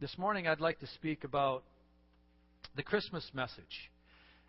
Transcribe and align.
This 0.00 0.16
morning 0.16 0.48
I'd 0.48 0.62
like 0.62 0.80
to 0.80 0.86
speak 0.86 1.24
about 1.24 1.62
the 2.74 2.82
Christmas 2.82 3.30
message. 3.34 3.90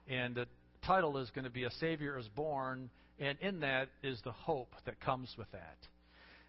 And 0.09 0.33
the 0.33 0.45
title 0.85 1.17
is 1.17 1.29
going 1.31 1.43
to 1.43 1.51
be 1.51 1.65
A 1.65 1.71
Savior 1.71 2.17
is 2.17 2.25
Born, 2.29 2.89
and 3.19 3.37
in 3.41 3.59
that 3.59 3.89
is 4.01 4.21
the 4.23 4.31
hope 4.31 4.73
that 4.85 5.01
comes 5.01 5.35
with 5.37 5.51
that. 5.51 5.75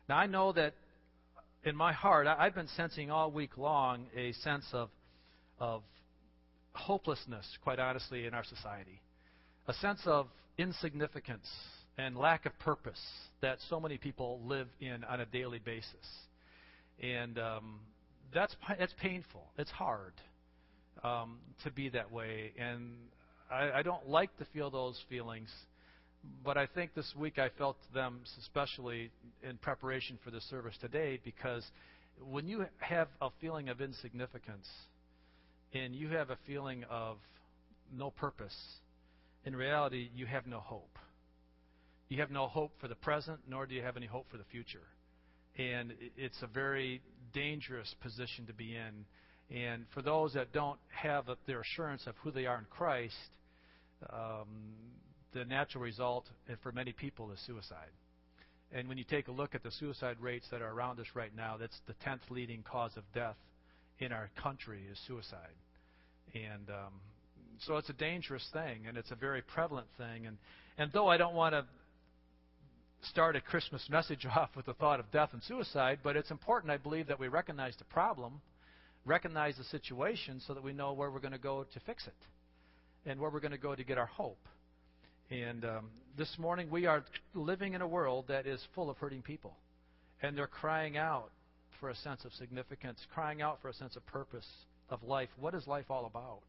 Now, 0.09 0.19
I 0.19 0.27
know 0.27 0.53
that 0.53 0.75
in 1.65 1.75
my 1.75 1.93
heart, 1.93 2.29
I've 2.29 2.55
been 2.55 2.69
sensing 2.77 3.11
all 3.11 3.33
week 3.33 3.59
long 3.59 4.07
a 4.17 4.31
sense 4.35 4.67
of, 4.73 4.89
of 5.59 5.83
hopelessness, 6.75 7.59
quite 7.65 7.81
honestly, 7.81 8.27
in 8.27 8.35
our 8.35 8.45
society. 8.45 9.03
A 9.67 9.75
sense 9.75 10.03
of 10.07 10.29
insignificance 10.59 11.49
and 11.99 12.17
lack 12.17 12.47
of 12.47 12.57
purpose 12.61 13.03
that 13.41 13.59
so 13.69 13.81
many 13.81 13.99
people 13.99 14.41
live 14.45 14.69
in 14.79 15.03
on 15.03 15.19
a 15.19 15.27
daily 15.27 15.59
basis. 15.59 16.07
And 17.03 17.37
um, 17.41 17.81
that's, 18.35 18.55
that's 18.79 18.95
painful. 19.01 19.45
It's 19.59 19.71
hard 19.71 20.15
um, 21.03 21.39
to 21.65 21.71
be 21.71 21.89
that 21.91 22.11
way. 22.13 22.53
And 22.59 22.93
I, 23.51 23.79
I 23.79 23.83
don't 23.83 24.09
like 24.09 24.37
to 24.39 24.47
feel 24.53 24.71
those 24.71 24.99
feelings 25.09 25.51
but 26.45 26.57
I 26.57 26.67
think 26.67 26.95
this 26.95 27.13
week 27.17 27.39
I 27.39 27.49
felt 27.59 27.77
them 27.93 28.21
especially 28.41 29.11
in 29.43 29.57
preparation 29.59 30.19
for 30.25 30.31
the 30.31 30.41
service 30.43 30.77
today 30.81 31.21
because 31.25 31.65
when 32.31 32.47
you 32.47 32.67
have 32.79 33.09
a 33.21 33.31
feeling 33.41 33.69
of 33.69 33.81
insignificance 33.81 34.69
and 35.73 35.95
you 35.95 36.09
have 36.09 36.31
a 36.31 36.39
feeling 36.47 36.85
of 36.91 37.17
no 37.97 38.11
purpose, 38.11 38.57
in 39.45 39.57
reality, 39.57 40.11
you 40.15 40.27
have 40.27 40.47
no 40.47 40.61
hope. 40.61 40.99
You 42.09 42.21
have 42.21 42.31
no 42.31 42.47
hope 42.47 42.73
for 42.81 42.89
the 42.89 42.95
present, 42.95 43.41
nor 43.49 43.67
do 43.67 43.75
you 43.75 43.83
have 43.83 43.97
any 43.97 44.07
hope 44.07 44.27
for 44.31 44.37
the 44.37 44.45
future. 44.45 44.87
And 45.59 45.93
it's 46.17 46.41
a 46.43 46.47
very 46.47 47.01
dangerous 47.33 47.95
position 48.01 48.47
to 48.47 48.53
be 48.53 48.77
in. 48.77 49.05
And 49.55 49.85
for 49.93 50.03
those 50.03 50.35
that 50.35 50.53
don't 50.53 50.79
have 50.89 51.27
their 51.47 51.61
assurance 51.61 52.07
of 52.07 52.15
who 52.23 52.31
they 52.31 52.47
are 52.47 52.59
in 52.59 52.67
Christ, 52.71 53.15
um, 54.11 54.47
the 55.35 55.45
natural 55.45 55.85
result 55.85 56.27
for 56.63 56.73
many 56.73 56.93
people 56.93 57.31
is 57.33 57.39
suicide. 57.47 57.91
And 58.75 58.89
when 58.89 58.97
you 58.97 59.05
take 59.05 59.29
a 59.29 59.33
look 59.33 59.55
at 59.55 59.63
the 59.63 59.71
suicide 59.71 60.17
rates 60.21 60.47
that 60.51 60.63
are 60.63 60.71
around 60.73 60.99
us 60.99 61.07
right 61.15 61.35
now, 61.37 61.57
that's 61.59 61.79
the 61.87 61.95
10th 62.07 62.31
leading 62.31 62.63
cause 62.63 62.93
of 62.97 63.05
death 63.15 63.37
in 63.99 64.13
our 64.13 64.31
country 64.43 64.81
is 64.91 64.99
suicide. 65.07 65.55
And 66.35 66.71
um, 66.71 66.93
so 67.67 67.77
it's 67.77 67.91
a 67.91 67.95
dangerous 67.95 68.47
thing, 68.53 68.87
and 68.89 68.97
it's 68.97 69.11
a 69.11 69.15
very 69.15 69.43
prevalent 69.43 69.89
thing. 69.99 70.27
And, 70.27 70.39
and 70.79 70.91
though 70.93 71.09
I 71.09 71.19
don't 71.19 71.35
want 71.35 71.55
to 71.55 71.67
start 73.03 73.37
a 73.37 73.41
Christmas 73.41 73.87
message 73.91 74.27
off 74.37 74.51
with 74.57 74.67
the 74.67 74.75
thought 74.75 75.01
of 75.01 75.11
death 75.11 75.31
and 75.33 75.43
suicide, 75.43 75.99
but 76.03 76.17
it's 76.17 76.31
important, 76.31 76.71
I 76.71 76.77
believe, 76.77 77.09
that 77.09 77.19
we 77.19 77.29
recognize 77.29 77.75
the 77.77 77.85
problem, 77.85 78.41
recognize 79.05 79.57
the 79.57 79.65
situation, 79.65 80.41
so 80.47 80.55
that 80.55 80.63
we 80.63 80.73
know 80.73 80.93
where 80.93 81.11
we're 81.11 81.21
going 81.21 81.33
to 81.33 81.39
go 81.39 81.65
to 81.65 81.81
fix 81.81 82.07
it 82.07 82.15
and 83.05 83.21
where 83.21 83.31
we're 83.31 83.41
going 83.41 83.53
to 83.53 83.59
go 83.59 83.75
to 83.75 83.85
get 83.85 83.99
our 83.99 84.07
hope. 84.07 84.39
And 85.31 85.65
um, 85.65 85.91
this 86.17 86.37
morning, 86.39 86.71
we 86.71 86.87
are 86.87 87.05
living 87.35 87.75
in 87.75 87.81
a 87.81 87.89
world 87.89 88.27
that 88.29 88.47
is 88.47 88.61
full 88.75 88.91
of 88.91 88.99
hurting 88.99 89.23
people. 89.23 89.57
And 90.23 90.37
they're 90.37 90.47
crying 90.47 90.97
out 90.97 91.31
for 91.81 91.91
a 91.91 91.97
sense 91.97 92.25
of 92.25 92.33
significance, 92.35 92.99
crying 93.13 93.43
out 93.43 93.59
for 93.61 93.69
a 93.69 93.75
sense 93.75 93.97
of 93.97 94.07
purpose 94.07 94.47
of 94.89 95.03
life. 95.03 95.31
What 95.41 95.55
is 95.55 95.67
life 95.67 95.87
all 95.91 96.07
about? 96.07 96.43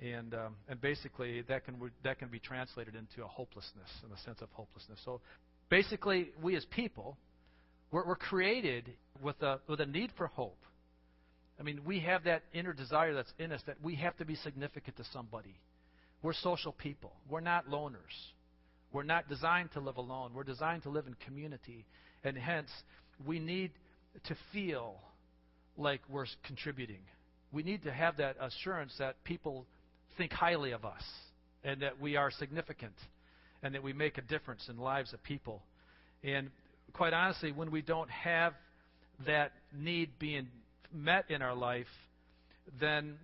And, 0.00 0.34
um, 0.34 0.56
and 0.68 0.80
basically, 0.80 1.42
that 1.42 1.64
can, 1.64 1.76
that 2.02 2.18
can 2.18 2.28
be 2.28 2.40
translated 2.40 2.94
into 2.96 3.22
a 3.22 3.28
hopelessness, 3.28 3.90
and 4.02 4.12
a 4.12 4.20
sense 4.22 4.40
of 4.40 4.48
hopelessness. 4.52 4.98
So 5.04 5.20
basically, 5.70 6.32
we 6.42 6.56
as 6.56 6.64
people, 6.66 7.16
we're, 7.90 8.06
we're 8.06 8.16
created 8.16 8.92
with 9.22 9.40
a, 9.42 9.60
with 9.66 9.80
a 9.80 9.86
need 9.86 10.10
for 10.16 10.26
hope. 10.26 10.58
I 11.58 11.62
mean, 11.62 11.80
we 11.84 12.00
have 12.00 12.24
that 12.24 12.42
inner 12.52 12.72
desire 12.72 13.14
that's 13.14 13.32
in 13.38 13.52
us 13.52 13.60
that 13.66 13.76
we 13.82 13.94
have 13.96 14.16
to 14.18 14.24
be 14.24 14.34
significant 14.34 14.96
to 14.96 15.04
somebody. 15.12 15.58
We're 16.22 16.34
social 16.34 16.72
people. 16.72 17.12
We're 17.28 17.40
not 17.40 17.68
loners. 17.68 17.94
We're 18.92 19.04
not 19.04 19.28
designed 19.28 19.72
to 19.72 19.80
live 19.80 19.96
alone. 19.96 20.32
We're 20.34 20.44
designed 20.44 20.82
to 20.82 20.90
live 20.90 21.06
in 21.06 21.14
community. 21.26 21.86
And 22.24 22.36
hence, 22.36 22.70
we 23.24 23.38
need 23.38 23.70
to 24.24 24.36
feel 24.52 24.96
like 25.76 26.00
we're 26.08 26.26
contributing. 26.44 27.00
We 27.52 27.62
need 27.62 27.84
to 27.84 27.92
have 27.92 28.16
that 28.18 28.36
assurance 28.40 28.94
that 28.98 29.22
people 29.24 29.66
think 30.16 30.32
highly 30.32 30.72
of 30.72 30.84
us 30.84 31.02
and 31.62 31.82
that 31.82 32.00
we 32.00 32.16
are 32.16 32.30
significant 32.30 32.94
and 33.62 33.74
that 33.74 33.82
we 33.82 33.92
make 33.92 34.18
a 34.18 34.22
difference 34.22 34.68
in 34.68 34.78
lives 34.78 35.12
of 35.12 35.22
people. 35.22 35.62
And 36.22 36.50
quite 36.92 37.12
honestly, 37.12 37.52
when 37.52 37.70
we 37.70 37.82
don't 37.82 38.10
have 38.10 38.54
that 39.26 39.52
need 39.76 40.10
being 40.18 40.48
met 40.92 41.30
in 41.30 41.42
our 41.42 41.54
life, 41.54 41.86
then 42.80 43.16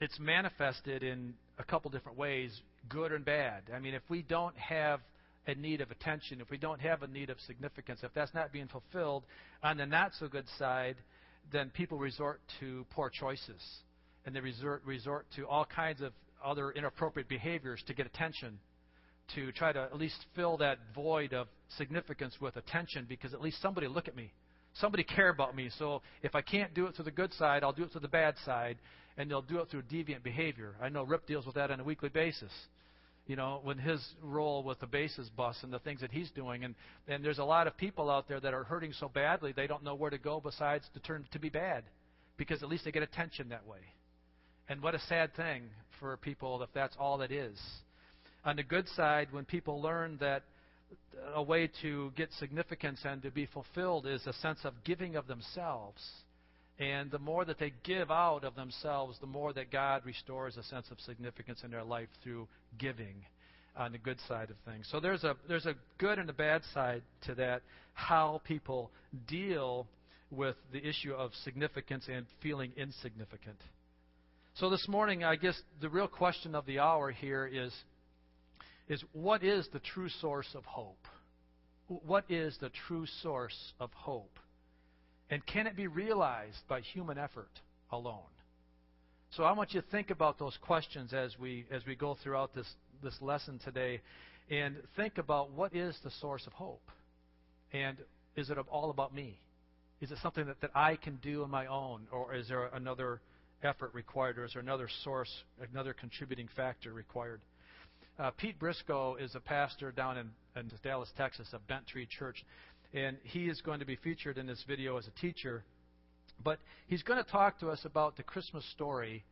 it's 0.00 0.18
manifested 0.18 1.02
in 1.02 1.34
a 1.58 1.64
couple 1.64 1.90
different 1.90 2.18
ways, 2.18 2.58
good 2.88 3.12
and 3.12 3.24
bad. 3.24 3.62
I 3.74 3.78
mean, 3.78 3.94
if 3.94 4.02
we 4.08 4.22
don't 4.22 4.56
have 4.56 5.00
a 5.46 5.54
need 5.54 5.80
of 5.80 5.90
attention, 5.90 6.40
if 6.40 6.50
we 6.50 6.58
don't 6.58 6.80
have 6.80 7.02
a 7.02 7.06
need 7.06 7.30
of 7.30 7.38
significance, 7.46 8.00
if 8.02 8.12
that's 8.14 8.34
not 8.34 8.52
being 8.52 8.68
fulfilled 8.68 9.24
on 9.62 9.76
the 9.76 9.86
not 9.86 10.12
so 10.18 10.28
good 10.28 10.46
side, 10.58 10.96
then 11.52 11.70
people 11.70 11.98
resort 11.98 12.40
to 12.60 12.86
poor 12.90 13.10
choices. 13.10 13.60
And 14.24 14.34
they 14.34 14.40
resort, 14.40 14.82
resort 14.84 15.26
to 15.36 15.46
all 15.46 15.64
kinds 15.64 16.00
of 16.02 16.12
other 16.44 16.70
inappropriate 16.70 17.28
behaviors 17.28 17.82
to 17.86 17.94
get 17.94 18.06
attention, 18.06 18.58
to 19.34 19.52
try 19.52 19.72
to 19.72 19.80
at 19.80 19.96
least 19.96 20.24
fill 20.34 20.56
that 20.58 20.78
void 20.94 21.32
of 21.32 21.48
significance 21.76 22.34
with 22.40 22.56
attention 22.56 23.06
because 23.08 23.34
at 23.34 23.40
least 23.40 23.60
somebody 23.60 23.88
look 23.88 24.08
at 24.08 24.16
me. 24.16 24.32
Somebody 24.74 25.04
care 25.04 25.28
about 25.28 25.56
me. 25.56 25.70
So 25.78 26.02
if 26.22 26.34
I 26.34 26.42
can't 26.42 26.74
do 26.74 26.86
it 26.86 26.96
to 26.96 27.02
the 27.02 27.10
good 27.10 27.32
side, 27.34 27.62
I'll 27.64 27.72
do 27.72 27.84
it 27.84 27.92
to 27.92 28.00
the 28.00 28.08
bad 28.08 28.34
side 28.44 28.78
and 29.16 29.30
they'll 29.30 29.42
do 29.42 29.58
it 29.58 29.68
through 29.68 29.82
deviant 29.82 30.22
behavior. 30.22 30.74
I 30.80 30.88
know 30.88 31.02
Rip 31.02 31.26
deals 31.26 31.46
with 31.46 31.56
that 31.56 31.70
on 31.70 31.80
a 31.80 31.84
weekly 31.84 32.08
basis. 32.08 32.52
You 33.26 33.36
know, 33.36 33.60
when 33.62 33.78
his 33.78 34.04
role 34.22 34.64
with 34.64 34.80
the 34.80 34.86
bases 34.86 35.28
bus 35.36 35.56
and 35.62 35.72
the 35.72 35.78
things 35.78 36.00
that 36.00 36.10
he's 36.10 36.30
doing, 36.30 36.64
and 36.64 36.74
and 37.06 37.24
there's 37.24 37.38
a 37.38 37.44
lot 37.44 37.66
of 37.66 37.76
people 37.76 38.10
out 38.10 38.26
there 38.26 38.40
that 38.40 38.54
are 38.54 38.64
hurting 38.64 38.92
so 38.92 39.08
badly 39.08 39.52
they 39.52 39.68
don't 39.68 39.84
know 39.84 39.94
where 39.94 40.10
to 40.10 40.18
go 40.18 40.40
besides 40.40 40.84
to 40.94 41.00
turn 41.00 41.24
to 41.30 41.38
be 41.38 41.48
bad, 41.48 41.84
because 42.36 42.62
at 42.62 42.68
least 42.68 42.84
they 42.84 42.90
get 42.90 43.04
attention 43.04 43.50
that 43.50 43.66
way. 43.66 43.78
And 44.68 44.82
what 44.82 44.94
a 44.94 45.00
sad 45.00 45.34
thing 45.36 45.64
for 46.00 46.16
people 46.16 46.62
if 46.62 46.70
that's 46.74 46.96
all 46.98 47.20
it 47.20 47.30
is. 47.30 47.58
On 48.44 48.56
the 48.56 48.62
good 48.62 48.88
side, 48.90 49.28
when 49.32 49.44
people 49.44 49.82
learn 49.82 50.16
that 50.20 50.42
a 51.34 51.42
way 51.42 51.70
to 51.82 52.12
get 52.16 52.32
significance 52.38 53.00
and 53.04 53.22
to 53.22 53.30
be 53.30 53.46
fulfilled 53.46 54.06
is 54.06 54.26
a 54.26 54.32
sense 54.34 54.60
of 54.64 54.74
giving 54.84 55.16
of 55.16 55.26
themselves 55.26 56.02
and 56.80 57.10
the 57.10 57.18
more 57.18 57.44
that 57.44 57.58
they 57.58 57.74
give 57.84 58.10
out 58.10 58.42
of 58.42 58.54
themselves, 58.54 59.18
the 59.20 59.26
more 59.26 59.52
that 59.52 59.70
God 59.70 60.02
restores 60.06 60.56
a 60.56 60.62
sense 60.62 60.86
of 60.90 60.98
significance 61.00 61.60
in 61.62 61.70
their 61.70 61.84
life 61.84 62.08
through 62.24 62.48
giving 62.78 63.16
on 63.76 63.92
the 63.92 63.98
good 63.98 64.16
side 64.26 64.48
of 64.50 64.56
things. 64.64 64.88
So 64.90 64.98
there's 64.98 65.22
a 65.22 65.36
there's 65.46 65.66
a 65.66 65.74
good 65.98 66.18
and 66.18 66.30
a 66.30 66.32
bad 66.32 66.62
side 66.72 67.02
to 67.26 67.34
that 67.34 67.62
how 67.92 68.40
people 68.44 68.90
deal 69.28 69.86
with 70.30 70.56
the 70.72 70.78
issue 70.78 71.12
of 71.12 71.32
significance 71.44 72.06
and 72.10 72.24
feeling 72.42 72.72
insignificant. 72.78 73.58
So 74.54 74.70
this 74.70 74.86
morning, 74.88 75.22
I 75.22 75.36
guess 75.36 75.60
the 75.82 75.90
real 75.90 76.08
question 76.08 76.54
of 76.54 76.64
the 76.64 76.78
hour 76.78 77.10
here 77.10 77.46
is 77.46 77.74
is 78.90 79.02
what 79.12 79.44
is 79.44 79.66
the 79.72 79.78
true 79.78 80.08
source 80.20 80.48
of 80.54 80.64
hope? 80.64 81.06
What 81.86 82.24
is 82.28 82.56
the 82.60 82.70
true 82.88 83.06
source 83.22 83.72
of 83.78 83.90
hope? 83.92 84.38
And 85.30 85.46
can 85.46 85.68
it 85.68 85.76
be 85.76 85.86
realized 85.86 86.58
by 86.68 86.80
human 86.80 87.16
effort 87.16 87.50
alone? 87.92 88.18
So 89.30 89.44
I 89.44 89.52
want 89.52 89.72
you 89.72 89.80
to 89.80 89.86
think 89.88 90.10
about 90.10 90.40
those 90.40 90.58
questions 90.60 91.14
as 91.14 91.38
we 91.38 91.64
as 91.70 91.86
we 91.86 91.94
go 91.94 92.16
throughout 92.20 92.52
this 92.52 92.66
this 93.00 93.14
lesson 93.20 93.60
today 93.64 94.00
and 94.50 94.76
think 94.96 95.18
about 95.18 95.52
what 95.52 95.74
is 95.74 95.96
the 96.02 96.10
source 96.20 96.44
of 96.48 96.52
hope? 96.52 96.82
And 97.72 97.96
is 98.34 98.50
it 98.50 98.58
all 98.68 98.90
about 98.90 99.14
me? 99.14 99.38
Is 100.00 100.10
it 100.10 100.18
something 100.20 100.46
that, 100.46 100.60
that 100.62 100.72
I 100.74 100.96
can 100.96 101.16
do 101.22 101.44
on 101.44 101.50
my 101.50 101.66
own? 101.66 102.08
Or 102.10 102.34
is 102.34 102.48
there 102.48 102.66
another 102.66 103.20
effort 103.62 103.94
required? 103.94 104.38
Or 104.38 104.44
is 104.44 104.54
there 104.54 104.62
another 104.62 104.88
source, 105.04 105.30
another 105.72 105.92
contributing 105.92 106.48
factor 106.56 106.92
required? 106.92 107.40
Uh, 108.18 108.30
Pete 108.36 108.58
Briscoe 108.58 109.16
is 109.16 109.34
a 109.34 109.40
pastor 109.40 109.92
down 109.92 110.18
in, 110.18 110.30
in 110.56 110.70
Dallas, 110.82 111.10
Texas, 111.16 111.48
of 111.52 111.66
Bent 111.66 111.86
Tree 111.86 112.06
Church 112.06 112.44
and 112.92 113.16
he 113.22 113.48
is 113.48 113.60
going 113.60 113.80
to 113.80 113.86
be 113.86 113.96
featured 113.96 114.38
in 114.38 114.46
this 114.46 114.64
video 114.66 114.96
as 114.96 115.06
a 115.06 115.20
teacher. 115.20 115.62
But 116.42 116.58
he's 116.86 117.02
going 117.02 117.22
to 117.22 117.30
talk 117.30 117.60
to 117.60 117.70
us 117.70 117.80
about 117.84 118.16
the 118.16 118.22
Christmas 118.22 118.64
story 118.72 119.24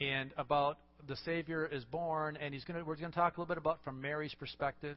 and 0.00 0.32
about 0.36 0.78
the 1.06 1.16
Savior 1.24 1.66
is 1.66 1.84
born, 1.84 2.36
and 2.40 2.52
he's 2.52 2.64
going 2.64 2.78
to, 2.78 2.84
we're 2.84 2.96
going 2.96 3.12
to 3.12 3.16
talk 3.16 3.36
a 3.36 3.40
little 3.40 3.54
bit 3.54 3.58
about 3.58 3.84
from 3.84 4.00
Mary's 4.00 4.34
perspective, 4.34 4.96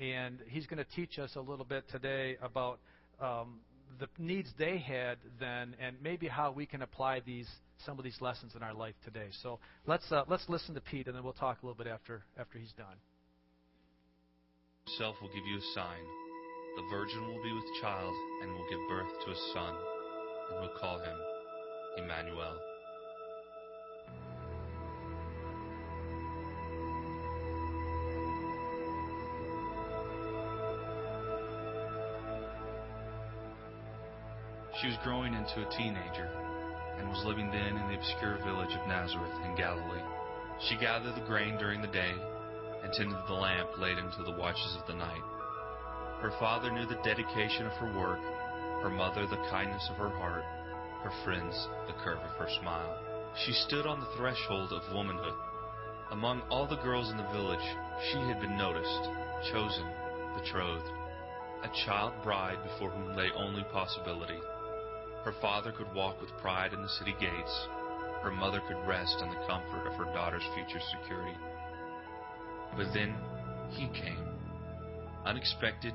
and 0.00 0.38
he's 0.48 0.66
going 0.66 0.82
to 0.82 0.90
teach 0.94 1.18
us 1.18 1.30
a 1.34 1.40
little 1.40 1.64
bit 1.64 1.84
today 1.90 2.36
about 2.42 2.78
um, 3.20 3.58
the 3.98 4.08
needs 4.18 4.48
they 4.58 4.78
had 4.78 5.18
then, 5.40 5.74
and 5.80 5.96
maybe 6.02 6.28
how 6.28 6.52
we 6.52 6.66
can 6.66 6.82
apply 6.82 7.20
these 7.20 7.48
some 7.84 7.98
of 7.98 8.04
these 8.04 8.20
lessons 8.20 8.54
in 8.56 8.62
our 8.62 8.74
life 8.74 8.94
today. 9.04 9.28
So 9.42 9.58
let's 9.86 10.10
uh, 10.10 10.24
let's 10.28 10.48
listen 10.48 10.74
to 10.74 10.80
Pete, 10.80 11.06
and 11.06 11.16
then 11.16 11.22
we'll 11.22 11.32
talk 11.32 11.62
a 11.62 11.66
little 11.66 11.76
bit 11.76 11.90
after 11.90 12.22
after 12.38 12.58
he's 12.58 12.72
done. 12.72 12.96
Self 14.96 15.16
will 15.20 15.28
give 15.28 15.46
you 15.46 15.58
a 15.58 15.74
sign. 15.74 16.02
The 16.76 16.82
virgin 16.90 17.26
will 17.26 17.42
be 17.42 17.52
with 17.52 17.64
child 17.82 18.14
and 18.42 18.52
will 18.52 18.66
give 18.70 18.78
birth 18.88 19.10
to 19.24 19.30
a 19.30 19.36
son, 19.52 19.74
and 20.50 20.60
will 20.60 20.78
call 20.80 20.98
him 20.98 21.16
Emmanuel. 21.98 22.56
She 34.80 34.86
was 34.86 34.96
growing 35.02 35.34
into 35.34 35.66
a 35.66 35.76
teenager 35.76 36.30
was 37.08 37.24
living 37.24 37.50
then 37.50 37.76
in 37.76 37.88
the 37.88 37.96
obscure 37.96 38.36
village 38.44 38.74
of 38.76 38.86
Nazareth 38.86 39.32
in 39.44 39.56
Galilee. 39.56 40.04
She 40.68 40.76
gathered 40.76 41.14
the 41.14 41.26
grain 41.26 41.56
during 41.56 41.80
the 41.80 41.88
day 41.88 42.12
and 42.82 42.92
tended 42.92 43.18
the 43.26 43.34
lamp 43.34 43.70
late 43.78 43.98
into 43.98 44.22
the 44.22 44.36
watches 44.36 44.76
of 44.78 44.86
the 44.86 44.94
night. 44.94 45.24
Her 46.20 46.32
father 46.38 46.70
knew 46.70 46.86
the 46.86 47.00
dedication 47.02 47.66
of 47.66 47.72
her 47.80 47.92
work, 47.96 48.20
her 48.82 48.90
mother 48.90 49.26
the 49.26 49.40
kindness 49.50 49.88
of 49.90 49.96
her 49.96 50.10
heart, 50.10 50.44
her 51.02 51.12
friends 51.24 51.54
the 51.86 51.96
curve 52.04 52.18
of 52.18 52.36
her 52.36 52.48
smile. 52.60 52.98
She 53.44 53.52
stood 53.52 53.86
on 53.86 54.00
the 54.00 54.12
threshold 54.16 54.72
of 54.72 54.92
womanhood. 54.92 55.34
Among 56.10 56.42
all 56.50 56.66
the 56.66 56.82
girls 56.82 57.10
in 57.10 57.16
the 57.16 57.32
village, 57.32 57.64
she 58.10 58.18
had 58.26 58.40
been 58.40 58.56
noticed, 58.56 59.04
chosen, 59.52 59.86
betrothed, 60.36 60.90
a 61.62 61.70
child 61.86 62.12
bride 62.22 62.58
before 62.62 62.90
whom 62.90 63.16
lay 63.16 63.30
only 63.36 63.64
possibility. 63.72 64.38
Her 65.24 65.34
father 65.40 65.72
could 65.72 65.92
walk 65.94 66.20
with 66.20 66.36
pride 66.38 66.72
in 66.72 66.82
the 66.82 66.88
city 66.88 67.14
gates. 67.20 67.66
Her 68.22 68.30
mother 68.30 68.60
could 68.66 68.86
rest 68.86 69.20
in 69.20 69.28
the 69.28 69.46
comfort 69.46 69.86
of 69.86 69.94
her 69.94 70.12
daughter's 70.12 70.46
future 70.54 70.80
security. 70.90 71.36
But 72.76 72.92
then 72.94 73.14
he 73.70 73.88
came, 73.88 74.28
unexpected, 75.24 75.94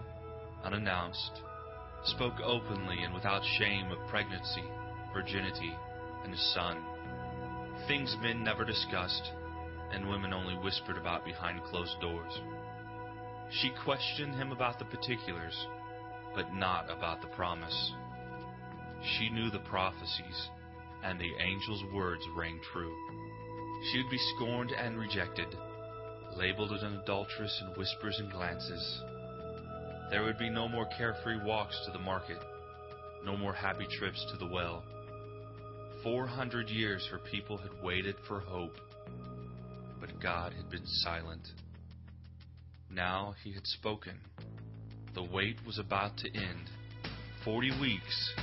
unannounced, 0.64 1.42
spoke 2.06 2.40
openly 2.44 3.04
and 3.04 3.14
without 3.14 3.44
shame 3.58 3.92
of 3.92 4.08
pregnancy, 4.10 4.64
virginity, 5.14 5.74
and 6.24 6.32
his 6.32 6.54
son. 6.54 6.78
Things 7.88 8.16
men 8.22 8.44
never 8.44 8.66
discussed, 8.66 9.32
and 9.92 10.10
women 10.10 10.34
only 10.34 10.56
whispered 10.56 10.98
about 10.98 11.26
behind 11.26 11.64
closed 11.64 12.00
doors. 12.02 12.42
She 13.52 13.72
questioned 13.84 14.36
him 14.36 14.52
about 14.52 14.80
the 14.80 14.86
particulars, 14.86 15.56
but 16.36 16.54
not 16.54 16.90
about 16.90 17.22
the 17.22 17.28
promise. 17.28 17.94
She 19.04 19.30
knew 19.30 19.50
the 19.50 19.60
prophecies, 19.60 20.50
and 21.04 21.20
the 21.20 21.36
angel's 21.38 21.84
words 21.94 22.24
rang 22.36 22.60
true. 22.72 22.96
She 23.92 23.98
would 24.02 24.10
be 24.10 24.34
scorned 24.36 24.72
and 24.72 24.98
rejected, 24.98 25.48
labeled 26.38 26.72
an 26.72 27.00
adulteress 27.00 27.62
in 27.62 27.78
whispers 27.78 28.18
and 28.20 28.32
glances. 28.32 29.02
There 30.10 30.24
would 30.24 30.38
be 30.38 30.50
no 30.50 30.70
more 30.70 30.88
carefree 30.98 31.44
walks 31.44 31.78
to 31.86 31.92
the 31.92 32.00
market, 32.00 32.38
no 33.26 33.36
more 33.36 33.54
happy 33.54 33.88
trips 34.00 34.26
to 34.32 34.38
the 34.38 34.52
well. 34.52 34.84
Four 36.02 36.26
hundred 36.26 36.70
years 36.70 37.06
her 37.12 37.20
people 37.20 37.58
had 37.58 37.72
waited 37.82 38.16
for 38.28 38.40
hope, 38.40 38.76
but 40.00 40.20
God 40.22 40.54
had 40.54 40.70
been 40.70 40.86
silent. 40.86 41.48
Now 42.90 43.36
he 43.44 43.54
had 43.54 43.66
spoken. 43.66 44.20
The 45.14 45.24
wait 45.24 45.58
was 45.66 45.80
about 45.80 46.18
to 46.18 46.28
end. 46.34 46.70
Forty 47.44 47.72
weeks 47.82 48.34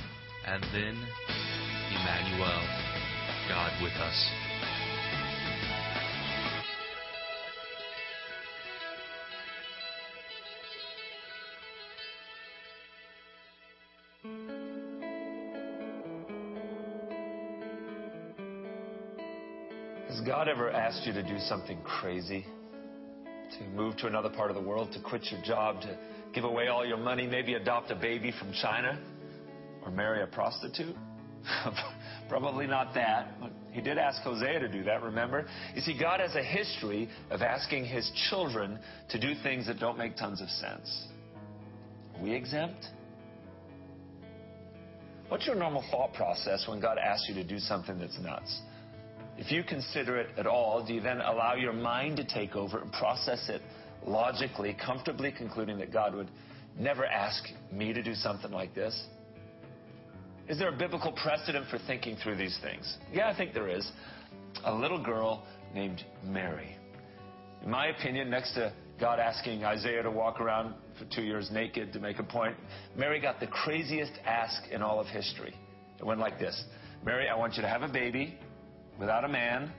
and 0.45 0.63
then 0.73 0.97
Emmanuel, 1.91 2.61
God 3.47 3.71
with 3.83 3.93
us. 3.93 4.29
Has 20.09 20.21
God 20.21 20.47
ever 20.47 20.69
asked 20.71 21.05
you 21.05 21.13
to 21.13 21.23
do 21.23 21.39
something 21.39 21.79
crazy? 21.83 22.45
To 23.59 23.63
move 23.75 23.97
to 23.97 24.07
another 24.07 24.29
part 24.29 24.49
of 24.49 24.55
the 24.55 24.61
world, 24.61 24.91
to 24.93 24.99
quit 25.01 25.25
your 25.29 25.41
job, 25.41 25.81
to 25.81 25.97
give 26.33 26.45
away 26.45 26.67
all 26.67 26.85
your 26.85 26.97
money, 26.97 27.27
maybe 27.27 27.53
adopt 27.53 27.91
a 27.91 27.95
baby 27.95 28.33
from 28.37 28.51
China? 28.53 28.99
Or 29.83 29.91
marry 29.91 30.23
a 30.23 30.27
prostitute? 30.27 30.95
Probably 32.29 32.67
not 32.67 32.93
that. 32.93 33.33
He 33.71 33.81
did 33.81 33.97
ask 33.97 34.21
Hosea 34.21 34.59
to 34.59 34.67
do 34.67 34.83
that, 34.83 35.01
remember? 35.01 35.47
You 35.75 35.81
see, 35.81 35.97
God 35.97 36.19
has 36.19 36.35
a 36.35 36.43
history 36.43 37.09
of 37.29 37.41
asking 37.41 37.85
his 37.85 38.09
children 38.29 38.79
to 39.09 39.19
do 39.19 39.33
things 39.41 39.67
that 39.67 39.79
don't 39.79 39.97
make 39.97 40.17
tons 40.17 40.41
of 40.41 40.49
sense. 40.49 41.07
Are 42.15 42.23
we 42.23 42.33
exempt? 42.33 42.85
What's 45.29 45.47
your 45.47 45.55
normal 45.55 45.83
thought 45.89 46.13
process 46.13 46.67
when 46.67 46.81
God 46.81 46.97
asks 46.97 47.29
you 47.29 47.35
to 47.35 47.43
do 47.43 47.57
something 47.57 47.97
that's 47.97 48.19
nuts? 48.19 48.61
If 49.37 49.51
you 49.51 49.63
consider 49.63 50.17
it 50.17 50.29
at 50.37 50.45
all, 50.45 50.85
do 50.85 50.93
you 50.93 51.01
then 51.01 51.21
allow 51.21 51.55
your 51.55 51.73
mind 51.73 52.17
to 52.17 52.25
take 52.25 52.55
over 52.55 52.79
and 52.79 52.91
process 52.91 53.47
it 53.47 53.61
logically, 54.05 54.75
comfortably 54.85 55.31
concluding 55.31 55.77
that 55.79 55.93
God 55.93 56.13
would 56.15 56.29
never 56.77 57.05
ask 57.05 57.43
me 57.71 57.93
to 57.93 58.03
do 58.03 58.13
something 58.13 58.51
like 58.51 58.75
this? 58.75 59.05
Is 60.51 60.59
there 60.59 60.67
a 60.67 60.77
biblical 60.77 61.13
precedent 61.13 61.67
for 61.69 61.79
thinking 61.87 62.17
through 62.21 62.35
these 62.35 62.59
things? 62.61 62.97
Yeah, 63.13 63.29
I 63.29 63.37
think 63.37 63.53
there 63.53 63.69
is. 63.69 63.89
A 64.65 64.75
little 64.75 65.01
girl 65.01 65.45
named 65.73 66.03
Mary. 66.25 66.75
In 67.63 67.71
my 67.71 67.87
opinion, 67.87 68.29
next 68.29 68.55
to 68.55 68.73
God 68.99 69.17
asking 69.17 69.63
Isaiah 69.63 70.03
to 70.03 70.11
walk 70.11 70.41
around 70.41 70.73
for 70.99 71.05
two 71.05 71.21
years 71.21 71.49
naked 71.53 71.93
to 71.93 72.01
make 72.01 72.19
a 72.19 72.23
point, 72.23 72.57
Mary 72.97 73.21
got 73.21 73.39
the 73.39 73.47
craziest 73.47 74.11
ask 74.25 74.69
in 74.73 74.81
all 74.81 74.99
of 74.99 75.07
history. 75.07 75.55
It 75.97 76.05
went 76.05 76.19
like 76.19 76.37
this 76.37 76.61
Mary, 77.05 77.29
I 77.29 77.37
want 77.37 77.55
you 77.55 77.61
to 77.61 77.69
have 77.69 77.83
a 77.83 77.87
baby 77.87 78.37
without 78.99 79.23
a 79.23 79.29
man, 79.29 79.71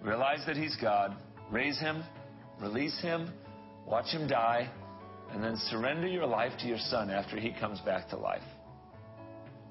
realize 0.00 0.42
that 0.46 0.56
he's 0.56 0.74
God, 0.80 1.18
raise 1.50 1.78
him, 1.78 2.02
release 2.62 2.98
him, 3.02 3.30
watch 3.86 4.06
him 4.06 4.26
die, 4.26 4.70
and 5.32 5.44
then 5.44 5.58
surrender 5.68 6.06
your 6.06 6.24
life 6.24 6.52
to 6.60 6.66
your 6.66 6.78
son 6.78 7.10
after 7.10 7.38
he 7.38 7.52
comes 7.60 7.78
back 7.80 8.08
to 8.08 8.16
life. 8.16 8.40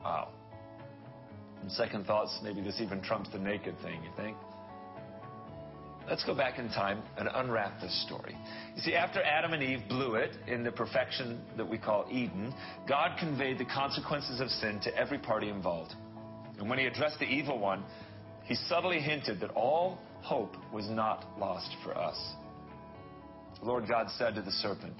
Wow. 0.07 0.29
And 1.61 1.69
second 1.69 2.05
thoughts, 2.05 2.39
maybe 2.41 2.61
this 2.61 2.79
even 2.79 3.01
trumps 3.01 3.29
the 3.33 3.39
naked 3.39 3.75
thing, 3.81 4.01
you 4.05 4.09
think? 4.15 4.37
Let's 6.09 6.23
go 6.23 6.33
back 6.33 6.57
in 6.59 6.69
time 6.69 7.01
and 7.17 7.27
unwrap 7.33 7.81
this 7.81 8.05
story. 8.05 8.37
You 8.77 8.81
see, 8.81 8.93
after 8.93 9.21
Adam 9.21 9.51
and 9.51 9.61
Eve 9.61 9.81
blew 9.89 10.15
it 10.15 10.31
in 10.47 10.63
the 10.63 10.71
perfection 10.71 11.41
that 11.57 11.69
we 11.69 11.77
call 11.77 12.07
Eden, 12.09 12.53
God 12.87 13.17
conveyed 13.19 13.57
the 13.57 13.65
consequences 13.65 14.39
of 14.39 14.49
sin 14.49 14.79
to 14.85 14.95
every 14.95 15.17
party 15.17 15.49
involved. 15.49 15.93
And 16.57 16.69
when 16.69 16.79
he 16.79 16.85
addressed 16.85 17.19
the 17.19 17.25
evil 17.25 17.59
one, 17.59 17.83
he 18.45 18.55
subtly 18.55 19.01
hinted 19.01 19.41
that 19.41 19.49
all 19.49 19.99
hope 20.21 20.55
was 20.71 20.87
not 20.87 21.25
lost 21.37 21.75
for 21.83 21.97
us. 21.97 22.17
The 23.59 23.65
Lord 23.65 23.89
God 23.89 24.07
said 24.17 24.35
to 24.35 24.41
the 24.41 24.53
serpent, 24.53 24.93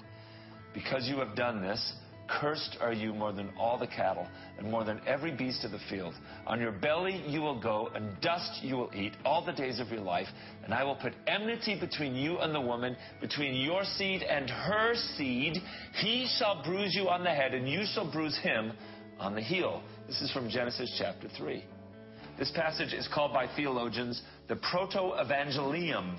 Because 0.74 1.08
you 1.08 1.16
have 1.20 1.34
done 1.34 1.62
this, 1.62 1.94
Cursed 2.28 2.76
are 2.80 2.92
you 2.92 3.14
more 3.14 3.32
than 3.32 3.48
all 3.58 3.78
the 3.78 3.86
cattle, 3.86 4.28
and 4.58 4.70
more 4.70 4.84
than 4.84 5.00
every 5.06 5.30
beast 5.30 5.64
of 5.64 5.70
the 5.70 5.80
field. 5.88 6.14
On 6.46 6.60
your 6.60 6.72
belly 6.72 7.22
you 7.26 7.40
will 7.40 7.58
go, 7.58 7.88
and 7.94 8.20
dust 8.20 8.62
you 8.62 8.76
will 8.76 8.90
eat 8.94 9.12
all 9.24 9.44
the 9.44 9.52
days 9.52 9.80
of 9.80 9.88
your 9.88 10.02
life. 10.02 10.26
And 10.62 10.74
I 10.74 10.84
will 10.84 10.96
put 10.96 11.14
enmity 11.26 11.80
between 11.80 12.14
you 12.14 12.38
and 12.38 12.54
the 12.54 12.60
woman, 12.60 12.96
between 13.20 13.54
your 13.54 13.82
seed 13.84 14.22
and 14.22 14.50
her 14.50 14.94
seed. 15.16 15.56
He 15.94 16.28
shall 16.38 16.62
bruise 16.62 16.94
you 16.94 17.08
on 17.08 17.24
the 17.24 17.30
head, 17.30 17.54
and 17.54 17.66
you 17.66 17.84
shall 17.94 18.10
bruise 18.10 18.38
him 18.38 18.72
on 19.18 19.34
the 19.34 19.40
heel. 19.40 19.82
This 20.06 20.20
is 20.20 20.30
from 20.30 20.50
Genesis 20.50 20.94
chapter 20.98 21.28
3. 21.36 21.64
This 22.38 22.52
passage 22.54 22.92
is 22.92 23.08
called 23.12 23.32
by 23.32 23.46
theologians 23.56 24.22
the 24.48 24.56
proto-evangelium, 24.56 26.16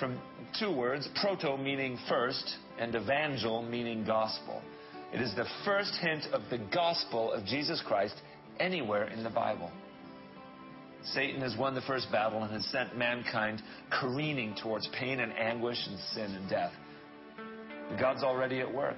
from 0.00 0.18
two 0.58 0.74
words, 0.74 1.08
proto 1.20 1.56
meaning 1.56 1.98
first, 2.08 2.56
and 2.78 2.94
evangel 2.94 3.62
meaning 3.62 4.04
gospel. 4.04 4.62
It 5.12 5.20
is 5.20 5.34
the 5.34 5.46
first 5.64 5.94
hint 6.00 6.24
of 6.32 6.42
the 6.50 6.58
gospel 6.72 7.32
of 7.32 7.44
Jesus 7.44 7.82
Christ 7.86 8.14
anywhere 8.58 9.08
in 9.08 9.22
the 9.22 9.30
Bible. 9.30 9.70
Satan 11.04 11.42
has 11.42 11.56
won 11.56 11.74
the 11.74 11.82
first 11.82 12.10
battle 12.10 12.42
and 12.42 12.52
has 12.52 12.64
sent 12.66 12.96
mankind 12.96 13.62
careening 13.90 14.54
towards 14.62 14.88
pain 14.98 15.20
and 15.20 15.32
anguish 15.32 15.78
and 15.86 15.98
sin 16.14 16.34
and 16.34 16.48
death. 16.48 16.72
But 17.90 17.98
God's 17.98 18.22
already 18.22 18.60
at 18.60 18.72
work. 18.72 18.96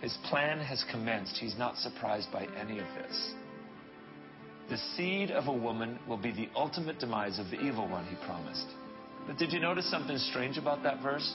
His 0.00 0.16
plan 0.28 0.60
has 0.60 0.84
commenced. 0.90 1.36
He's 1.38 1.58
not 1.58 1.76
surprised 1.76 2.30
by 2.32 2.46
any 2.58 2.78
of 2.78 2.86
this. 2.96 3.32
The 4.68 4.76
seed 4.96 5.30
of 5.32 5.48
a 5.48 5.52
woman 5.52 5.98
will 6.06 6.18
be 6.18 6.30
the 6.30 6.48
ultimate 6.54 7.00
demise 7.00 7.38
of 7.40 7.50
the 7.50 7.60
evil 7.60 7.88
one, 7.88 8.06
he 8.06 8.14
promised. 8.24 8.66
But 9.26 9.36
did 9.36 9.52
you 9.52 9.58
notice 9.58 9.90
something 9.90 10.16
strange 10.16 10.58
about 10.58 10.84
that 10.84 11.02
verse? 11.02 11.34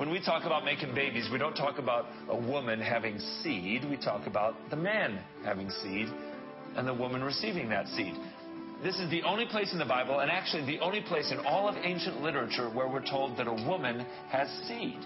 When 0.00 0.10
we 0.10 0.18
talk 0.18 0.46
about 0.46 0.64
making 0.64 0.94
babies, 0.94 1.28
we 1.30 1.36
don't 1.36 1.54
talk 1.54 1.76
about 1.76 2.06
a 2.30 2.34
woman 2.34 2.80
having 2.80 3.18
seed. 3.18 3.84
We 3.84 3.98
talk 3.98 4.26
about 4.26 4.54
the 4.70 4.76
man 4.76 5.22
having 5.44 5.68
seed 5.68 6.08
and 6.74 6.88
the 6.88 6.94
woman 6.94 7.22
receiving 7.22 7.68
that 7.68 7.86
seed. 7.88 8.14
This 8.82 8.98
is 8.98 9.10
the 9.10 9.22
only 9.24 9.44
place 9.44 9.74
in 9.74 9.78
the 9.78 9.84
Bible, 9.84 10.20
and 10.20 10.30
actually 10.30 10.64
the 10.64 10.80
only 10.80 11.02
place 11.02 11.30
in 11.30 11.38
all 11.40 11.68
of 11.68 11.76
ancient 11.84 12.22
literature 12.22 12.70
where 12.70 12.88
we're 12.88 13.04
told 13.04 13.36
that 13.36 13.46
a 13.46 13.52
woman 13.52 14.06
has 14.30 14.48
seed. 14.66 15.00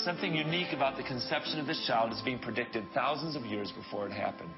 Something 0.00 0.34
unique 0.34 0.74
about 0.74 0.98
the 0.98 1.02
conception 1.02 1.58
of 1.58 1.66
this 1.66 1.82
child 1.86 2.12
is 2.12 2.20
being 2.20 2.38
predicted 2.38 2.84
thousands 2.92 3.34
of 3.34 3.46
years 3.46 3.72
before 3.72 4.06
it 4.06 4.12
happened. 4.12 4.50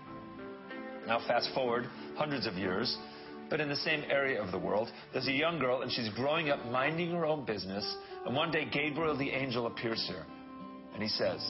Now, 1.07 1.21
fast 1.28 1.54
forward 1.54 1.85
hundreds 2.16 2.49
of 2.49 2.54
years, 2.54 2.99
but 3.50 3.61
in 3.61 3.68
the 3.68 3.76
same 3.76 4.02
area 4.11 4.42
of 4.42 4.50
the 4.50 4.59
world, 4.59 4.90
there's 5.12 5.28
a 5.28 5.33
young 5.33 5.59
girl, 5.59 5.83
and 5.83 5.90
she's 5.90 6.09
growing 6.11 6.50
up 6.50 6.66
minding 6.66 7.12
her 7.12 7.25
own 7.25 7.45
business. 7.45 7.97
And 8.28 8.37
one 8.37 8.50
day, 8.50 8.66
Gabriel 8.70 9.16
the 9.16 9.30
angel 9.30 9.66
appears 9.66 10.04
to 10.06 10.12
her, 10.12 10.26
and 10.92 11.02
he 11.02 11.08
says, 11.08 11.40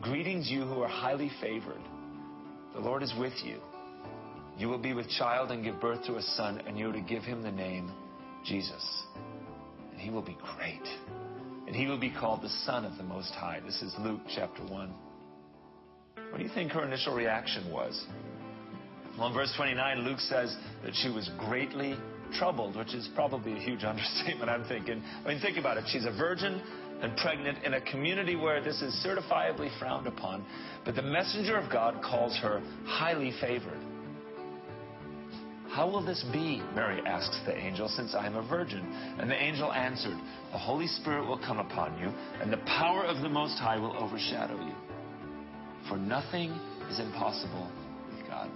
Greetings, 0.00 0.48
you 0.48 0.62
who 0.62 0.80
are 0.82 0.88
highly 0.88 1.28
favored. 1.40 1.80
The 2.72 2.78
Lord 2.78 3.02
is 3.02 3.12
with 3.18 3.32
you. 3.42 3.58
You 4.56 4.68
will 4.68 4.78
be 4.78 4.92
with 4.92 5.08
child 5.08 5.50
and 5.50 5.64
give 5.64 5.80
birth 5.80 6.04
to 6.04 6.14
a 6.14 6.22
son, 6.22 6.62
and 6.68 6.78
you 6.78 6.90
are 6.90 6.92
to 6.92 7.00
give 7.00 7.24
him 7.24 7.42
the 7.42 7.50
name 7.50 7.90
Jesus. 8.44 9.02
And 9.90 10.00
he 10.00 10.10
will 10.10 10.22
be 10.22 10.38
great. 10.56 10.86
And 11.66 11.74
he 11.74 11.88
will 11.88 11.98
be 11.98 12.12
called 12.12 12.42
the 12.42 12.48
Son 12.64 12.84
of 12.84 12.96
the 12.96 13.02
Most 13.02 13.32
High. 13.32 13.58
This 13.66 13.82
is 13.82 13.92
Luke 13.98 14.20
chapter 14.36 14.62
1. 14.62 14.94
What 16.30 16.38
do 16.38 16.44
you 16.44 16.54
think 16.54 16.70
her 16.70 16.86
initial 16.86 17.16
reaction 17.16 17.72
was? 17.72 18.06
Well, 19.18 19.26
in 19.26 19.34
verse 19.34 19.52
29, 19.56 20.04
Luke 20.04 20.20
says 20.20 20.56
that 20.84 20.94
she 20.94 21.10
was 21.10 21.28
greatly 21.40 21.96
troubled, 22.32 22.76
which 22.76 22.94
is 22.94 23.08
probably 23.14 23.52
a 23.52 23.60
huge 23.60 23.84
understatement, 23.84 24.50
I'm 24.50 24.64
thinking. 24.64 25.02
I 25.24 25.28
mean, 25.28 25.40
think 25.40 25.58
about 25.58 25.76
it. 25.76 25.84
She's 25.88 26.06
a 26.06 26.12
virgin 26.12 26.62
and 27.00 27.16
pregnant 27.16 27.64
in 27.64 27.74
a 27.74 27.80
community 27.80 28.36
where 28.36 28.62
this 28.62 28.82
is 28.82 28.94
certifiably 29.06 29.76
frowned 29.78 30.06
upon. 30.06 30.44
But 30.84 30.96
the 30.96 31.02
messenger 31.02 31.56
of 31.56 31.70
God 31.70 32.02
calls 32.02 32.36
her 32.38 32.60
highly 32.84 33.32
favored. 33.40 33.78
How 35.70 35.88
will 35.88 36.04
this 36.04 36.24
be? 36.32 36.62
Mary 36.74 37.00
asks 37.06 37.38
the 37.46 37.56
angel, 37.56 37.88
since 37.88 38.14
I 38.14 38.26
am 38.26 38.36
a 38.36 38.48
virgin. 38.48 38.80
And 39.18 39.30
the 39.30 39.40
angel 39.40 39.72
answered, 39.72 40.16
The 40.50 40.58
Holy 40.58 40.86
Spirit 40.86 41.26
will 41.26 41.38
come 41.38 41.58
upon 41.58 41.98
you, 41.98 42.08
and 42.40 42.52
the 42.52 42.56
power 42.66 43.04
of 43.04 43.22
the 43.22 43.28
Most 43.28 43.58
High 43.58 43.78
will 43.78 43.96
overshadow 43.96 44.58
you. 44.64 44.74
For 45.88 45.96
nothing 45.96 46.50
is 46.90 46.98
impossible 46.98 47.70
with 48.10 48.26
God. 48.26 48.50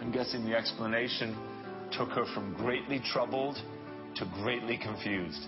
I'm 0.00 0.12
guessing 0.12 0.44
the 0.44 0.56
explanation 0.56 1.36
took 1.92 2.10
her 2.10 2.24
from 2.34 2.54
greatly 2.54 3.00
troubled 3.12 3.56
to 4.16 4.24
greatly 4.42 4.78
confused. 4.78 5.46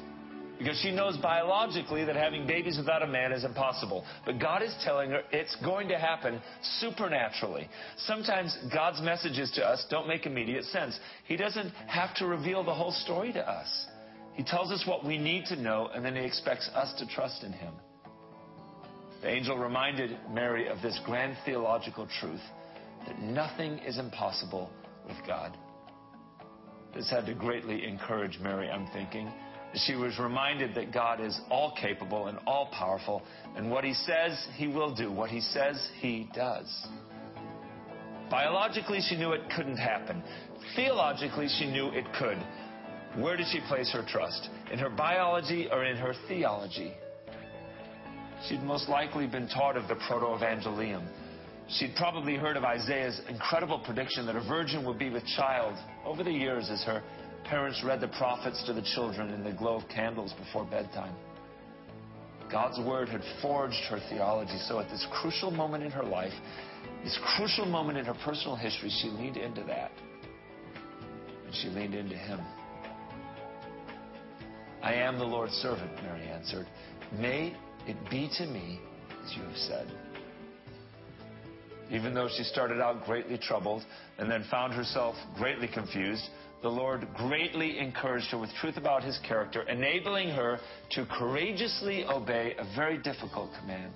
Because 0.58 0.78
she 0.80 0.92
knows 0.92 1.16
biologically 1.16 2.04
that 2.04 2.14
having 2.14 2.46
babies 2.46 2.78
without 2.78 3.02
a 3.02 3.06
man 3.06 3.32
is 3.32 3.42
impossible. 3.42 4.04
But 4.24 4.38
God 4.38 4.62
is 4.62 4.72
telling 4.84 5.10
her 5.10 5.22
it's 5.32 5.56
going 5.56 5.88
to 5.88 5.98
happen 5.98 6.40
supernaturally. 6.78 7.68
Sometimes 8.06 8.56
God's 8.72 9.00
messages 9.00 9.50
to 9.56 9.64
us 9.64 9.84
don't 9.90 10.06
make 10.06 10.24
immediate 10.24 10.64
sense. 10.66 10.98
He 11.26 11.36
doesn't 11.36 11.70
have 11.88 12.14
to 12.16 12.26
reveal 12.26 12.62
the 12.62 12.74
whole 12.74 12.92
story 12.92 13.32
to 13.32 13.40
us. 13.40 13.86
He 14.34 14.44
tells 14.44 14.70
us 14.70 14.84
what 14.86 15.04
we 15.04 15.18
need 15.18 15.46
to 15.46 15.56
know, 15.56 15.90
and 15.92 16.04
then 16.04 16.14
He 16.14 16.22
expects 16.22 16.68
us 16.74 16.94
to 16.98 17.08
trust 17.08 17.42
in 17.42 17.52
Him. 17.52 17.74
The 19.20 19.28
angel 19.28 19.58
reminded 19.58 20.16
Mary 20.30 20.68
of 20.68 20.80
this 20.80 20.98
grand 21.04 21.36
theological 21.44 22.08
truth 22.20 22.40
that 23.06 23.20
nothing 23.20 23.78
is 23.80 23.98
impossible 23.98 24.70
with 25.06 25.16
God. 25.26 25.56
This 26.94 27.10
had 27.10 27.26
to 27.26 27.34
greatly 27.34 27.86
encourage 27.86 28.38
Mary, 28.40 28.68
I'm 28.68 28.86
thinking. 28.92 29.32
She 29.74 29.94
was 29.94 30.18
reminded 30.18 30.74
that 30.74 30.92
God 30.92 31.20
is 31.20 31.40
all 31.50 31.74
capable 31.80 32.26
and 32.26 32.38
all 32.46 32.66
powerful, 32.66 33.22
and 33.56 33.70
what 33.70 33.84
He 33.84 33.94
says, 33.94 34.46
He 34.56 34.66
will 34.66 34.94
do. 34.94 35.10
What 35.10 35.30
He 35.30 35.40
says, 35.40 35.88
He 36.00 36.28
does. 36.34 36.86
Biologically, 38.30 39.00
she 39.00 39.16
knew 39.16 39.32
it 39.32 39.42
couldn't 39.56 39.76
happen. 39.76 40.22
Theologically, 40.76 41.48
she 41.58 41.70
knew 41.70 41.88
it 41.88 42.04
could. 42.18 42.38
Where 43.22 43.36
did 43.36 43.46
she 43.52 43.60
place 43.68 43.90
her 43.92 44.04
trust? 44.08 44.48
In 44.70 44.78
her 44.78 44.88
biology 44.88 45.68
or 45.70 45.84
in 45.84 45.96
her 45.96 46.14
theology? 46.28 46.92
She'd 48.48 48.62
most 48.62 48.88
likely 48.88 49.26
been 49.26 49.48
taught 49.48 49.76
of 49.76 49.86
the 49.88 49.96
proto-evangelium. 50.06 51.06
She'd 51.68 51.94
probably 51.96 52.36
heard 52.36 52.56
of 52.56 52.64
Isaiah's 52.64 53.20
incredible 53.28 53.78
prediction 53.78 54.26
that 54.26 54.36
a 54.36 54.40
virgin 54.48 54.84
would 54.86 54.98
be 54.98 55.10
with 55.10 55.24
child 55.36 55.76
over 56.04 56.22
the 56.22 56.32
years 56.32 56.68
as 56.70 56.82
her 56.84 57.02
parents 57.44 57.82
read 57.84 58.00
the 58.00 58.08
prophets 58.08 58.62
to 58.66 58.72
the 58.72 58.82
children 58.94 59.30
in 59.30 59.44
the 59.44 59.52
glow 59.52 59.76
of 59.76 59.88
candles 59.88 60.32
before 60.32 60.64
bedtime. 60.64 61.14
God's 62.50 62.78
word 62.86 63.08
had 63.08 63.22
forged 63.40 63.82
her 63.88 63.98
theology, 64.10 64.58
so 64.68 64.78
at 64.78 64.90
this 64.90 65.06
crucial 65.10 65.50
moment 65.50 65.82
in 65.84 65.90
her 65.90 66.02
life, 66.02 66.32
this 67.02 67.18
crucial 67.36 67.64
moment 67.64 67.98
in 67.98 68.04
her 68.04 68.16
personal 68.24 68.56
history, 68.56 68.90
she 69.00 69.08
leaned 69.08 69.38
into 69.38 69.62
that. 69.64 69.90
And 71.46 71.54
she 71.54 71.68
leaned 71.68 71.94
into 71.94 72.16
Him. 72.16 72.40
I 74.82 74.94
am 74.94 75.18
the 75.18 75.24
Lord's 75.24 75.54
servant, 75.54 75.94
Mary 76.02 76.26
answered. 76.26 76.66
May 77.18 77.56
it 77.86 77.96
be 78.10 78.30
to 78.38 78.46
me 78.46 78.80
as 79.24 79.36
you 79.36 79.42
have 79.42 79.56
said. 79.56 80.01
Even 81.92 82.14
though 82.14 82.28
she 82.34 82.42
started 82.42 82.80
out 82.80 83.04
greatly 83.04 83.36
troubled 83.36 83.84
and 84.18 84.30
then 84.30 84.44
found 84.50 84.72
herself 84.72 85.14
greatly 85.36 85.68
confused, 85.68 86.26
the 86.62 86.68
Lord 86.68 87.06
greatly 87.14 87.78
encouraged 87.78 88.30
her 88.30 88.38
with 88.38 88.50
truth 88.54 88.78
about 88.78 89.04
his 89.04 89.18
character, 89.28 89.62
enabling 89.68 90.30
her 90.30 90.58
to 90.92 91.04
courageously 91.06 92.04
obey 92.06 92.54
a 92.58 92.64
very 92.74 92.96
difficult 92.96 93.50
command. 93.60 93.92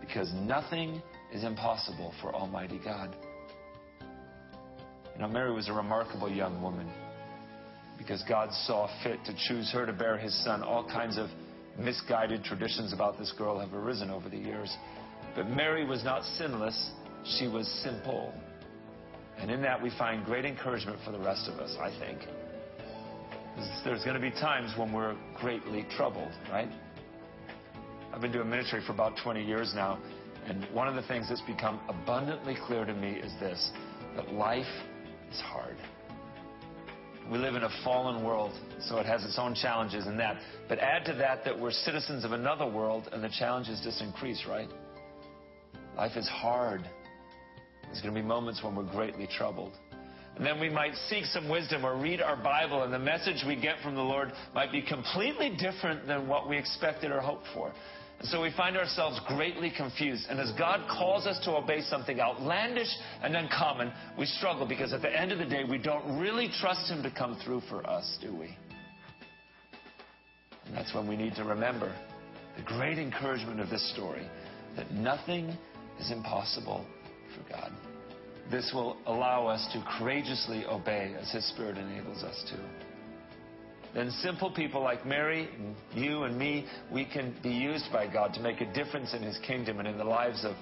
Because 0.00 0.32
nothing 0.32 1.02
is 1.34 1.44
impossible 1.44 2.14
for 2.22 2.34
Almighty 2.34 2.80
God. 2.82 3.14
You 5.14 5.22
know, 5.22 5.28
Mary 5.28 5.52
was 5.52 5.68
a 5.68 5.72
remarkable 5.72 6.30
young 6.30 6.62
woman 6.62 6.90
because 7.98 8.22
God 8.26 8.50
saw 8.64 8.88
fit 9.02 9.22
to 9.26 9.34
choose 9.48 9.70
her 9.72 9.84
to 9.84 9.92
bear 9.92 10.16
his 10.16 10.32
son. 10.44 10.62
All 10.62 10.88
kinds 10.88 11.18
of 11.18 11.28
misguided 11.78 12.44
traditions 12.44 12.94
about 12.94 13.18
this 13.18 13.32
girl 13.36 13.58
have 13.58 13.74
arisen 13.74 14.08
over 14.08 14.28
the 14.30 14.38
years. 14.38 14.74
But 15.34 15.50
Mary 15.50 15.84
was 15.84 16.04
not 16.04 16.24
sinless, 16.24 16.90
she 17.24 17.46
was 17.46 17.66
simple. 17.82 18.32
And 19.38 19.50
in 19.50 19.62
that, 19.62 19.80
we 19.80 19.90
find 19.90 20.24
great 20.24 20.44
encouragement 20.44 20.98
for 21.04 21.12
the 21.12 21.18
rest 21.18 21.48
of 21.48 21.58
us, 21.60 21.76
I 21.80 21.96
think. 21.98 22.20
There's 23.84 24.04
going 24.04 24.14
to 24.14 24.20
be 24.20 24.30
times 24.30 24.72
when 24.76 24.92
we're 24.92 25.16
greatly 25.40 25.86
troubled, 25.96 26.32
right? 26.50 26.68
I've 28.12 28.20
been 28.20 28.32
doing 28.32 28.48
ministry 28.48 28.80
for 28.86 28.92
about 28.92 29.16
20 29.22 29.44
years 29.44 29.72
now, 29.74 29.98
and 30.46 30.64
one 30.72 30.88
of 30.88 30.94
the 30.94 31.02
things 31.02 31.28
that's 31.28 31.42
become 31.42 31.80
abundantly 31.88 32.56
clear 32.66 32.84
to 32.84 32.94
me 32.94 33.10
is 33.10 33.32
this 33.40 33.70
that 34.16 34.32
life 34.32 34.66
is 35.30 35.40
hard. 35.40 35.76
We 37.30 37.38
live 37.38 37.54
in 37.54 37.62
a 37.62 37.70
fallen 37.84 38.24
world, 38.24 38.52
so 38.80 38.98
it 38.98 39.06
has 39.06 39.22
its 39.22 39.38
own 39.38 39.54
challenges 39.54 40.06
in 40.06 40.16
that. 40.16 40.40
But 40.68 40.78
add 40.78 41.04
to 41.06 41.14
that 41.14 41.44
that 41.44 41.58
we're 41.58 41.72
citizens 41.72 42.24
of 42.24 42.32
another 42.32 42.66
world, 42.66 43.08
and 43.12 43.22
the 43.22 43.28
challenges 43.28 43.80
just 43.84 44.00
increase, 44.00 44.44
right? 44.48 44.68
Life 45.98 46.16
is 46.16 46.28
hard. 46.28 46.88
There's 47.82 48.00
going 48.00 48.14
to 48.14 48.20
be 48.20 48.26
moments 48.26 48.62
when 48.62 48.76
we're 48.76 48.84
greatly 48.84 49.26
troubled. 49.26 49.72
And 50.36 50.46
then 50.46 50.60
we 50.60 50.68
might 50.68 50.94
seek 51.08 51.24
some 51.24 51.48
wisdom 51.48 51.84
or 51.84 51.96
read 51.96 52.22
our 52.22 52.36
Bible, 52.36 52.84
and 52.84 52.94
the 52.94 53.00
message 53.00 53.42
we 53.44 53.56
get 53.56 53.80
from 53.82 53.96
the 53.96 54.02
Lord 54.02 54.30
might 54.54 54.70
be 54.70 54.80
completely 54.80 55.56
different 55.58 56.06
than 56.06 56.28
what 56.28 56.48
we 56.48 56.56
expected 56.56 57.10
or 57.10 57.20
hoped 57.20 57.46
for. 57.52 57.72
And 58.20 58.28
so 58.28 58.40
we 58.40 58.52
find 58.56 58.76
ourselves 58.76 59.18
greatly 59.26 59.72
confused. 59.76 60.26
And 60.30 60.38
as 60.38 60.52
God 60.52 60.88
calls 60.88 61.26
us 61.26 61.44
to 61.44 61.56
obey 61.56 61.80
something 61.82 62.20
outlandish 62.20 62.94
and 63.20 63.34
uncommon, 63.34 63.92
we 64.16 64.26
struggle 64.26 64.66
because 64.66 64.92
at 64.92 65.02
the 65.02 65.12
end 65.12 65.32
of 65.32 65.38
the 65.38 65.46
day, 65.46 65.64
we 65.68 65.78
don't 65.78 66.20
really 66.20 66.48
trust 66.60 66.88
Him 66.88 67.02
to 67.02 67.10
come 67.10 67.36
through 67.44 67.62
for 67.68 67.84
us, 67.90 68.18
do 68.22 68.32
we? 68.32 68.56
And 70.66 70.76
that's 70.76 70.94
when 70.94 71.08
we 71.08 71.16
need 71.16 71.34
to 71.34 71.44
remember 71.44 71.92
the 72.56 72.62
great 72.62 72.98
encouragement 72.98 73.58
of 73.58 73.68
this 73.68 73.92
story 73.92 74.28
that 74.76 74.92
nothing 74.92 75.56
is 76.00 76.10
impossible 76.10 76.84
for 77.34 77.52
God. 77.52 77.72
This 78.50 78.70
will 78.72 78.96
allow 79.06 79.46
us 79.46 79.66
to 79.72 79.84
courageously 79.98 80.64
obey 80.66 81.14
as 81.20 81.30
His 81.30 81.46
Spirit 81.50 81.76
enables 81.76 82.22
us 82.22 82.42
to. 82.50 82.58
Then 83.94 84.10
simple 84.22 84.50
people 84.50 84.82
like 84.82 85.06
Mary, 85.06 85.48
you 85.94 86.24
and 86.24 86.38
me, 86.38 86.66
we 86.92 87.04
can 87.04 87.34
be 87.42 87.50
used 87.50 87.86
by 87.92 88.06
God 88.06 88.34
to 88.34 88.40
make 88.40 88.60
a 88.60 88.72
difference 88.72 89.14
in 89.14 89.22
His 89.22 89.38
kingdom 89.46 89.78
and 89.78 89.88
in 89.88 89.98
the 89.98 90.04
lives 90.04 90.44
of 90.44 90.54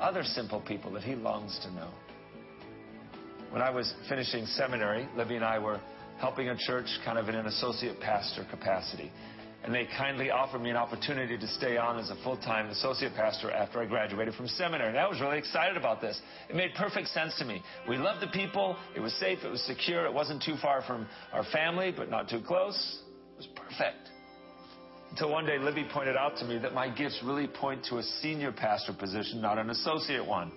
other 0.00 0.22
simple 0.22 0.60
people 0.60 0.92
that 0.92 1.02
He 1.02 1.14
longs 1.14 1.58
to 1.64 1.72
know. 1.72 1.90
When 3.50 3.62
I 3.62 3.70
was 3.70 3.92
finishing 4.08 4.46
seminary, 4.46 5.08
Libby 5.16 5.36
and 5.36 5.44
I 5.44 5.58
were 5.58 5.80
helping 6.18 6.48
a 6.48 6.56
church 6.56 6.86
kind 7.04 7.18
of 7.18 7.28
in 7.28 7.34
an 7.34 7.46
associate 7.46 8.00
pastor 8.00 8.44
capacity 8.50 9.10
and 9.64 9.74
they 9.74 9.88
kindly 9.96 10.30
offered 10.30 10.60
me 10.60 10.68
an 10.68 10.76
opportunity 10.76 11.38
to 11.38 11.48
stay 11.48 11.78
on 11.78 11.98
as 11.98 12.10
a 12.10 12.16
full-time 12.22 12.68
associate 12.68 13.14
pastor 13.14 13.50
after 13.50 13.80
I 13.80 13.86
graduated 13.86 14.34
from 14.34 14.46
seminary. 14.46 14.90
And 14.90 14.98
I 14.98 15.08
was 15.08 15.22
really 15.22 15.38
excited 15.38 15.78
about 15.78 16.02
this. 16.02 16.20
It 16.50 16.54
made 16.54 16.72
perfect 16.76 17.08
sense 17.08 17.34
to 17.38 17.46
me. 17.46 17.62
We 17.88 17.96
loved 17.96 18.20
the 18.20 18.26
people. 18.26 18.76
It 18.94 19.00
was 19.00 19.14
safe. 19.14 19.38
It 19.42 19.48
was 19.48 19.62
secure. 19.62 20.04
It 20.04 20.12
wasn't 20.12 20.42
too 20.42 20.56
far 20.60 20.82
from 20.82 21.06
our 21.32 21.44
family, 21.44 21.94
but 21.96 22.10
not 22.10 22.28
too 22.28 22.42
close. 22.46 23.00
It 23.32 23.38
was 23.38 23.48
perfect. 23.56 24.10
Until 25.10 25.30
one 25.30 25.46
day, 25.46 25.58
Libby 25.58 25.88
pointed 25.90 26.16
out 26.16 26.36
to 26.38 26.44
me 26.44 26.58
that 26.58 26.74
my 26.74 26.94
gifts 26.94 27.20
really 27.24 27.46
point 27.46 27.86
to 27.86 27.96
a 27.96 28.02
senior 28.02 28.52
pastor 28.52 28.92
position, 28.92 29.40
not 29.40 29.58
an 29.58 29.70
associate 29.70 30.26
one. 30.26 30.52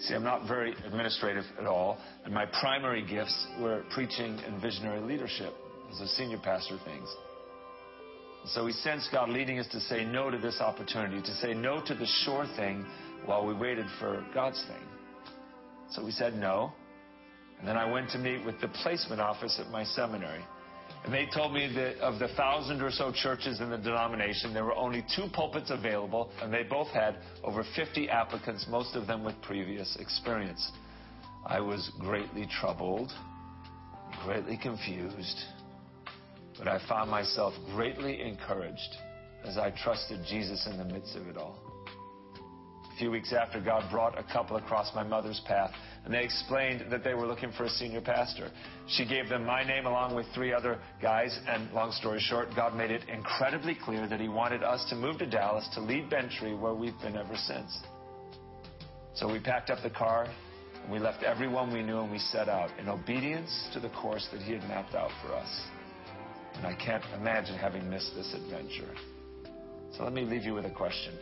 See, 0.00 0.14
I'm 0.14 0.24
not 0.24 0.46
very 0.46 0.74
administrative 0.84 1.44
at 1.58 1.66
all, 1.66 1.98
and 2.24 2.34
my 2.34 2.44
primary 2.44 3.06
gifts 3.06 3.46
were 3.58 3.84
preaching 3.94 4.38
and 4.46 4.60
visionary 4.60 5.00
leadership 5.00 5.54
as 5.92 6.00
a 6.00 6.08
senior 6.08 6.38
pastor 6.38 6.78
things. 6.84 7.08
So 8.46 8.64
we 8.64 8.72
sense 8.72 9.08
God 9.12 9.28
leading 9.28 9.58
us 9.58 9.66
to 9.68 9.80
say 9.80 10.04
no 10.04 10.30
to 10.30 10.38
this 10.38 10.60
opportunity, 10.60 11.20
to 11.20 11.34
say 11.36 11.54
no 11.54 11.82
to 11.84 11.94
the 11.94 12.06
sure 12.24 12.46
thing 12.56 12.86
while 13.26 13.46
we 13.46 13.54
waited 13.54 13.86
for 13.98 14.24
God's 14.34 14.62
thing. 14.66 14.86
So 15.90 16.04
we 16.04 16.10
said 16.10 16.34
no. 16.34 16.72
And 17.58 17.68
then 17.68 17.76
I 17.76 17.90
went 17.90 18.10
to 18.10 18.18
meet 18.18 18.44
with 18.44 18.60
the 18.60 18.68
placement 18.68 19.20
office 19.20 19.60
at 19.64 19.70
my 19.70 19.84
seminary. 19.84 20.42
And 21.04 21.12
they 21.12 21.26
told 21.34 21.52
me 21.52 21.70
that 21.74 21.98
of 21.98 22.18
the 22.18 22.28
thousand 22.28 22.82
or 22.82 22.90
so 22.90 23.12
churches 23.12 23.60
in 23.60 23.70
the 23.70 23.78
denomination, 23.78 24.52
there 24.52 24.64
were 24.64 24.74
only 24.74 25.04
two 25.14 25.26
pulpits 25.32 25.70
available, 25.70 26.30
and 26.42 26.52
they 26.52 26.62
both 26.62 26.88
had 26.88 27.16
over 27.44 27.64
50 27.76 28.08
applicants, 28.08 28.66
most 28.68 28.96
of 28.96 29.06
them 29.06 29.24
with 29.24 29.34
previous 29.42 29.96
experience. 30.00 30.72
I 31.46 31.60
was 31.60 31.90
greatly 31.98 32.46
troubled, 32.60 33.12
greatly 34.24 34.58
confused, 34.60 35.38
but 36.60 36.68
I 36.68 36.78
found 36.86 37.10
myself 37.10 37.54
greatly 37.74 38.20
encouraged 38.20 38.96
as 39.44 39.56
I 39.56 39.70
trusted 39.82 40.20
Jesus 40.28 40.68
in 40.70 40.76
the 40.76 40.84
midst 40.84 41.16
of 41.16 41.26
it 41.26 41.38
all. 41.38 41.58
A 42.92 42.98
few 42.98 43.10
weeks 43.10 43.32
after, 43.32 43.62
God 43.62 43.90
brought 43.90 44.18
a 44.18 44.22
couple 44.22 44.58
across 44.58 44.94
my 44.94 45.02
mother's 45.02 45.40
path 45.46 45.72
and 46.04 46.12
they 46.12 46.22
explained 46.22 46.84
that 46.90 47.02
they 47.02 47.14
were 47.14 47.26
looking 47.26 47.50
for 47.52 47.64
a 47.64 47.68
senior 47.68 48.02
pastor. 48.02 48.50
She 48.88 49.06
gave 49.06 49.28
them 49.28 49.44
my 49.44 49.64
name 49.64 49.86
along 49.86 50.14
with 50.14 50.26
three 50.34 50.52
other 50.52 50.78
guys, 51.00 51.38
and 51.46 51.70
long 51.72 51.92
story 51.92 52.20
short, 52.20 52.48
God 52.54 52.74
made 52.74 52.90
it 52.90 53.08
incredibly 53.08 53.74
clear 53.74 54.06
that 54.06 54.20
He 54.20 54.28
wanted 54.28 54.62
us 54.62 54.84
to 54.90 54.96
move 54.96 55.18
to 55.18 55.26
Dallas 55.26 55.68
to 55.74 55.80
lead 55.80 56.10
Bent 56.10 56.30
Tree, 56.32 56.54
where 56.54 56.74
we've 56.74 56.98
been 57.00 57.16
ever 57.16 57.36
since. 57.36 57.78
So 59.14 59.30
we 59.30 59.40
packed 59.40 59.70
up 59.70 59.82
the 59.82 59.90
car, 59.90 60.26
and 60.82 60.92
we 60.92 60.98
left 60.98 61.22
everyone 61.22 61.72
we 61.72 61.82
knew, 61.82 62.00
and 62.00 62.10
we 62.10 62.18
set 62.18 62.48
out 62.48 62.70
in 62.78 62.88
obedience 62.88 63.68
to 63.74 63.80
the 63.80 63.90
course 63.90 64.26
that 64.32 64.40
He 64.40 64.52
had 64.52 64.62
mapped 64.62 64.94
out 64.94 65.10
for 65.22 65.34
us. 65.34 65.79
And 66.56 66.66
I 66.66 66.74
can't 66.74 67.04
imagine 67.14 67.56
having 67.56 67.88
missed 67.88 68.12
this 68.14 68.34
adventure. 68.34 68.94
So 69.96 70.04
let 70.04 70.12
me 70.12 70.22
leave 70.22 70.44
you 70.44 70.54
with 70.54 70.66
a 70.66 70.70
question. 70.70 71.14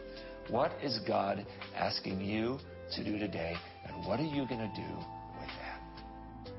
What 0.49 0.73
is 0.83 0.99
God 1.07 1.47
asking 1.77 2.21
you 2.21 2.59
to 2.97 3.05
do 3.05 3.19
today 3.19 3.55
and 3.87 4.07
what 4.07 4.19
are 4.21 4.25
you 4.25 4.47
going 4.47 4.61
to 4.61 4.73
do 4.75 4.97
with 5.41 5.51
that? 5.61 6.53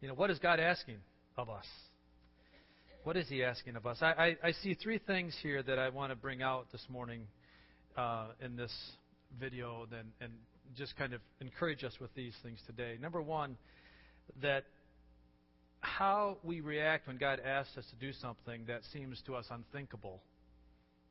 You 0.00 0.08
know, 0.08 0.14
what 0.14 0.30
is 0.30 0.38
God 0.38 0.60
asking 0.60 0.96
of 1.36 1.50
us? 1.50 1.66
What 3.04 3.16
is 3.16 3.28
He 3.28 3.44
asking 3.44 3.76
of 3.76 3.86
us? 3.86 3.98
I, 4.00 4.06
I, 4.06 4.36
I 4.48 4.52
see 4.52 4.74
three 4.74 4.98
things 4.98 5.36
here 5.42 5.62
that 5.62 5.78
I 5.78 5.90
want 5.90 6.10
to 6.10 6.16
bring 6.16 6.42
out 6.42 6.66
this 6.72 6.84
morning 6.88 7.22
uh, 7.96 8.28
in 8.44 8.56
this 8.56 8.72
video 9.38 9.86
and 10.20 10.32
just 10.76 10.96
kind 10.96 11.12
of 11.12 11.20
encourage 11.40 11.84
us 11.84 11.92
with 12.00 12.14
these 12.14 12.34
things 12.42 12.58
today. 12.66 12.96
Number 13.00 13.22
one, 13.22 13.56
that 14.42 14.64
how 15.80 16.38
we 16.42 16.60
react 16.60 17.06
when 17.06 17.16
God 17.16 17.40
asks 17.40 17.76
us 17.76 17.84
to 17.90 17.96
do 17.96 18.12
something 18.12 18.64
that 18.66 18.82
seems 18.92 19.22
to 19.26 19.34
us 19.34 19.46
unthinkable 19.50 20.20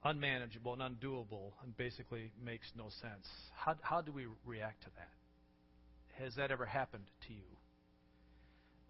unmanageable 0.05 0.73
and 0.79 0.81
undoable 0.81 1.51
and 1.63 1.75
basically 1.75 2.31
makes 2.43 2.67
no 2.77 2.85
sense. 3.01 3.27
How, 3.55 3.75
how 3.81 4.01
do 4.01 4.11
we 4.11 4.27
react 4.45 4.83
to 4.83 4.89
that? 4.95 6.23
Has 6.23 6.35
that 6.35 6.51
ever 6.51 6.65
happened 6.65 7.05
to 7.27 7.33
you? 7.33 7.41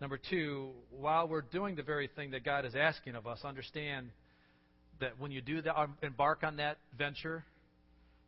Number 0.01 0.20
two, 0.29 0.72
while 0.91 1.27
we're 1.27 1.41
doing 1.41 1.75
the 1.75 1.84
very 1.84 2.10
thing 2.15 2.32
that 2.32 2.44
God 2.44 2.65
is 2.65 2.75
asking 2.75 3.15
of 3.15 3.25
us, 3.25 3.39
understand 3.46 4.10
that 5.00 5.17
when 5.17 5.32
you 5.32 5.41
do 5.41 5.62
that, 5.62 5.79
um, 5.79 5.98
embark 6.03 6.44
on 6.44 6.58
that 6.58 6.77
venture, 6.98 7.46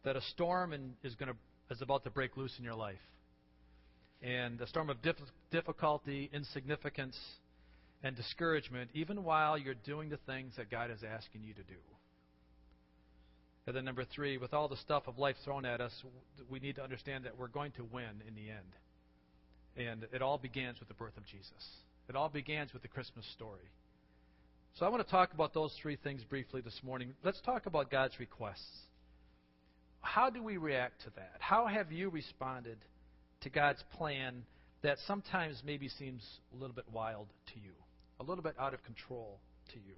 that 0.06 0.16
a 0.16 0.22
storm 0.34 0.74
is 1.04 1.14
going 1.16 1.30
to 1.30 1.38
is 1.70 1.82
about 1.82 2.06
to 2.06 2.10
break 2.10 2.38
loose 2.38 2.54
in 2.58 2.64
your 2.64 2.76
life, 2.76 2.96
and 4.22 4.60
a 4.62 4.68
storm 4.68 4.90
of 4.90 5.02
diff- 5.02 5.16
difficulty, 5.52 6.30
insignificance, 6.34 7.18
and 8.04 8.16
discouragement, 8.16 8.90
even 8.94 9.24
while 9.24 9.58
you're 9.58 9.74
doing 9.74 10.10
the 10.10 10.18
things 10.18 10.54
that 10.58 10.70
God 10.70 10.92
is 10.92 11.04
asking 11.04 11.44
you 11.44 11.54
to 11.54 11.64
do. 11.64 11.80
And 13.66 13.76
then 13.76 13.86
number 13.86 14.06
three, 14.06 14.38
with 14.38 14.54
all 14.54 14.68
the 14.68 14.78
stuff 14.78 15.04
of 15.08 15.18
life 15.18 15.36
thrown 15.44 15.66
at 15.66 15.82
us, 15.82 15.92
we 16.50 16.60
need 16.60 16.76
to 16.76 16.84
understand 16.84 17.26
that 17.26 17.38
we're 17.38 17.50
going 17.50 17.74
to 17.74 17.84
win 17.84 18.24
in 18.26 18.34
the 18.34 18.50
end. 18.50 18.76
And 19.76 20.08
it 20.14 20.22
all 20.22 20.38
begins 20.38 20.80
with 20.80 20.88
the 20.88 20.94
birth 20.94 21.18
of 21.18 21.26
Jesus. 21.26 21.52
It 22.08 22.16
all 22.16 22.30
begins 22.30 22.72
with 22.72 22.82
the 22.82 22.88
Christmas 22.88 23.26
story. 23.34 23.70
So 24.76 24.86
I 24.86 24.90
want 24.90 25.04
to 25.04 25.12
talk 25.12 25.34
about 25.34 25.54
those 25.54 25.74
three 25.82 25.98
things 25.98 26.24
briefly 26.24 26.62
this 26.62 26.80
morning. 26.84 27.14
Let's 27.24 27.42
talk 27.42 27.66
about 27.66 27.92
God's 27.92 28.20
requests. 28.20 28.86
How 30.02 30.30
do 30.30 30.42
we 30.42 30.58
react 30.58 31.02
to 31.02 31.10
that? 31.16 31.36
How 31.40 31.68
have 31.68 31.92
you 31.92 32.10
responded 32.10 32.78
to 33.42 33.50
God's 33.50 33.84
plan 33.98 34.44
that 34.84 34.98
sometimes 35.08 35.62
maybe 35.66 35.90
seems 35.90 36.24
a 36.54 36.58
little 36.58 36.76
bit 36.76 36.86
wild 36.92 37.28
to 37.54 37.60
you, 37.60 37.74
a 38.20 38.24
little 38.24 38.44
bit 38.44 38.56
out 38.60 38.74
of 38.74 38.84
control 38.84 39.40
to 39.74 39.76
you? 39.76 39.96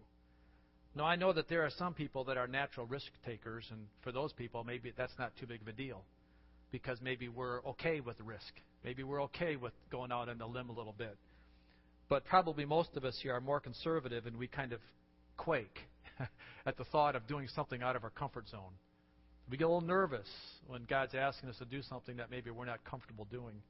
Now, 0.96 1.06
I 1.06 1.16
know 1.16 1.32
that 1.34 1.48
there 1.48 1.64
are 1.64 1.70
some 1.78 1.94
people 1.94 2.24
that 2.26 2.38
are 2.38 2.48
natural 2.48 2.86
risk 2.86 3.12
takers, 3.26 3.66
and 3.72 3.82
for 4.02 4.12
those 4.12 4.34
people, 4.34 4.64
maybe 4.64 4.92
that's 4.98 5.14
not 5.20 5.32
too 5.40 5.46
big 5.46 5.62
of 5.62 5.68
a 5.68 5.72
deal 5.72 6.04
because 6.72 7.00
maybe 7.02 7.28
we're 7.28 7.64
okay 7.64 8.00
with 8.00 8.20
risk. 8.22 8.54
Maybe 8.84 9.04
we're 9.04 9.24
okay 9.24 9.56
with 9.56 9.74
going 9.92 10.12
out 10.12 10.30
on 10.30 10.38
the 10.38 10.46
limb 10.46 10.70
a 10.70 10.74
little 10.74 10.96
bit. 10.98 11.18
But 12.10 12.26
probably 12.26 12.66
most 12.66 12.96
of 12.96 13.06
us 13.06 13.18
here 13.22 13.34
are 13.36 13.42
more 13.42 13.60
conservative, 13.60 14.26
and 14.26 14.38
we 14.38 14.48
kind 14.48 14.74
of 14.74 14.80
quake 15.38 15.80
at 16.66 16.78
the 16.78 16.84
thought 16.86 17.16
of 17.16 17.28
doing 17.28 17.48
something 17.56 17.84
out 17.84 17.96
of 17.96 18.04
our 18.04 18.10
comfort 18.10 18.48
zone. 18.50 18.74
We 19.50 19.58
get 19.58 19.64
a 19.64 19.68
little 19.68 19.82
nervous 19.82 20.28
when 20.68 20.86
God's 20.86 21.16
asking 21.16 21.50
us 21.50 21.58
to 21.58 21.66
do 21.66 21.82
something 21.82 22.18
that 22.18 22.30
maybe 22.30 22.52
we're 22.52 22.66
not 22.66 22.84
comfortable 22.84 23.26
doing. 23.32 23.62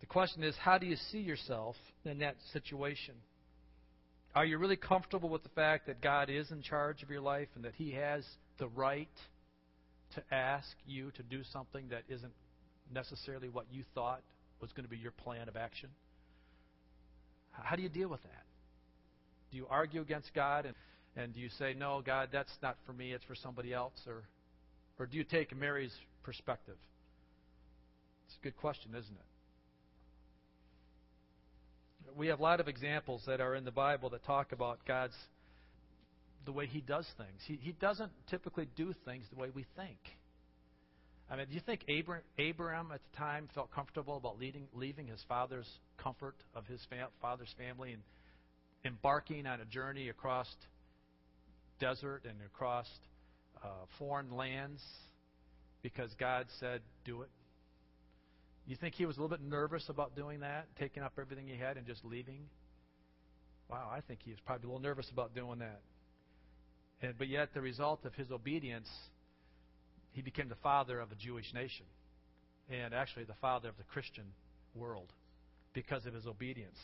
The 0.00 0.06
question 0.06 0.44
is, 0.44 0.54
how 0.60 0.76
do 0.78 0.86
you 0.86 0.96
see 1.10 1.20
yourself 1.20 1.76
in 2.04 2.18
that 2.18 2.36
situation? 2.52 3.14
Are 4.34 4.44
you 4.44 4.58
really 4.58 4.76
comfortable 4.76 5.30
with 5.30 5.42
the 5.42 5.48
fact 5.50 5.86
that 5.86 6.02
God 6.02 6.28
is 6.28 6.50
in 6.50 6.60
charge 6.60 7.02
of 7.02 7.08
your 7.10 7.22
life 7.22 7.48
and 7.54 7.64
that 7.64 7.72
He 7.76 7.92
has 7.92 8.22
the 8.58 8.68
right 8.68 9.08
to 10.14 10.22
ask 10.30 10.68
you 10.86 11.10
to 11.12 11.22
do 11.22 11.42
something 11.52 11.88
that 11.88 12.02
isn't 12.10 12.32
necessarily 12.92 13.48
what 13.48 13.64
you 13.72 13.82
thought 13.94 14.20
was 14.60 14.70
going 14.72 14.84
to 14.84 14.90
be 14.90 14.98
your 14.98 15.12
plan 15.12 15.48
of 15.48 15.56
action? 15.56 15.88
How 17.52 17.76
do 17.76 17.82
you 17.82 17.88
deal 17.88 18.08
with 18.08 18.22
that? 18.22 18.44
Do 19.50 19.56
you 19.56 19.66
argue 19.70 20.02
against 20.02 20.34
God 20.34 20.66
and, 20.66 20.74
and 21.16 21.32
do 21.32 21.40
you 21.40 21.48
say, 21.58 21.74
no, 21.74 22.02
God, 22.04 22.28
that's 22.32 22.52
not 22.62 22.76
for 22.86 22.92
me, 22.92 23.12
it's 23.12 23.24
for 23.24 23.34
somebody 23.34 23.72
else? 23.72 23.94
Or, 24.06 24.22
or 24.98 25.06
do 25.06 25.16
you 25.16 25.24
take 25.24 25.56
Mary's 25.56 25.94
perspective? 26.22 26.76
It's 28.26 28.36
a 28.40 28.44
good 28.44 28.56
question, 28.56 28.90
isn't 28.90 29.14
it? 29.14 29.26
we 32.16 32.28
have 32.28 32.40
a 32.40 32.42
lot 32.42 32.60
of 32.60 32.68
examples 32.68 33.22
that 33.26 33.40
are 33.40 33.54
in 33.54 33.64
the 33.64 33.70
Bible 33.70 34.10
that 34.10 34.24
talk 34.24 34.52
about 34.52 34.78
God's 34.86 35.14
the 36.44 36.52
way 36.52 36.66
He 36.66 36.80
does 36.80 37.06
things. 37.16 37.40
He 37.46 37.58
He 37.60 37.72
doesn't 37.72 38.12
typically 38.28 38.68
do 38.76 38.94
things 39.04 39.24
the 39.32 39.40
way 39.40 39.48
we 39.54 39.66
think. 39.76 39.98
I 41.28 41.36
mean, 41.36 41.46
do 41.48 41.54
you 41.54 41.60
think 41.60 41.84
Abraham, 41.88 42.22
Abraham 42.38 42.92
at 42.92 43.00
the 43.10 43.16
time 43.16 43.48
felt 43.52 43.72
comfortable 43.72 44.16
about 44.16 44.38
leading, 44.38 44.68
leaving 44.72 45.08
his 45.08 45.20
father's 45.28 45.68
comfort 45.98 46.36
of 46.54 46.64
his 46.66 46.80
fam, 46.88 47.08
father's 47.20 47.52
family 47.58 47.92
and 47.92 48.02
embarking 48.84 49.44
on 49.44 49.60
a 49.60 49.64
journey 49.64 50.08
across 50.08 50.46
desert 51.78 52.22
and 52.24 52.36
across 52.46 52.86
uh, 53.62 53.68
foreign 53.98 54.34
lands 54.34 54.82
because 55.82 56.10
God 56.18 56.46
said, 56.60 56.80
"Do 57.04 57.22
it"? 57.22 57.30
You 58.66 58.76
think 58.76 58.94
he 58.94 59.06
was 59.06 59.16
a 59.16 59.20
little 59.20 59.36
bit 59.36 59.44
nervous 59.46 59.88
about 59.88 60.16
doing 60.16 60.40
that, 60.40 60.66
taking 60.78 61.02
up 61.02 61.12
everything 61.18 61.46
he 61.46 61.56
had 61.56 61.76
and 61.76 61.86
just 61.86 62.04
leaving? 62.04 62.40
Wow, 63.68 63.90
I 63.92 64.00
think 64.00 64.20
he 64.24 64.30
was 64.30 64.40
probably 64.44 64.64
a 64.64 64.68
little 64.68 64.82
nervous 64.82 65.08
about 65.10 65.34
doing 65.34 65.60
that. 65.60 65.80
And, 67.02 67.16
but 67.18 67.28
yet, 67.28 67.50
the 67.54 67.60
result 67.60 68.04
of 68.04 68.14
his 68.14 68.30
obedience, 68.30 68.88
he 70.12 70.22
became 70.22 70.48
the 70.48 70.56
father 70.56 71.00
of 71.00 71.12
a 71.12 71.14
Jewish 71.14 71.52
nation, 71.52 71.86
and 72.70 72.94
actually 72.94 73.24
the 73.24 73.34
father 73.40 73.68
of 73.68 73.76
the 73.76 73.84
Christian 73.84 74.24
world 74.74 75.12
because 75.72 76.06
of 76.06 76.14
his 76.14 76.26
obedience. 76.26 76.78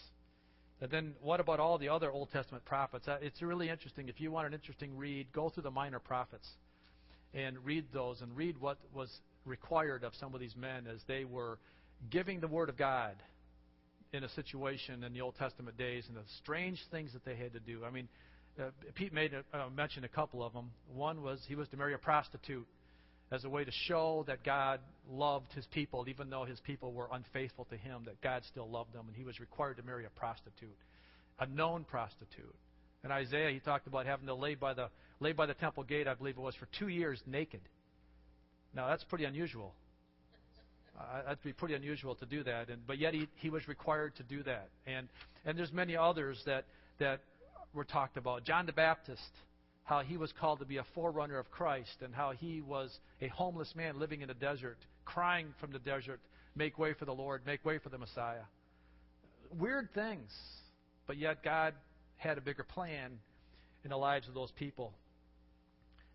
And 0.83 0.91
then, 0.91 1.15
what 1.23 1.39
about 1.39 1.61
all 1.61 1.79
the 1.79 1.89
other 1.89 2.11
Old 2.11 2.33
Testament 2.33 2.65
prophets? 2.65 3.07
Uh, 3.07 3.17
it's 3.23 3.41
really 3.41 3.69
interesting. 3.69 4.09
If 4.09 4.21
you 4.21 4.33
want 4.33 4.49
an 4.49 4.53
interesting 4.53 4.97
read, 4.97 5.33
go 5.33 5.49
through 5.49 5.63
the 5.63 5.71
minor 5.71 6.01
prophets 6.01 6.49
and 7.33 7.57
read 7.65 7.85
those 7.93 8.21
and 8.21 8.37
read 8.37 8.61
what 8.61 8.79
was 8.93 9.09
required 9.45 10.03
of 10.03 10.13
some 10.19 10.35
of 10.35 10.41
these 10.41 10.57
men 10.57 10.89
as 10.93 10.99
they 11.07 11.25
were 11.25 11.61
giving 12.11 12.41
the 12.41 12.49
Word 12.49 12.69
of 12.69 12.77
God 12.77 13.15
in 14.13 14.25
a 14.25 14.29
situation 14.31 15.05
in 15.05 15.13
the 15.13 15.21
Old 15.21 15.37
Testament 15.37 15.79
days 15.79 16.05
and 16.09 16.17
the 16.17 16.23
strange 16.43 16.81
things 16.91 17.13
that 17.13 17.25
they 17.25 17.37
had 17.37 17.53
to 17.53 17.61
do. 17.61 17.85
I 17.85 17.91
mean, 17.91 18.09
uh, 18.61 18.71
Pete 18.97 19.13
made 19.13 19.35
a, 19.35 19.57
uh, 19.57 19.71
mentioned 19.71 20.05
a 20.05 20.09
couple 20.09 20.43
of 20.43 20.53
them. 20.53 20.73
One 20.93 21.23
was 21.23 21.39
he 21.47 21.55
was 21.55 21.69
to 21.69 21.77
marry 21.77 21.95
a 21.95 21.99
prostitute 21.99 22.67
as 23.33 23.45
a 23.45 23.49
way 23.49 23.65
to 23.65 23.71
show 23.87 24.25
that 24.27 24.45
God 24.45 24.79
loved 25.11 25.53
his 25.55 25.65
people, 25.73 26.05
even 26.07 26.29
though 26.29 26.45
his 26.45 26.61
people 26.61 26.93
were 26.93 27.09
unfaithful 27.11 27.65
to 27.71 27.77
him, 27.77 28.03
that 28.05 28.21
God 28.21 28.43
still 28.45 28.69
loved 28.69 28.93
them, 28.93 29.07
and 29.09 29.17
he 29.17 29.25
was 29.25 29.41
required 29.41 29.79
to 29.79 29.83
marry 29.83 30.05
a 30.05 30.11
prostitute, 30.11 30.77
a 31.41 31.47
known 31.47 31.85
prostitute. 31.85 32.55
In 33.05 33.11
Isaiah, 33.11 33.51
he 33.51 33.59
talked 33.59 33.87
about 33.87 34.05
having 34.05 34.27
to 34.27 34.35
lay 34.35 34.55
by 34.55 34.75
the 34.75 34.91
lay 35.19 35.33
by 35.33 35.47
the 35.47 35.55
temple 35.55 35.83
gate, 35.83 36.07
I 36.07 36.15
believe 36.15 36.37
it 36.37 36.41
was, 36.41 36.55
for 36.57 36.69
two 36.79 36.89
years 36.89 37.21
naked. 37.27 37.63
Now, 38.75 38.89
that's 38.89 39.05
pretty 39.05 39.25
unusual. 39.25 39.73
Uh, 40.99 41.23
that'd 41.23 41.43
be 41.43 41.53
pretty 41.53 41.75
unusual 41.75 42.15
to 42.17 42.27
do 42.27 42.43
that, 42.43 42.69
and, 42.69 42.87
but 42.87 42.99
yet 42.99 43.15
he, 43.15 43.29
he 43.37 43.49
was 43.49 43.67
required 43.67 44.15
to 44.17 44.23
do 44.25 44.43
that. 44.43 44.69
And, 44.87 45.09
and 45.47 45.57
there's 45.57 45.73
many 45.73 45.97
others 45.97 46.41
that, 46.45 46.67
that 46.99 47.21
were 47.73 47.85
talked 47.85 48.17
about. 48.17 48.45
John 48.45 48.67
the 48.67 48.73
Baptist 48.73 49.23
how 49.85 50.01
he 50.01 50.17
was 50.17 50.33
called 50.39 50.61
to 50.61 50.65
be 50.65 50.77
a 50.77 50.85
forerunner 50.95 51.39
of 51.39 51.51
Christ 51.51 52.03
and 52.03 52.15
how 52.15 52.33
he 52.33 52.61
was 52.61 52.97
a 53.21 53.29
homeless 53.29 53.75
man 53.75 53.99
living 53.99 54.23
in 54.23 54.31
a 54.31 54.35
desert, 54.35 54.79
crying 55.05 55.55
from 55.61 55.73
the 55.73 55.79
desert, 55.79 56.21
Make 56.55 56.79
way 56.79 56.93
for 56.93 57.07
the 57.07 57.15
Lord, 57.15 57.43
make 57.47 57.65
way 57.65 57.79
for 57.79 57.89
the 57.89 57.99
Messiah. 57.99 58.45
Weird 59.59 59.89
things, 59.95 60.31
but 61.07 61.17
yet 61.17 61.43
God 61.43 61.75
had 62.17 62.39
a 62.39 62.41
bigger 62.41 62.63
plan 62.63 63.19
in 63.85 63.91
the 63.91 63.97
lives 63.97 64.29
of 64.29 64.35
those 64.35 64.51
people. 64.53 64.93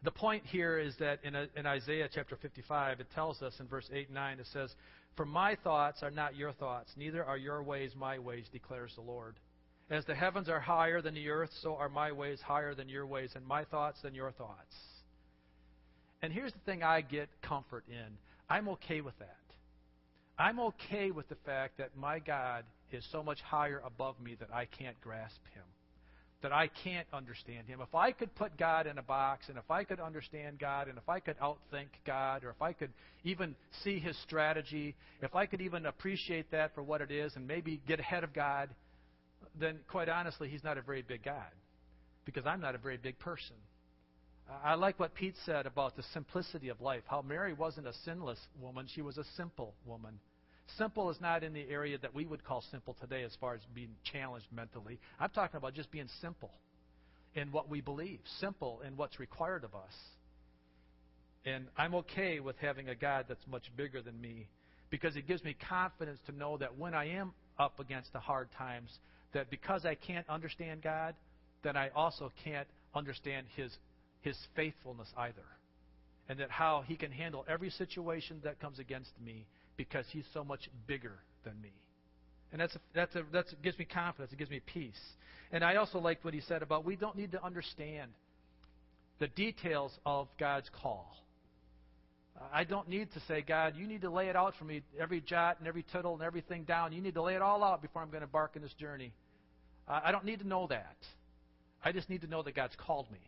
The 0.04 0.12
point 0.12 0.44
here 0.46 0.78
is 0.78 0.94
that 1.00 1.20
in, 1.24 1.36
in 1.56 1.66
Isaiah 1.66 2.08
chapter 2.14 2.36
55, 2.36 3.00
it 3.00 3.08
tells 3.16 3.42
us 3.42 3.54
in 3.60 3.68
verse 3.68 3.90
8 3.92 4.08
and 4.08 4.16
9, 4.16 4.40
it 4.40 4.46
says, 4.54 4.72
For 5.16 5.26
my 5.26 5.56
thoughts 5.64 6.04
are 6.04 6.12
not 6.12 6.36
your 6.36 6.54
thoughts, 6.54 6.92
neither 6.96 7.26
are 7.26 7.38
your 7.38 7.64
ways 7.64 7.92
my 7.96 8.20
ways, 8.20 8.46
declares 8.52 8.94
the 8.96 9.02
Lord. 9.02 9.36
As 9.90 10.06
the 10.06 10.16
heavens 10.16 10.50
are 10.50 10.60
higher 10.60 11.02
than 11.02 11.14
the 11.14 11.30
earth, 11.30 11.52
so 11.62 11.76
are 11.76 11.88
my 11.88 12.12
ways 12.12 12.42
higher 12.42 12.76
than 12.76 12.90
your 12.90 13.08
ways, 13.08 13.32
and 13.36 13.46
my 13.46 13.64
thoughts 13.64 14.02
than 14.02 14.14
your 14.14 14.32
thoughts. 14.32 14.76
And 16.22 16.34
here's 16.34 16.52
the 16.52 16.60
thing 16.60 16.84
I 16.84 17.02
get 17.02 17.30
comfort 17.42 17.86
in 17.88 18.18
I'm 18.50 18.68
okay 18.70 19.02
with 19.02 19.18
that. 19.20 19.38
I'm 20.38 20.60
okay 20.60 21.12
with 21.12 21.28
the 21.30 21.38
fact 21.46 21.78
that 21.78 21.96
my 21.96 22.20
God 22.20 22.64
is 22.92 23.04
so 23.12 23.24
much 23.24 23.42
higher 23.42 23.82
above 23.86 24.20
me 24.20 24.36
that 24.40 24.50
I 24.54 24.66
can't 24.66 25.00
grasp 25.02 25.40
him, 25.54 25.64
that 26.42 26.52
I 26.52 26.70
can't 26.84 27.08
understand 27.12 27.68
him. 27.68 27.80
If 27.82 27.96
I 27.96 28.12
could 28.12 28.34
put 28.36 28.58
God 28.58 28.88
in 28.88 28.98
a 28.98 29.02
box, 29.02 29.50
and 29.50 29.58
if 29.58 29.70
I 29.72 29.84
could 29.84 30.00
understand 30.00 30.60
God, 30.60 30.88
and 30.90 30.98
if 30.98 31.10
I 31.10 31.20
could 31.20 31.38
outthink 31.40 31.88
God, 32.06 32.44
or 32.44 32.50
if 32.52 32.62
I 32.62 32.74
could 32.74 32.92
even 33.24 33.56
see 33.84 34.00
his 34.00 34.18
strategy, 34.24 34.96
if 35.22 35.36
I 35.36 35.48
could 35.48 35.62
even 35.62 35.86
appreciate 35.86 36.52
that 36.52 36.76
for 36.76 36.84
what 36.84 37.02
it 37.02 37.10
is 37.10 37.36
and 37.36 37.48
maybe 37.48 37.82
get 37.88 38.00
ahead 38.00 38.24
of 38.24 38.34
God, 38.34 38.70
then 39.60 39.80
quite 39.88 40.10
honestly, 40.10 40.50
he's 40.50 40.64
not 40.64 40.78
a 40.78 40.82
very 40.82 41.02
big 41.02 41.24
God 41.24 41.52
because 42.26 42.46
I'm 42.46 42.62
not 42.62 42.76
a 42.76 42.78
very 42.78 42.98
big 42.98 43.18
person. 43.20 43.56
I 44.64 44.76
like 44.76 45.00
what 45.00 45.14
Pete 45.14 45.36
said 45.46 45.66
about 45.66 45.98
the 45.98 46.04
simplicity 46.14 46.70
of 46.70 46.80
life, 46.80 47.04
how 47.08 47.22
Mary 47.22 47.54
wasn't 47.54 47.88
a 47.88 47.94
sinless 48.06 48.40
woman, 48.62 48.88
she 48.94 49.02
was 49.02 49.18
a 49.18 49.26
simple 49.36 49.74
woman. 49.86 50.20
Simple 50.78 51.10
is 51.10 51.20
not 51.22 51.44
in 51.44 51.54
the 51.54 51.66
area 51.70 51.98
that 51.98 52.14
we 52.14 52.26
would 52.26 52.44
call 52.44 52.64
simple 52.72 52.96
today 53.00 53.24
as 53.24 53.32
far 53.40 53.56
as 53.56 53.62
being 53.74 53.96
challenged 54.12 54.48
mentally. 54.52 55.00
I'm 55.20 55.30
talking 55.30 55.58
about 55.58 55.74
just 55.74 55.92
being 55.92 56.10
simple 56.22 56.52
in 57.36 57.52
what 57.52 57.70
we 57.70 57.82
believe, 57.82 58.20
simple 58.40 58.82
in 58.86 58.98
what's 58.98 59.20
required 59.20 59.64
of 59.64 59.76
us. 59.76 59.94
And 61.46 61.68
I'm 61.78 61.96
okay 61.96 62.40
with 62.40 62.58
having 62.58 62.90
a 62.90 62.96
God 62.96 63.26
that's 63.30 63.46
much 63.50 63.64
bigger 63.78 64.02
than 64.02 64.20
me 64.20 64.48
because 64.90 65.16
it 65.16 65.28
gives 65.28 65.44
me 65.44 65.56
confidence 65.70 66.20
to 66.26 66.32
know 66.34 66.58
that 66.58 66.78
when 66.78 66.94
I 66.94 67.10
am 67.12 67.34
up 67.60 67.80
against 67.80 68.12
the 68.14 68.20
hard 68.20 68.50
times, 68.58 68.90
that 69.34 69.50
because 69.50 69.86
I 69.86 69.96
can't 69.96 70.28
understand 70.30 70.82
God, 70.82 71.16
then 71.64 71.76
I 71.76 71.90
also 71.90 72.32
can't 72.44 72.68
understand 72.94 73.48
His 73.56 73.78
his 74.22 74.38
faithfulness 74.56 75.08
either. 75.18 75.46
And 76.30 76.40
that 76.40 76.52
how 76.52 76.84
he 76.86 76.98
can 76.98 77.12
handle 77.12 77.46
every 77.48 77.70
situation 77.70 78.42
that 78.44 78.60
comes 78.60 78.80
against 78.80 79.12
me 79.24 79.46
because 79.78 80.06
he's 80.12 80.26
so 80.34 80.44
much 80.44 80.70
bigger 80.86 81.14
than 81.46 81.60
me. 81.62 81.72
And 82.52 82.60
that's 82.60 82.76
a, 82.76 82.80
that's 82.94 83.16
a, 83.16 83.24
that's 83.32 83.54
gives 83.64 83.80
me 83.80 83.86
confidence. 83.86 84.34
It 84.34 84.38
gives 84.38 84.52
me 84.52 84.62
peace. 84.66 85.00
And 85.52 85.64
I 85.64 85.78
also 85.78 86.00
liked 86.00 86.26
what 86.26 86.34
he 86.34 86.42
said 86.42 86.62
about 86.62 86.84
we 86.84 86.98
don't 86.98 87.16
need 87.16 87.32
to 87.32 87.44
understand 87.44 88.12
the 89.20 89.28
details 89.30 89.92
of 90.06 90.28
God's 90.38 90.70
call. 90.82 91.16
I 92.54 92.64
don't 92.64 92.88
need 92.88 93.12
to 93.14 93.20
say, 93.28 93.42
God, 93.42 93.76
you 93.76 93.88
need 93.88 94.02
to 94.02 94.10
lay 94.10 94.30
it 94.30 94.36
out 94.36 94.54
for 94.58 94.66
me, 94.66 94.84
every 95.00 95.22
jot 95.22 95.58
and 95.60 95.68
every 95.68 95.84
tittle 95.92 96.14
and 96.14 96.22
everything 96.22 96.64
down. 96.64 96.94
You 96.94 97.02
need 97.02 97.16
to 97.16 97.22
lay 97.22 97.36
it 97.36 97.42
all 97.42 97.64
out 97.64 97.82
before 97.82 98.02
I'm 98.02 98.10
going 98.10 98.22
to 98.22 98.26
embark 98.26 98.52
on 98.56 98.62
this 98.62 98.74
journey. 98.74 99.12
I 99.88 100.12
don't 100.12 100.26
need 100.26 100.40
to 100.40 100.48
know 100.48 100.68
that. 100.68 100.98
I 101.84 101.92
just 101.92 102.10
need 102.10 102.22
to 102.22 102.28
know 102.28 102.44
that 102.44 102.56
God's 102.56 102.76
called 102.76 103.10
me. 103.12 103.20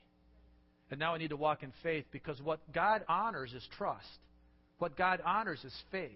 And 0.91 0.99
now 0.99 1.15
I 1.15 1.17
need 1.17 1.29
to 1.29 1.37
walk 1.37 1.63
in 1.63 1.71
faith 1.83 2.05
because 2.11 2.41
what 2.41 2.59
God 2.73 3.03
honors 3.07 3.53
is 3.53 3.67
trust. 3.77 4.07
What 4.79 4.97
God 4.97 5.21
honors 5.25 5.63
is 5.63 5.73
faith. 5.91 6.11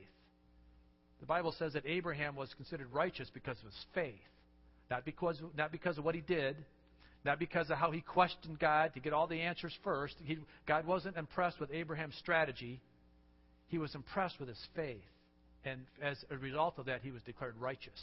The 1.20 1.26
Bible 1.26 1.54
says 1.58 1.74
that 1.74 1.86
Abraham 1.86 2.36
was 2.36 2.54
considered 2.56 2.88
righteous 2.92 3.30
because 3.34 3.58
of 3.60 3.66
his 3.66 3.86
faith. 3.94 4.14
Not 4.90 5.06
because, 5.06 5.42
not 5.56 5.72
because 5.72 5.98
of 5.98 6.04
what 6.04 6.16
he 6.16 6.22
did, 6.22 6.58
not 7.26 7.40
because 7.40 7.70
of 7.70 7.78
how 7.78 7.92
he 7.92 8.02
questioned 8.02 8.60
God 8.60 8.94
to 8.94 9.00
get 9.00 9.14
all 9.14 9.28
the 9.28 9.42
answers 9.42 9.74
first. 9.84 10.16
He, 10.24 10.38
God 10.68 10.86
wasn't 10.86 11.18
impressed 11.18 11.60
with 11.60 11.72
Abraham's 11.72 12.16
strategy. 12.16 12.82
He 13.68 13.78
was 13.78 13.96
impressed 13.96 14.40
with 14.40 14.50
his 14.50 14.68
faith. 14.76 15.02
And 15.66 15.82
as 16.02 16.18
a 16.30 16.38
result 16.38 16.78
of 16.78 16.86
that, 16.86 17.02
he 17.02 17.12
was 17.12 17.22
declared 17.24 17.56
righteous. 17.58 18.02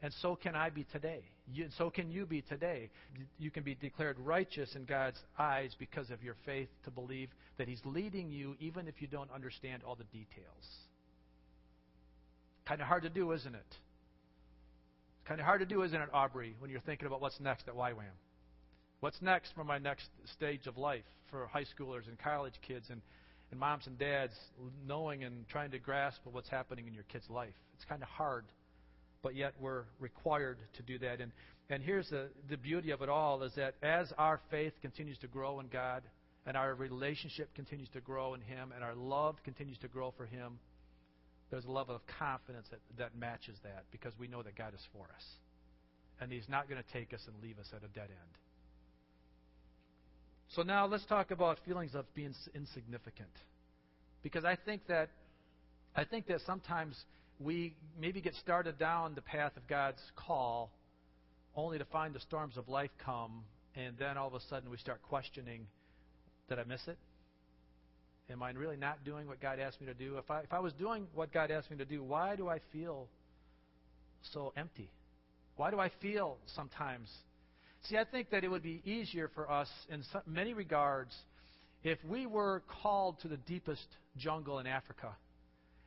And 0.00 0.12
so 0.22 0.36
can 0.36 0.54
I 0.54 0.70
be 0.70 0.84
today. 0.92 1.22
You, 1.52 1.66
so 1.76 1.90
can 1.90 2.10
you 2.10 2.24
be 2.24 2.42
today. 2.42 2.90
You 3.38 3.50
can 3.50 3.64
be 3.64 3.74
declared 3.74 4.18
righteous 4.18 4.74
in 4.76 4.84
God's 4.84 5.18
eyes 5.38 5.74
because 5.78 6.10
of 6.10 6.22
your 6.22 6.36
faith 6.46 6.68
to 6.84 6.90
believe 6.90 7.30
that 7.58 7.68
He's 7.68 7.80
leading 7.84 8.30
you 8.30 8.54
even 8.60 8.86
if 8.86 9.02
you 9.02 9.08
don't 9.08 9.30
understand 9.32 9.82
all 9.84 9.96
the 9.96 10.04
details. 10.04 10.64
Kind 12.66 12.80
of 12.80 12.86
hard 12.86 13.02
to 13.02 13.08
do, 13.08 13.32
isn't 13.32 13.54
it? 13.54 13.76
Kind 15.26 15.40
of 15.40 15.46
hard 15.46 15.60
to 15.60 15.66
do, 15.66 15.82
isn't 15.82 16.00
it, 16.00 16.08
Aubrey, 16.12 16.54
when 16.58 16.70
you're 16.70 16.80
thinking 16.80 17.06
about 17.06 17.20
what's 17.20 17.40
next 17.40 17.66
at 17.66 17.74
YWAM? 17.74 18.04
What's 19.00 19.20
next 19.22 19.52
for 19.54 19.64
my 19.64 19.78
next 19.78 20.08
stage 20.36 20.66
of 20.66 20.76
life 20.76 21.04
for 21.30 21.46
high 21.46 21.64
schoolers 21.64 22.08
and 22.08 22.18
college 22.18 22.54
kids 22.66 22.86
and, 22.90 23.00
and 23.50 23.60
moms 23.60 23.86
and 23.86 23.98
dads 23.98 24.32
knowing 24.86 25.24
and 25.24 25.48
trying 25.48 25.70
to 25.70 25.78
grasp 25.78 26.20
what's 26.24 26.48
happening 26.48 26.86
in 26.86 26.94
your 26.94 27.04
kid's 27.04 27.28
life? 27.30 27.54
It's 27.74 27.84
kind 27.84 28.02
of 28.02 28.08
hard 28.08 28.44
but 29.22 29.34
yet 29.34 29.54
we're 29.60 29.84
required 29.98 30.58
to 30.76 30.82
do 30.82 30.98
that. 30.98 31.20
And, 31.20 31.32
and 31.70 31.82
here's 31.82 32.08
the, 32.10 32.28
the 32.48 32.56
beauty 32.56 32.90
of 32.90 33.02
it 33.02 33.08
all 33.08 33.42
is 33.42 33.52
that 33.56 33.74
as 33.82 34.12
our 34.18 34.40
faith 34.50 34.72
continues 34.80 35.18
to 35.18 35.26
grow 35.26 35.60
in 35.60 35.68
God, 35.68 36.02
and 36.46 36.56
our 36.56 36.74
relationship 36.74 37.54
continues 37.54 37.88
to 37.90 38.00
grow 38.00 38.34
in 38.34 38.40
Him, 38.40 38.72
and 38.74 38.82
our 38.82 38.94
love 38.94 39.36
continues 39.44 39.76
to 39.78 39.88
grow 39.88 40.14
for 40.16 40.24
Him, 40.24 40.58
there's 41.50 41.64
a 41.64 41.70
level 41.70 41.94
of 41.94 42.02
confidence 42.18 42.66
that, 42.70 42.80
that 42.96 43.16
matches 43.18 43.56
that 43.64 43.84
because 43.90 44.12
we 44.18 44.28
know 44.28 44.42
that 44.42 44.56
God 44.56 44.72
is 44.74 44.80
for 44.92 45.04
us. 45.04 45.24
And 46.20 46.32
He's 46.32 46.48
not 46.48 46.68
going 46.68 46.82
to 46.82 46.92
take 46.92 47.12
us 47.12 47.20
and 47.26 47.34
leave 47.42 47.58
us 47.58 47.66
at 47.72 47.84
a 47.84 47.88
dead 47.88 48.08
end. 48.08 48.47
So 50.54 50.62
now 50.62 50.86
let's 50.86 51.04
talk 51.06 51.30
about 51.30 51.58
feelings 51.64 51.94
of 51.94 52.12
being 52.14 52.34
insignificant. 52.54 53.30
Because 54.22 54.44
I 54.44 54.56
think 54.56 54.86
that 54.88 55.10
I 55.94 56.04
think 56.04 56.26
that 56.28 56.40
sometimes 56.46 56.96
we 57.40 57.74
maybe 58.00 58.20
get 58.20 58.34
started 58.34 58.78
down 58.78 59.14
the 59.14 59.22
path 59.22 59.56
of 59.56 59.66
God's 59.66 60.02
call 60.16 60.70
only 61.56 61.78
to 61.78 61.84
find 61.86 62.14
the 62.14 62.20
storms 62.20 62.56
of 62.56 62.68
life 62.68 62.90
come, 63.04 63.42
and 63.74 63.96
then 63.98 64.16
all 64.16 64.28
of 64.28 64.34
a 64.34 64.40
sudden 64.48 64.70
we 64.70 64.76
start 64.76 65.02
questioning 65.02 65.66
did 66.48 66.58
I 66.58 66.64
miss 66.64 66.80
it? 66.86 66.96
Am 68.30 68.42
I 68.42 68.50
really 68.50 68.76
not 68.76 69.04
doing 69.04 69.26
what 69.26 69.40
God 69.40 69.58
asked 69.58 69.80
me 69.80 69.86
to 69.86 69.94
do? 69.94 70.16
If 70.16 70.30
I, 70.30 70.40
if 70.40 70.52
I 70.52 70.60
was 70.60 70.72
doing 70.74 71.06
what 71.14 71.32
God 71.32 71.50
asked 71.50 71.70
me 71.70 71.76
to 71.78 71.84
do, 71.84 72.02
why 72.02 72.36
do 72.36 72.48
I 72.48 72.60
feel 72.72 73.06
so 74.32 74.52
empty? 74.56 74.90
Why 75.56 75.70
do 75.70 75.78
I 75.78 75.90
feel 76.00 76.38
sometimes? 76.54 77.10
See, 77.84 77.96
I 77.96 78.04
think 78.04 78.30
that 78.30 78.44
it 78.44 78.48
would 78.48 78.62
be 78.62 78.82
easier 78.84 79.30
for 79.34 79.50
us 79.50 79.68
in 79.88 80.02
many 80.26 80.52
regards 80.52 81.14
if 81.82 81.98
we 82.04 82.26
were 82.26 82.62
called 82.82 83.20
to 83.20 83.28
the 83.28 83.36
deepest 83.36 83.86
jungle 84.16 84.58
in 84.58 84.66
Africa 84.66 85.14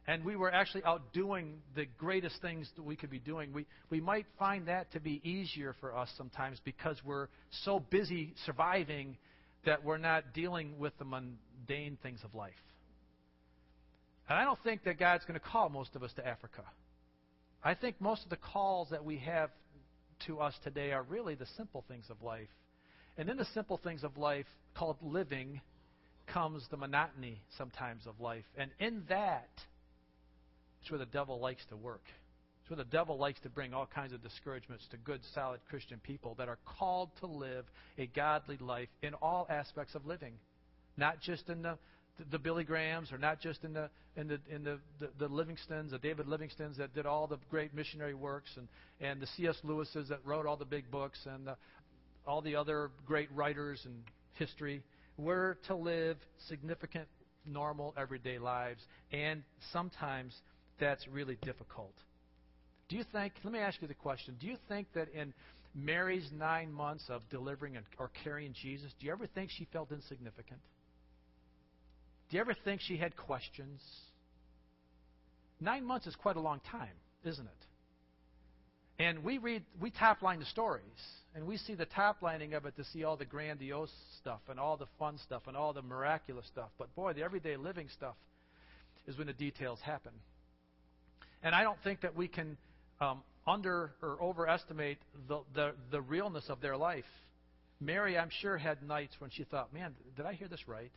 and 0.08 0.25
we 0.25 0.36
were 0.36 0.51
actually 0.51 0.84
out 0.84 1.13
doing 1.13 1.60
the 1.75 1.86
greatest 1.97 2.41
things 2.41 2.69
that 2.75 2.84
we 2.84 2.95
could 2.95 3.12
be 3.12 3.19
doing, 3.19 3.54
we, 3.54 3.65
we 3.89 4.01
might 4.01 4.25
find 4.39 4.67
that 4.67 4.91
to 4.93 4.99
be 4.99 5.21
easier 5.23 5.75
for 5.80 5.95
us 5.95 6.10
sometimes 6.17 6.60
because 6.65 6.97
we're 7.04 7.27
so 7.63 7.80
busy 7.80 8.34
surviving 8.45 9.17
that 9.65 9.84
we're 9.84 9.97
not 9.97 10.34
dealing 10.34 10.80
with 10.80 10.97
the 10.97 11.06
mundane 11.06 11.97
things 12.01 12.19
of 12.23 12.34
life. 12.34 12.54
And 14.27 14.39
I 14.39 14.43
don't 14.43 14.62
think 14.63 14.86
that 14.86 14.97
God's 14.97 15.23
going 15.25 15.39
to 15.39 15.45
call 15.45 15.69
most 15.69 15.95
of 15.95 16.04
us 16.04 16.12
to 16.15 16.27
Africa. 16.27 16.63
I 17.63 17.75
think 17.75 18.01
most 18.01 18.23
of 18.23 18.30
the 18.30 18.38
calls 18.38 18.88
that 18.89 19.06
we 19.06 19.17
have 19.19 19.51
to 20.27 20.39
us 20.39 20.53
today 20.63 20.91
are 20.91 21.03
really 21.03 21.36
the 21.36 21.45
simple 21.57 21.84
things 21.88 22.05
of 22.10 22.21
life. 22.21 22.49
And 23.17 23.29
in 23.29 23.38
the 23.38 23.47
simple 23.53 23.77
things 23.77 24.03
of 24.03 24.17
life, 24.17 24.45
called 24.75 24.97
living, 25.01 25.62
comes 26.27 26.65
the 26.69 26.77
monotony 26.77 27.41
sometimes 27.57 28.07
of 28.07 28.19
life. 28.19 28.45
And 28.57 28.71
in 28.79 29.03
that, 29.10 29.49
it's 30.81 30.89
where 30.89 30.99
the 30.99 31.05
devil 31.05 31.39
likes 31.39 31.63
to 31.69 31.75
work. 31.75 32.03
It's 32.62 32.69
where 32.69 32.77
the 32.77 32.89
devil 32.89 33.17
likes 33.17 33.39
to 33.41 33.49
bring 33.49 33.73
all 33.73 33.86
kinds 33.86 34.13
of 34.13 34.23
discouragements 34.23 34.88
to 34.91 34.97
good, 34.97 35.21
solid 35.34 35.60
Christian 35.69 35.99
people 36.03 36.36
that 36.38 36.47
are 36.47 36.60
called 36.65 37.10
to 37.19 37.27
live 37.27 37.65
a 37.97 38.07
godly 38.07 38.57
life 38.57 38.89
in 39.01 39.13
all 39.15 39.47
aspects 39.49 39.95
of 39.95 40.05
living, 40.05 40.34
not 40.97 41.21
just 41.21 41.49
in 41.49 41.62
the 41.62 41.77
the 42.30 42.39
Billy 42.39 42.63
Grahams, 42.63 43.12
or 43.12 43.17
not 43.17 43.39
just 43.39 43.63
in 43.63 43.74
the 43.74 43.89
in 44.15 44.28
the 44.28 44.39
in 44.50 44.63
the, 44.63 44.80
the, 45.00 45.10
the 45.19 45.28
Livingstons, 45.28 45.91
the 45.91 45.97
David 45.97 46.28
Livingstons 46.28 46.78
that 46.78 46.93
did 46.93 47.06
all 47.06 47.28
the 47.28 47.38
great 47.50 47.74
missionary 47.74 48.13
works, 48.13 48.50
and 48.58 48.67
and 49.00 49.21
the 49.21 49.28
C.S. 49.38 49.56
Lewis's 49.63 50.10
that 50.10 50.19
wrote 50.26 50.45
all 50.45 50.58
the 50.58 50.65
big 50.65 50.89
books, 50.91 51.19
and 51.26 51.47
the, 51.47 51.58
all 52.26 52.41
the 52.41 52.56
other 52.56 52.91
great 53.06 53.30
writers 53.34 53.82
in 53.86 54.04
history. 54.34 54.84
We're 55.17 55.56
to 55.67 55.76
live 55.76 56.17
significant, 56.47 57.08
normal, 57.45 57.93
everyday 57.97 58.39
lives, 58.39 58.82
and 59.12 59.43
sometimes 59.71 60.34
that's 60.80 61.08
really 61.08 61.38
difficult. 61.41 61.93
Do 62.89 62.97
you 62.97 63.04
think, 63.12 63.34
let 63.43 63.54
me 63.54 63.60
ask 63.60 63.82
you 63.82 63.88
the 63.88 63.93
question, 63.93 64.36
do 64.39 64.47
you 64.47 64.58
think 64.67 64.88
that 64.95 65.08
in 65.13 65.34
Mary's 65.74 66.30
nine 66.34 66.74
months 66.74 67.06
of 67.08 67.21
delivering 67.30 67.78
or 67.97 68.12
carrying 68.24 68.54
Jesus, 68.62 68.91
do 69.00 69.06
you 69.06 69.12
ever 69.13 69.28
think 69.28 69.50
she 69.50 69.65
felt 69.71 69.91
insignificant? 69.91 70.60
Do 72.32 72.38
you 72.38 72.41
ever 72.41 72.56
think 72.63 72.80
she 72.80 72.96
had 72.96 73.17
questions? 73.17 73.82
Nine 75.60 75.84
months 75.84 76.08
is 76.08 76.15
quite 76.15 76.38
a 76.38 76.39
long 76.39 76.62
time, 76.72 76.96
isn't 77.26 77.46
it? 77.46 79.04
And 79.04 79.22
we 79.24 79.38
read, 79.38 79.63
we 79.82 79.91
top 79.91 80.22
line 80.22 80.39
the 80.39 80.46
stories, 80.46 80.84
and 81.36 81.46
we 81.46 81.58
see 81.58 81.76
the 81.76 81.86
top 81.86 82.22
lining 82.22 82.54
of 82.54 82.65
it 82.65 82.78
to 82.78 82.86
see 82.86 83.04
all 83.04 83.17
the 83.17 83.26
grandiose 83.26 83.91
stuff 84.22 84.39
and 84.50 84.58
all 84.60 84.78
the 84.78 84.88
fun 84.98 85.17
stuff 85.26 85.44
and 85.48 85.58
all 85.58 85.74
the 85.74 85.82
miraculous 85.82 86.46
stuff. 86.48 86.70
But 86.80 86.96
boy, 86.96 87.12
the 87.12 87.22
everyday 87.22 87.58
living 87.58 87.89
stuff 87.91 88.15
is 89.08 89.17
when 89.17 89.28
the 89.28 89.34
details 89.34 89.80
happen. 89.84 90.13
And 91.44 91.54
I 91.54 91.63
don't 91.63 91.80
think 91.84 92.02
that 92.02 92.15
we 92.15 92.30
can 92.30 92.56
um, 93.02 93.24
under 93.46 93.91
or 94.02 94.17
overestimate 94.22 95.00
the, 95.28 95.41
the, 95.54 95.74
the 95.91 96.00
realness 96.00 96.46
of 96.48 96.62
their 96.62 96.78
life. 96.78 97.04
Mary, 97.82 98.17
I'm 98.17 98.30
sure, 98.41 98.58
had 98.58 98.88
nights 98.88 99.15
when 99.20 99.32
she 99.32 99.44
thought, 99.44 99.74
man, 99.74 99.96
did 100.15 100.26
I 100.26 100.34
hear 100.34 100.48
this 100.48 100.65
right? 100.67 100.91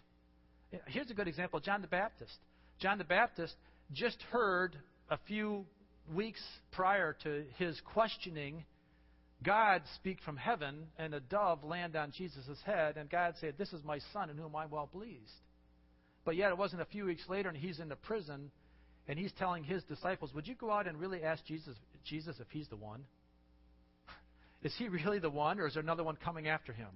Here's 0.87 1.11
a 1.11 1.15
good 1.15 1.29
example 1.29 1.61
John 1.61 1.81
the 1.81 1.89
Baptist. 1.89 2.37
John 2.81 2.99
the 2.99 3.05
Baptist 3.05 3.55
just 3.93 4.21
heard 4.31 4.77
a 5.11 5.19
few 5.27 5.67
weeks 6.15 6.43
prior 6.73 7.17
to 7.23 7.45
his 7.57 7.81
questioning 7.93 8.65
God 9.43 9.83
speak 9.97 10.19
from 10.25 10.37
heaven 10.37 10.87
and 10.99 11.13
a 11.13 11.21
dove 11.21 11.65
land 11.65 11.97
on 11.97 12.13
Jesus' 12.17 12.59
head, 12.65 12.97
and 12.97 13.11
God 13.11 13.35
said, 13.41 13.55
This 13.59 13.73
is 13.73 13.85
my 13.85 13.99
son 14.13 14.31
in 14.31 14.39
whom 14.39 14.57
I'm 14.57 14.71
well 14.71 14.87
pleased. 14.87 15.33
But 16.25 16.37
yet 16.37 16.51
it 16.51 16.57
wasn't 16.57 16.81
a 16.81 16.87
few 16.87 17.05
weeks 17.05 17.29
later, 17.29 17.51
and 17.51 17.59
he's 17.59 17.79
in 17.79 17.91
the 17.91 17.97
prison, 17.97 18.51
and 19.07 19.19
he's 19.19 19.33
telling 19.39 19.63
his 19.63 19.83
disciples, 19.85 20.33
Would 20.35 20.49
you 20.49 20.55
go 20.55 20.71
out 20.71 20.89
and 20.89 20.99
really 20.99 21.23
ask 21.23 21.45
Jesus, 21.45 21.77
Jesus 22.05 22.37
if 22.41 22.47
he's 22.51 22.69
the 22.69 22.77
one? 22.77 23.05
Is 24.63 24.75
he 24.79 24.89
really 24.89 25.19
the 25.19 25.31
one, 25.31 25.61
or 25.61 25.67
is 25.67 25.75
there 25.75 25.83
another 25.83 26.05
one 26.05 26.17
coming 26.17 26.49
after 26.49 26.73
him? 26.73 26.89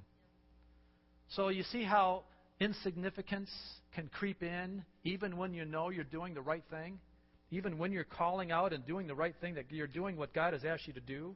So 1.31 1.49
you 1.49 1.65
see 1.65 1.85
how 1.85 2.23
insignificance 2.61 3.51
can 3.95 4.09
creep 4.09 4.43
in 4.43 4.85
even 5.05 5.37
when 5.37 5.55
you 5.55 5.65
know 5.65 5.91
you're 5.91 6.05
doing 6.05 6.35
the 6.35 6.41
right 6.41 6.65
thing? 6.71 6.99
Even 7.51 7.79
when 7.79 7.93
you're 7.93 8.05
calling 8.05 8.53
out 8.53 8.73
and 8.73 8.85
doing 8.85 9.07
the 9.07 9.15
right 9.15 9.35
thing, 9.41 9.55
that 9.55 9.67
you're 9.71 9.87
doing 9.87 10.17
what 10.17 10.35
God 10.35 10.53
has 10.53 10.65
asked 10.65 10.87
you 10.87 10.93
to 10.93 11.01
do? 11.01 11.35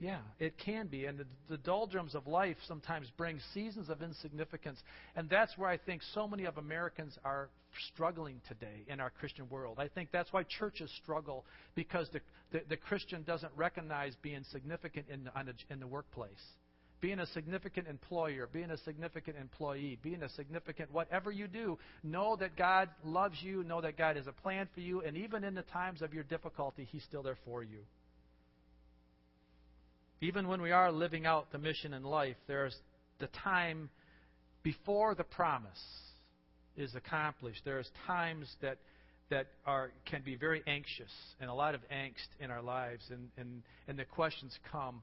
Yeah, 0.00 0.18
it 0.40 0.58
can 0.58 0.88
be. 0.88 1.06
And 1.06 1.16
the, 1.16 1.26
the, 1.48 1.58
doldrums 1.58 2.16
of 2.16 2.26
life 2.26 2.56
sometimes 2.66 3.06
bring 3.16 3.38
seasons 3.54 3.88
of 3.88 4.02
insignificance. 4.02 4.82
And 5.14 5.30
that's 5.30 5.56
where 5.56 5.70
I 5.70 5.76
think 5.76 6.02
so 6.12 6.26
many 6.26 6.44
of 6.44 6.58
Americans 6.58 7.16
are 7.24 7.50
struggling 7.88 8.40
today 8.48 8.84
in 8.88 8.98
our 8.98 9.10
Christian 9.10 9.48
world. 9.48 9.78
I 9.78 9.86
think 9.86 10.08
that's 10.10 10.32
why 10.32 10.42
churches 10.42 10.90
struggle 11.00 11.44
because 11.76 12.08
the, 12.12 12.20
the, 12.50 12.62
the 12.68 12.76
Christian 12.76 13.22
doesn't 13.22 13.52
recognize 13.54 14.14
being 14.22 14.42
significant 14.50 15.06
in 15.08 15.22
the, 15.22 15.54
in 15.70 15.78
the 15.78 15.86
workplace 15.86 16.30
being 17.02 17.18
a 17.18 17.26
significant 17.26 17.88
employer, 17.88 18.48
being 18.50 18.70
a 18.70 18.78
significant 18.78 19.36
employee, 19.36 19.98
being 20.02 20.22
a 20.22 20.28
significant 20.30 20.90
whatever 20.92 21.32
you 21.32 21.48
do, 21.48 21.76
know 22.04 22.36
that 22.36 22.56
God 22.56 22.88
loves 23.04 23.36
you, 23.42 23.64
know 23.64 23.80
that 23.80 23.98
God 23.98 24.16
has 24.16 24.28
a 24.28 24.32
plan 24.32 24.68
for 24.72 24.80
you, 24.80 25.02
and 25.02 25.16
even 25.16 25.42
in 25.42 25.54
the 25.54 25.62
times 25.62 26.00
of 26.00 26.14
your 26.14 26.22
difficulty, 26.22 26.88
He's 26.90 27.02
still 27.02 27.24
there 27.24 27.36
for 27.44 27.64
you. 27.64 27.80
Even 30.20 30.46
when 30.46 30.62
we 30.62 30.70
are 30.70 30.92
living 30.92 31.26
out 31.26 31.50
the 31.50 31.58
mission 31.58 31.92
in 31.92 32.04
life, 32.04 32.36
there's 32.46 32.76
the 33.18 33.26
time 33.42 33.90
before 34.62 35.16
the 35.16 35.24
promise 35.24 35.82
is 36.76 36.94
accomplished. 36.94 37.62
There's 37.64 37.90
times 38.06 38.46
that 38.62 38.78
that 39.28 39.46
are 39.66 39.90
can 40.04 40.22
be 40.22 40.36
very 40.36 40.62
anxious 40.66 41.10
and 41.40 41.50
a 41.50 41.54
lot 41.54 41.74
of 41.74 41.80
angst 41.92 42.28
in 42.38 42.50
our 42.50 42.60
lives 42.60 43.02
and, 43.10 43.30
and, 43.38 43.62
and 43.88 43.98
the 43.98 44.04
questions 44.04 44.56
come 44.70 45.02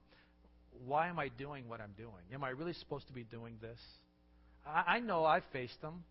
why 0.85 1.07
am 1.07 1.19
I 1.19 1.29
doing 1.29 1.67
what 1.67 1.81
I'm 1.81 1.93
doing? 1.97 2.23
Am 2.33 2.43
I 2.43 2.49
really 2.49 2.73
supposed 2.73 3.07
to 3.07 3.13
be 3.13 3.23
doing 3.23 3.57
this? 3.61 3.79
I, 4.65 4.95
I 4.95 4.99
know 4.99 5.25
I've 5.25 5.43
faced 5.51 5.81
them. 5.81 6.03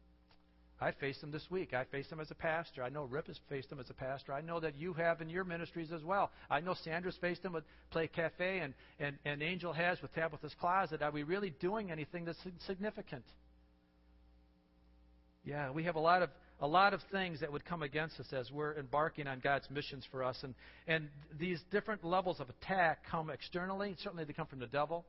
I 0.81 0.93
faced 0.93 1.21
them 1.21 1.33
this 1.33 1.45
week. 1.51 1.75
I 1.75 1.85
faced 1.85 2.09
them 2.09 2.21
as 2.21 2.31
a 2.31 2.37
pastor. 2.37 2.85
I 2.85 2.89
know 2.89 3.05
Rip 3.05 3.27
has 3.27 3.39
faced 3.49 3.69
them 3.69 3.81
as 3.81 3.91
a 3.91 3.95
pastor. 3.95 4.33
I 4.33 4.43
know 4.43 4.61
that 4.61 4.77
you 4.77 4.93
have 4.93 5.21
in 5.21 5.29
your 5.29 5.43
ministries 5.43 5.91
as 5.91 6.05
well. 6.05 6.31
I 6.49 6.61
know 6.61 6.75
Sandra's 6.85 7.17
faced 7.21 7.43
them 7.43 7.53
with 7.53 7.65
Play 7.91 8.07
Cafe, 8.07 8.61
and, 8.61 8.75
and, 9.01 9.19
and 9.25 9.43
Angel 9.43 9.73
has 9.73 10.01
with 10.01 10.15
Tabitha's 10.15 10.55
Closet. 10.61 11.03
Are 11.03 11.11
we 11.11 11.25
really 11.25 11.51
doing 11.51 11.91
anything 11.91 12.25
that's 12.25 12.39
significant? 12.67 13.25
Yeah, 15.45 15.71
we 15.73 15.83
have 15.85 15.97
a 15.97 16.01
lot 16.01 16.23
of 16.23 16.31
a 16.61 16.67
lot 16.67 16.93
of 16.93 17.01
things 17.13 17.41
that 17.41 17.53
would 17.53 17.65
come 17.65 17.83
against 17.83 18.19
us 18.19 18.27
as 18.33 18.51
we're 18.51 18.77
embarking 18.77 19.27
on 19.27 19.41
God's 19.41 19.69
missions 19.71 20.05
for 20.11 20.25
us. 20.25 20.37
And, 20.43 20.55
and 20.87 21.09
these 21.39 21.61
different 21.71 22.05
levels 22.05 22.41
of 22.41 22.49
attack 22.49 23.05
come 23.11 23.31
externally. 23.31 23.95
Certainly, 24.03 24.25
they 24.25 24.33
come 24.33 24.47
from 24.47 24.59
the 24.59 24.67
devil, 24.67 25.05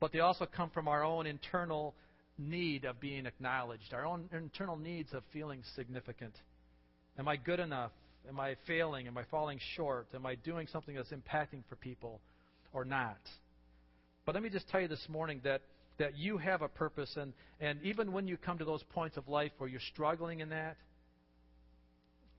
but 0.00 0.12
they 0.12 0.20
also 0.20 0.46
come 0.46 0.70
from 0.70 0.88
our 0.88 1.04
own 1.04 1.26
internal 1.26 1.94
need 2.38 2.84
of 2.84 3.00
being 3.00 3.26
acknowledged, 3.26 3.94
our 3.94 4.04
own 4.04 4.28
internal 4.32 4.76
needs 4.76 5.12
of 5.12 5.22
feeling 5.32 5.62
significant. 5.74 6.34
Am 7.18 7.28
I 7.28 7.36
good 7.36 7.60
enough? 7.60 7.92
Am 8.28 8.40
I 8.40 8.56
failing? 8.66 9.06
Am 9.06 9.16
I 9.16 9.22
falling 9.30 9.58
short? 9.76 10.08
Am 10.14 10.26
I 10.26 10.34
doing 10.34 10.66
something 10.72 10.94
that's 10.94 11.12
impacting 11.12 11.62
for 11.68 11.76
people 11.76 12.20
or 12.72 12.84
not? 12.84 13.20
But 14.26 14.34
let 14.34 14.42
me 14.42 14.50
just 14.50 14.68
tell 14.68 14.80
you 14.80 14.88
this 14.88 15.06
morning 15.08 15.40
that 15.44 15.62
that 15.98 16.16
you 16.16 16.38
have 16.38 16.62
a 16.62 16.68
purpose. 16.68 17.16
And, 17.16 17.32
and 17.60 17.82
even 17.82 18.12
when 18.12 18.28
you 18.28 18.36
come 18.36 18.58
to 18.58 18.64
those 18.64 18.82
points 18.90 19.16
of 19.16 19.28
life 19.28 19.52
where 19.58 19.68
you're 19.68 19.80
struggling 19.92 20.40
in 20.40 20.50
that, 20.50 20.76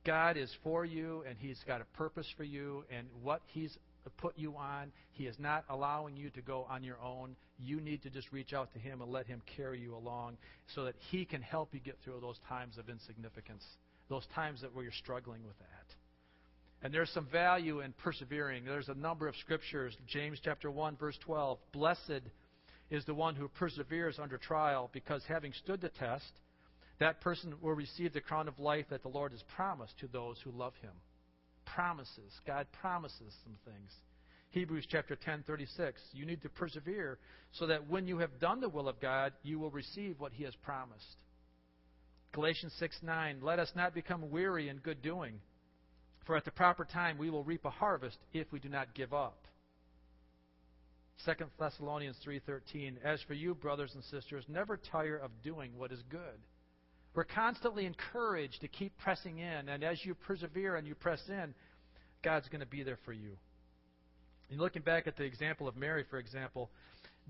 God 0.05 0.37
is 0.37 0.51
for 0.63 0.85
you 0.85 1.23
and 1.27 1.37
He's 1.37 1.59
got 1.67 1.81
a 1.81 1.97
purpose 1.97 2.27
for 2.37 2.43
you. 2.43 2.85
And 2.89 3.07
what 3.21 3.41
He's 3.47 3.77
put 4.17 4.37
you 4.37 4.55
on, 4.55 4.91
He 5.11 5.25
is 5.25 5.35
not 5.39 5.65
allowing 5.69 6.15
you 6.15 6.29
to 6.31 6.41
go 6.41 6.65
on 6.69 6.83
your 6.83 6.99
own. 7.03 7.35
You 7.59 7.81
need 7.81 8.03
to 8.03 8.09
just 8.09 8.31
reach 8.31 8.53
out 8.53 8.71
to 8.73 8.79
Him 8.79 9.01
and 9.01 9.11
let 9.11 9.27
Him 9.27 9.41
carry 9.55 9.79
you 9.79 9.95
along 9.95 10.37
so 10.75 10.85
that 10.85 10.95
He 11.11 11.25
can 11.25 11.41
help 11.41 11.73
you 11.73 11.79
get 11.79 11.97
through 12.03 12.19
those 12.21 12.39
times 12.47 12.77
of 12.77 12.89
insignificance, 12.89 13.63
those 14.09 14.25
times 14.33 14.61
that 14.61 14.73
where 14.73 14.83
you're 14.83 14.93
struggling 14.93 15.43
with 15.45 15.57
that. 15.59 15.95
And 16.83 16.93
there's 16.93 17.09
some 17.09 17.27
value 17.31 17.79
in 17.81 17.93
persevering. 17.93 18.63
There's 18.63 18.89
a 18.89 18.93
number 18.93 19.27
of 19.27 19.35
scriptures. 19.37 19.97
James 20.07 20.39
chapter 20.43 20.69
1 20.69 20.95
verse 20.97 21.17
12. 21.25 21.57
Blessed 21.73 22.21
is 22.89 23.05
the 23.05 23.13
one 23.13 23.35
who 23.35 23.47
perseveres 23.47 24.19
under 24.19 24.37
trial, 24.37 24.89
because 24.93 25.23
having 25.27 25.53
stood 25.53 25.81
the 25.81 25.89
test, 25.89 26.31
that 26.99 27.21
person 27.21 27.53
will 27.61 27.73
receive 27.73 28.13
the 28.13 28.21
crown 28.21 28.47
of 28.47 28.59
life 28.59 28.85
that 28.89 29.03
the 29.03 29.09
Lord 29.09 29.31
has 29.31 29.43
promised 29.55 29.99
to 29.99 30.07
those 30.07 30.39
who 30.43 30.51
love 30.51 30.73
him. 30.81 30.93
Promises. 31.65 32.39
God 32.45 32.65
promises 32.81 33.33
some 33.43 33.55
things. 33.65 33.91
Hebrews 34.51 34.87
chapter 34.89 35.15
10:36 35.15 35.93
You 36.13 36.25
need 36.25 36.41
to 36.41 36.49
persevere 36.49 37.19
so 37.51 37.67
that 37.67 37.87
when 37.87 38.07
you 38.07 38.17
have 38.19 38.39
done 38.39 38.61
the 38.61 38.69
will 38.69 38.87
of 38.87 38.99
God, 38.99 39.33
you 39.43 39.59
will 39.59 39.69
receive 39.69 40.19
what 40.19 40.33
he 40.33 40.43
has 40.43 40.55
promised. 40.55 41.17
Galatians 42.31 42.73
6:9 42.79 43.41
Let 43.41 43.59
us 43.59 43.71
not 43.75 43.93
become 43.93 44.31
weary 44.31 44.69
in 44.69 44.77
good 44.77 45.01
doing, 45.01 45.41
for 46.25 46.35
at 46.35 46.45
the 46.45 46.51
proper 46.51 46.85
time 46.85 47.17
we 47.17 47.29
will 47.29 47.43
reap 47.43 47.65
a 47.65 47.69
harvest 47.69 48.17
if 48.33 48.51
we 48.51 48.59
do 48.59 48.69
not 48.69 48.95
give 48.95 49.13
up. 49.13 49.47
2 51.25 51.33
Thessalonians 51.59 52.17
3:13 52.25 52.97
As 53.03 53.21
for 53.23 53.33
you 53.33 53.55
brothers 53.55 53.93
and 53.95 54.03
sisters 54.05 54.45
never 54.47 54.77
tire 54.77 55.17
of 55.17 55.31
doing 55.43 55.77
what 55.77 55.91
is 55.91 56.01
good. 56.09 56.39
We're 57.15 57.23
constantly 57.23 57.85
encouraged 57.85 58.61
to 58.61 58.67
keep 58.67 58.97
pressing 58.99 59.39
in 59.39 59.69
and 59.69 59.83
as 59.83 60.03
you 60.05 60.13
persevere 60.13 60.75
and 60.75 60.87
you 60.87 60.95
press 60.95 61.21
in 61.27 61.53
God's 62.23 62.47
going 62.49 62.61
to 62.61 62.67
be 62.67 62.83
there 62.83 62.99
for 63.05 63.13
you. 63.13 63.37
And 64.49 64.59
looking 64.59 64.81
back 64.83 65.07
at 65.07 65.17
the 65.17 65.23
example 65.23 65.67
of 65.67 65.75
Mary 65.75 66.03
for 66.09 66.19
example, 66.19 66.69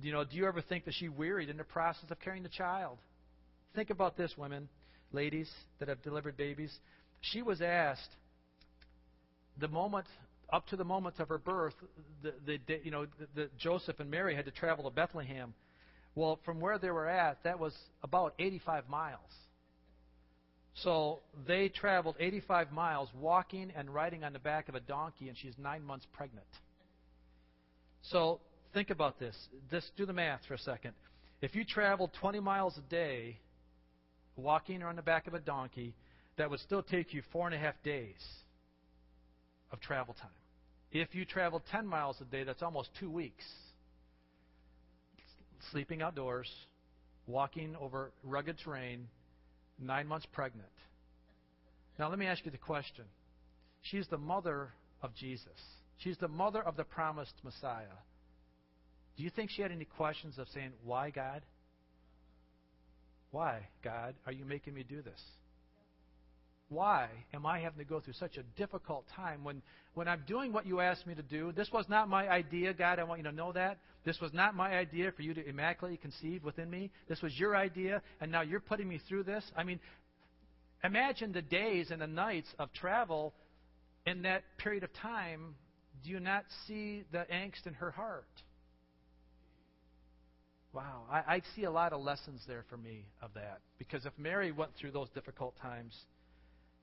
you 0.02 0.12
know, 0.12 0.24
do 0.24 0.36
you 0.36 0.46
ever 0.48 0.62
think 0.62 0.86
that 0.86 0.94
she 0.94 1.10
wearied 1.10 1.50
in 1.50 1.58
the 1.58 1.64
process 1.64 2.12
of 2.12 2.20
carrying 2.20 2.44
the 2.44 2.50
child? 2.50 3.00
Think 3.74 3.90
about 3.90 4.18
this 4.18 4.38
women, 4.38 4.70
ladies 5.12 5.50
that 5.80 5.88
have 5.88 6.02
delivered 6.04 6.38
babies. 6.38 6.76
She 7.22 7.42
was 7.42 7.62
asked 7.62 8.10
the 9.60 9.68
moment 9.68 10.06
up 10.52 10.68
to 10.68 10.76
the 10.76 10.84
moment 10.84 11.20
of 11.20 11.30
her 11.30 11.38
birth, 11.38 11.74
the, 12.22 12.34
the, 12.46 12.80
you 12.84 12.92
know, 12.92 13.06
the, 13.36 13.50
Joseph 13.58 14.00
and 14.00 14.10
Mary 14.10 14.36
had 14.36 14.46
to 14.46 14.52
travel 14.52 14.86
to 14.86 14.90
Bethlehem. 14.90 15.54
Well, 16.16 16.40
from 16.46 16.60
where 16.60 16.80
they 16.80 16.90
were 16.90 17.08
at, 17.08 17.44
that 17.44 17.60
was 17.60 17.74
about 18.02 18.34
85 18.40 18.90
miles. 18.90 19.20
So 20.74 21.20
they 21.48 21.70
traveled 21.70 22.16
85 22.20 22.72
miles 22.72 23.10
walking 23.20 23.72
and 23.76 23.94
riding 23.94 24.24
on 24.24 24.34
the 24.34 24.40
back 24.40 24.70
of 24.70 24.76
a 24.76 24.80
donkey, 24.80 25.28
and 25.28 25.38
she's 25.38 25.54
nine 25.58 25.84
months 25.84 26.08
pregnant. 26.14 26.48
So 28.04 28.40
think 28.74 28.90
about 28.90 29.20
this. 29.20 29.36
Just 29.70 29.92
do 29.98 30.06
the 30.06 30.14
math 30.14 30.42
for 30.48 30.54
a 30.54 30.60
second. 30.60 30.94
If 31.42 31.56
you 31.56 31.66
traveled 31.66 32.12
20 32.20 32.40
miles 32.40 32.78
a 32.78 32.90
day 32.90 33.38
walking 34.38 34.82
or 34.82 34.88
on 34.88 34.96
the 34.96 35.02
back 35.02 35.28
of 35.28 35.34
a 35.34 35.40
donkey, 35.40 35.94
that 36.38 36.50
would 36.50 36.60
still 36.60 36.84
take 36.84 37.14
you 37.14 37.22
four 37.32 37.48
and 37.48 37.56
a 37.56 37.58
half 37.58 37.76
days 37.84 38.16
of 39.72 39.80
travel 39.82 40.14
time. 40.14 40.30
If 40.92 41.14
you 41.14 41.26
travel 41.26 41.62
10 41.72 41.86
miles 41.86 42.18
a 42.22 42.26
day, 42.26 42.44
that's 42.44 42.64
almost 42.64 42.90
two 43.00 43.10
weeks. 43.10 43.44
Sleeping 45.72 46.02
outdoors, 46.02 46.50
walking 47.26 47.76
over 47.80 48.12
rugged 48.24 48.58
terrain, 48.64 49.08
nine 49.80 50.08
months 50.08 50.26
pregnant. 50.32 50.70
Now, 52.00 52.10
let 52.10 52.20
me 52.20 52.28
ask 52.28 52.46
you 52.46 52.52
the 52.52 52.58
question. 52.58 53.06
She's 53.82 54.08
the 54.08 54.18
mother 54.18 54.70
of 55.02 55.14
Jesus. 55.16 55.48
She's 55.98 56.18
the 56.18 56.28
mother 56.28 56.62
of 56.62 56.78
the 56.78 56.84
promised 56.84 57.34
Messiah. 57.44 57.86
Do 59.18 59.24
you 59.24 59.30
think 59.30 59.50
she 59.50 59.62
had 59.62 59.72
any 59.72 59.86
questions 59.86 60.38
of 60.38 60.48
saying, 60.54 60.72
Why, 60.84 61.10
God? 61.10 61.42
Why, 63.32 63.68
God, 63.84 64.16
are 64.26 64.32
you 64.32 64.46
making 64.46 64.74
me 64.74 64.84
do 64.84 65.02
this? 65.02 65.20
Why 66.70 67.08
am 67.34 67.46
I 67.46 67.60
having 67.60 67.80
to 67.80 67.86
go 67.86 68.02
through 68.02 68.14
such 68.14 68.38
a 68.38 68.44
difficult 68.58 69.06
time 69.16 69.44
when, 69.44 69.62
when 69.94 70.08
I'm 70.08 70.24
doing 70.28 70.52
what 70.52 70.66
you 70.66 70.82
asked 70.82 71.08
me 71.08 71.16
to 71.16 71.22
do? 71.22 71.54
This 71.54 71.72
was 71.72 71.86
not 71.88 72.10
my 72.10 72.28
idea, 72.28 72.74
God. 72.74 73.00
I 73.00 73.04
want 73.04 73.20
you 73.20 73.30
to 73.30 73.36
know 73.36 73.54
that. 73.54 73.78
This 74.04 74.20
was 74.20 74.34
not 74.34 74.54
my 74.54 74.76
idea 74.78 75.12
for 75.14 75.22
you 75.22 75.34
to 75.34 75.48
immaculately 75.48 75.98
conceive 75.98 76.44
within 76.44 76.70
me. 76.70 76.92
This 77.08 77.22
was 77.22 77.38
your 77.40 77.56
idea, 77.56 78.02
and 78.20 78.32
now 78.32 78.42
you're 78.42 78.60
putting 78.60 78.88
me 78.88 79.00
through 79.08 79.24
this. 79.24 79.44
I 79.56 79.64
mean, 79.64 79.80
imagine 80.84 81.32
the 81.32 81.42
days 81.42 81.92
and 81.92 82.02
the 82.02 82.08
nights 82.08 82.48
of 82.60 82.74
travel 82.74 83.34
in 84.06 84.24
that 84.24 84.44
period 84.58 84.84
of 84.84 84.94
time. 84.94 85.56
Do 86.04 86.10
you 86.10 86.20
not 86.20 86.44
see 86.68 87.04
the 87.14 87.26
angst 87.32 87.66
in 87.66 87.74
her 87.76 87.92
heart? 87.92 88.26
Wow, 90.74 91.04
I, 91.10 91.36
I 91.36 91.42
see 91.56 91.64
a 91.64 91.72
lot 91.72 91.94
of 91.94 92.02
lessons 92.02 92.42
there 92.46 92.66
for 92.70 92.78
me 92.78 93.06
of 93.22 93.34
that. 93.36 93.62
Because 93.80 94.06
if 94.06 94.14
Mary 94.18 94.52
went 94.52 94.72
through 94.80 94.92
those 94.92 95.10
difficult 95.10 95.56
times, 95.62 95.96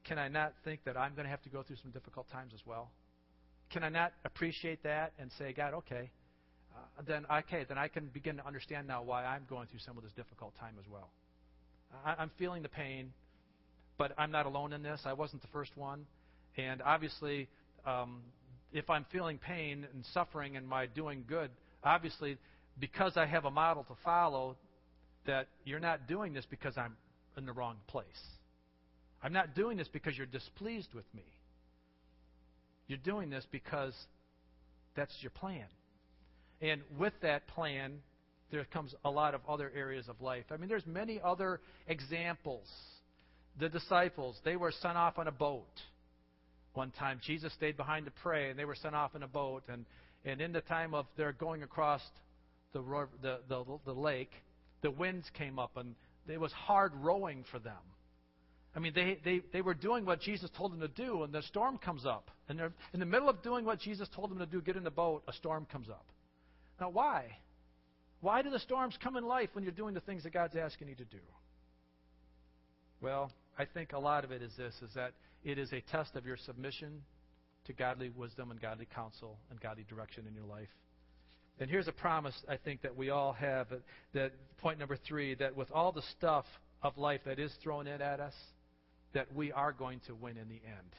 can 0.04 0.18
I 0.18 0.28
not 0.28 0.52
think 0.64 0.84
that 0.84 0.96
I'm 0.96 1.14
going 1.14 1.24
to 1.24 1.30
have 1.30 1.42
to 1.42 1.48
go 1.48 1.62
through 1.62 1.76
some 1.82 1.90
difficult 1.90 2.30
times 2.30 2.52
as 2.54 2.60
well? 2.66 2.90
Can 3.70 3.82
I 3.82 3.88
not 3.88 4.12
appreciate 4.24 4.82
that 4.82 5.12
and 5.18 5.30
say, 5.38 5.52
God, 5.52 5.74
okay, 5.74 6.10
uh, 6.74 7.02
then 7.06 7.24
okay, 7.30 7.64
then 7.68 7.78
I 7.78 7.88
can 7.88 8.06
begin 8.06 8.36
to 8.36 8.46
understand 8.46 8.86
now 8.86 9.02
why 9.02 9.24
I'm 9.24 9.46
going 9.48 9.66
through 9.68 9.80
some 9.80 9.96
of 9.96 10.02
this 10.02 10.12
difficult 10.12 10.54
time 10.58 10.74
as 10.78 10.84
well. 10.90 11.10
I, 12.04 12.14
I'm 12.18 12.30
feeling 12.38 12.62
the 12.62 12.68
pain, 12.68 13.12
but 13.96 14.12
I'm 14.18 14.30
not 14.30 14.46
alone 14.46 14.72
in 14.72 14.82
this. 14.82 15.00
I 15.04 15.12
wasn't 15.12 15.42
the 15.42 15.48
first 15.48 15.76
one, 15.76 16.06
and 16.56 16.82
obviously, 16.82 17.48
um, 17.86 18.20
if 18.72 18.90
I'm 18.90 19.06
feeling 19.10 19.38
pain 19.38 19.86
and 19.92 20.04
suffering 20.12 20.56
and 20.56 20.66
my 20.66 20.86
doing 20.86 21.24
good, 21.26 21.50
obviously, 21.82 22.36
because 22.78 23.16
I 23.16 23.26
have 23.26 23.44
a 23.44 23.50
model 23.50 23.84
to 23.84 23.94
follow, 24.04 24.56
that 25.26 25.48
you're 25.64 25.80
not 25.80 26.06
doing 26.06 26.34
this 26.34 26.44
because 26.50 26.76
I'm 26.76 26.96
in 27.36 27.46
the 27.46 27.52
wrong 27.52 27.76
place. 27.86 28.04
I'm 29.24 29.32
not 29.32 29.54
doing 29.54 29.78
this 29.78 29.88
because 29.88 30.16
you're 30.18 30.26
displeased 30.26 30.92
with 30.92 31.06
me. 31.14 31.24
You're 32.87 32.98
doing 32.98 33.30
this 33.30 33.46
because 33.50 33.94
that's 34.94 35.14
your 35.22 35.30
plan. 35.30 35.64
And 36.60 36.82
with 36.98 37.14
that 37.22 37.48
plan, 37.48 38.00
there 38.50 38.64
comes 38.66 38.94
a 39.02 39.10
lot 39.10 39.34
of 39.34 39.40
other 39.48 39.72
areas 39.74 40.10
of 40.10 40.20
life. 40.20 40.44
I 40.50 40.58
mean, 40.58 40.68
there's 40.68 40.87
many 40.87 41.18
other 41.24 41.60
examples. 41.88 42.68
The 43.58 43.70
disciples, 43.70 44.37
they 44.44 44.56
were 44.56 44.72
sent 44.82 44.98
off 44.98 45.18
on 45.18 45.26
a 45.26 45.32
boat. 45.32 45.64
One 46.74 46.90
time, 46.90 47.18
Jesus 47.24 47.52
stayed 47.54 47.78
behind 47.78 48.04
to 48.04 48.12
pray, 48.22 48.50
and 48.50 48.58
they 48.58 48.66
were 48.66 48.74
sent 48.74 48.94
off 48.94 49.14
in 49.14 49.22
a 49.22 49.28
boat. 49.28 49.62
And, 49.68 49.87
and 50.26 50.42
in 50.42 50.52
the 50.52 50.60
time 50.60 50.92
of 50.92 51.06
their 51.16 51.32
going 51.32 51.62
across 51.62 52.02
the, 52.74 52.82
the, 53.22 53.38
the, 53.48 53.64
the 53.87 53.92
lake, 53.92 54.32
the 54.82 54.90
winds 54.90 55.26
came 55.38 55.58
up, 55.58 55.78
and 55.78 55.94
it 56.28 56.38
was 56.38 56.52
hard 56.52 56.92
rowing 56.96 57.44
for 57.50 57.58
them. 57.58 57.72
I 58.76 58.80
mean, 58.80 58.92
they, 58.94 59.18
they, 59.24 59.40
they 59.52 59.62
were 59.62 59.74
doing 59.74 60.04
what 60.04 60.20
Jesus 60.20 60.50
told 60.56 60.72
them 60.72 60.80
to 60.80 60.88
do, 60.88 61.22
and 61.22 61.32
the 61.32 61.42
storm 61.42 61.78
comes 61.78 62.04
up. 62.04 62.30
And 62.48 62.58
they're 62.58 62.72
in 62.92 63.00
the 63.00 63.06
middle 63.06 63.28
of 63.28 63.42
doing 63.42 63.64
what 63.64 63.78
Jesus 63.78 64.08
told 64.14 64.30
them 64.30 64.38
to 64.38 64.46
do, 64.46 64.60
get 64.60 64.76
in 64.76 64.82
the 64.82 64.90
boat, 64.90 65.22
a 65.28 65.32
storm 65.32 65.66
comes 65.70 65.88
up. 65.88 66.04
Now, 66.80 66.90
why? 66.90 67.38
Why 68.20 68.42
do 68.42 68.50
the 68.50 68.58
storms 68.58 68.98
come 69.02 69.16
in 69.16 69.24
life 69.24 69.50
when 69.52 69.62
you're 69.62 69.72
doing 69.72 69.94
the 69.94 70.00
things 70.00 70.24
that 70.24 70.32
God's 70.32 70.56
asking 70.56 70.88
you 70.88 70.96
to 70.96 71.04
do? 71.04 71.18
Well, 73.00 73.30
I 73.58 73.64
think 73.64 73.92
a 73.92 73.98
lot 73.98 74.24
of 74.24 74.32
it 74.32 74.42
is 74.42 74.52
this, 74.56 74.74
is 74.82 74.94
that 74.94 75.12
it 75.44 75.58
is 75.58 75.72
a 75.72 75.80
test 75.92 76.16
of 76.16 76.26
your 76.26 76.37
submission 76.37 77.02
to 77.66 77.72
godly 77.72 78.10
wisdom 78.10 78.50
and 78.50 78.60
godly 78.60 78.88
counsel 78.92 79.38
and 79.50 79.60
godly 79.60 79.84
direction 79.88 80.24
in 80.26 80.34
your 80.34 80.46
life. 80.46 80.68
And 81.60 81.70
here's 81.70 81.87
a 81.87 81.92
promise 81.92 82.34
I 82.48 82.56
think 82.56 82.82
that 82.82 82.96
we 82.96 83.10
all 83.10 83.32
have 83.34 83.68
that 84.14 84.32
point 84.58 84.78
number 84.80 84.96
3 85.06 85.37
that 85.37 85.54
with 85.54 85.70
all 85.70 85.92
the 85.92 86.02
stuff 86.16 86.46
of 86.82 86.98
life 86.98 87.20
that 87.26 87.38
is 87.38 87.52
thrown 87.62 87.87
in 87.87 88.02
at 88.02 88.18
us, 88.18 88.34
that 89.14 89.35
we 89.35 89.53
are 89.53 89.72
going 89.72 90.00
to 90.07 90.14
win 90.14 90.37
in 90.37 90.48
the 90.48 90.61
end. 90.66 90.90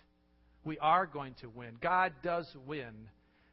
We 0.63 0.79
are 0.79 1.05
going 1.05 1.35
to 1.41 1.49
win. 1.49 1.75
God 1.81 2.13
does 2.23 2.47
win, 2.65 2.93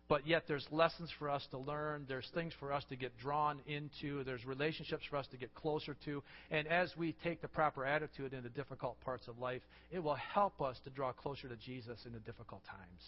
but 0.08 0.26
yet 0.26 0.44
there's 0.48 0.66
lessons 0.70 1.10
for 1.18 1.28
us 1.28 1.46
to 1.50 1.58
learn. 1.58 2.06
There's 2.08 2.28
things 2.34 2.52
for 2.58 2.72
us 2.72 2.84
to 2.88 2.96
get 2.96 3.16
drawn 3.18 3.60
into. 3.66 4.24
There's 4.24 4.44
relationships 4.46 5.04
for 5.10 5.18
us 5.18 5.26
to 5.28 5.36
get 5.36 5.54
closer 5.54 5.96
to. 6.06 6.22
And 6.50 6.66
as 6.66 6.90
we 6.96 7.14
take 7.22 7.42
the 7.42 7.48
proper 7.48 7.84
attitude 7.84 8.32
in 8.32 8.42
the 8.42 8.48
difficult 8.48 8.98
parts 9.00 9.28
of 9.28 9.38
life, 9.38 9.62
it 9.90 9.98
will 9.98 10.14
help 10.14 10.62
us 10.62 10.78
to 10.84 10.90
draw 10.90 11.12
closer 11.12 11.48
to 11.48 11.56
Jesus 11.56 11.98
in 12.06 12.12
the 12.12 12.20
difficult 12.20 12.62
times. 12.64 13.02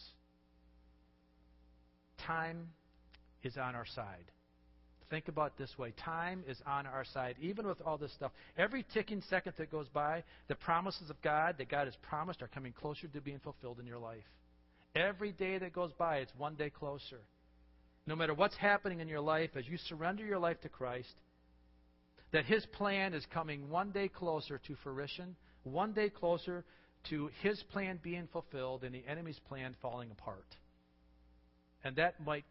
Time 2.26 2.68
is 3.42 3.56
on 3.56 3.74
our 3.74 3.86
side. 3.86 4.30
Think 5.10 5.28
about 5.28 5.58
this 5.58 5.70
way 5.78 5.92
time 6.02 6.42
is 6.48 6.56
on 6.66 6.86
our 6.86 7.04
side, 7.04 7.36
even 7.40 7.66
with 7.66 7.80
all 7.84 7.98
this 7.98 8.12
stuff. 8.14 8.32
Every 8.56 8.84
ticking 8.94 9.22
second 9.28 9.54
that 9.58 9.70
goes 9.70 9.88
by, 9.88 10.24
the 10.48 10.54
promises 10.54 11.10
of 11.10 11.20
God 11.22 11.56
that 11.58 11.68
God 11.68 11.86
has 11.86 11.96
promised 12.02 12.42
are 12.42 12.48
coming 12.48 12.72
closer 12.72 13.06
to 13.06 13.20
being 13.20 13.40
fulfilled 13.40 13.78
in 13.80 13.86
your 13.86 13.98
life. 13.98 14.24
Every 14.96 15.32
day 15.32 15.58
that 15.58 15.72
goes 15.72 15.92
by, 15.98 16.18
it's 16.18 16.32
one 16.38 16.54
day 16.54 16.70
closer. 16.70 17.20
No 18.06 18.16
matter 18.16 18.34
what's 18.34 18.56
happening 18.56 19.00
in 19.00 19.08
your 19.08 19.20
life, 19.20 19.50
as 19.56 19.66
you 19.68 19.76
surrender 19.88 20.24
your 20.24 20.38
life 20.38 20.60
to 20.62 20.68
Christ, 20.68 21.14
that 22.32 22.44
His 22.44 22.64
plan 22.66 23.12
is 23.14 23.26
coming 23.32 23.68
one 23.70 23.90
day 23.90 24.08
closer 24.08 24.58
to 24.66 24.76
fruition, 24.82 25.36
one 25.64 25.92
day 25.92 26.08
closer 26.08 26.64
to 27.10 27.30
His 27.42 27.62
plan 27.72 27.98
being 28.02 28.28
fulfilled 28.32 28.84
and 28.84 28.94
the 28.94 29.04
enemy's 29.08 29.38
plan 29.48 29.74
falling 29.82 30.10
apart. 30.10 30.46
And 31.82 31.96
that 31.96 32.24
might 32.24 32.44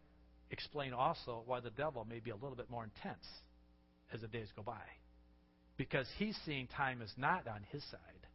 explain 0.50 0.92
also 0.92 1.42
why 1.46 1.60
the 1.60 1.70
devil 1.70 2.06
may 2.08 2.20
be 2.20 2.30
a 2.30 2.34
little 2.34 2.56
bit 2.56 2.70
more 2.70 2.84
intense 2.84 3.24
as 4.12 4.20
the 4.20 4.28
days 4.28 4.48
go 4.56 4.62
by. 4.62 4.82
Because 5.76 6.06
he's 6.18 6.36
seeing 6.46 6.68
time 6.68 7.02
is 7.02 7.12
not 7.16 7.48
on 7.48 7.60
his 7.70 7.82
side, 7.90 8.26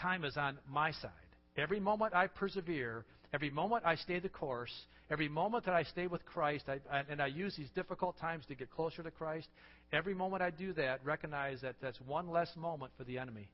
time 0.00 0.24
is 0.24 0.36
on 0.36 0.58
my 0.70 0.92
side. 0.92 1.10
Every 1.56 1.80
moment 1.80 2.14
I 2.14 2.28
persevere, 2.28 3.04
every 3.34 3.50
moment 3.50 3.84
I 3.84 3.96
stay 3.96 4.20
the 4.20 4.28
course, 4.28 4.72
every 5.10 5.28
moment 5.28 5.64
that 5.66 5.74
I 5.74 5.82
stay 5.82 6.06
with 6.06 6.24
Christ, 6.24 6.64
I, 6.68 7.02
and 7.10 7.20
I 7.20 7.26
use 7.26 7.54
these 7.56 7.70
difficult 7.74 8.18
times 8.18 8.44
to 8.46 8.54
get 8.54 8.70
closer 8.70 9.02
to 9.02 9.10
Christ, 9.10 9.48
every 9.92 10.14
moment 10.14 10.42
I 10.42 10.50
do 10.50 10.72
that, 10.74 11.04
recognize 11.04 11.60
that 11.62 11.74
that's 11.82 12.00
one 12.00 12.30
less 12.30 12.48
moment 12.56 12.92
for 12.96 13.04
the 13.04 13.18
enemy. 13.18 13.48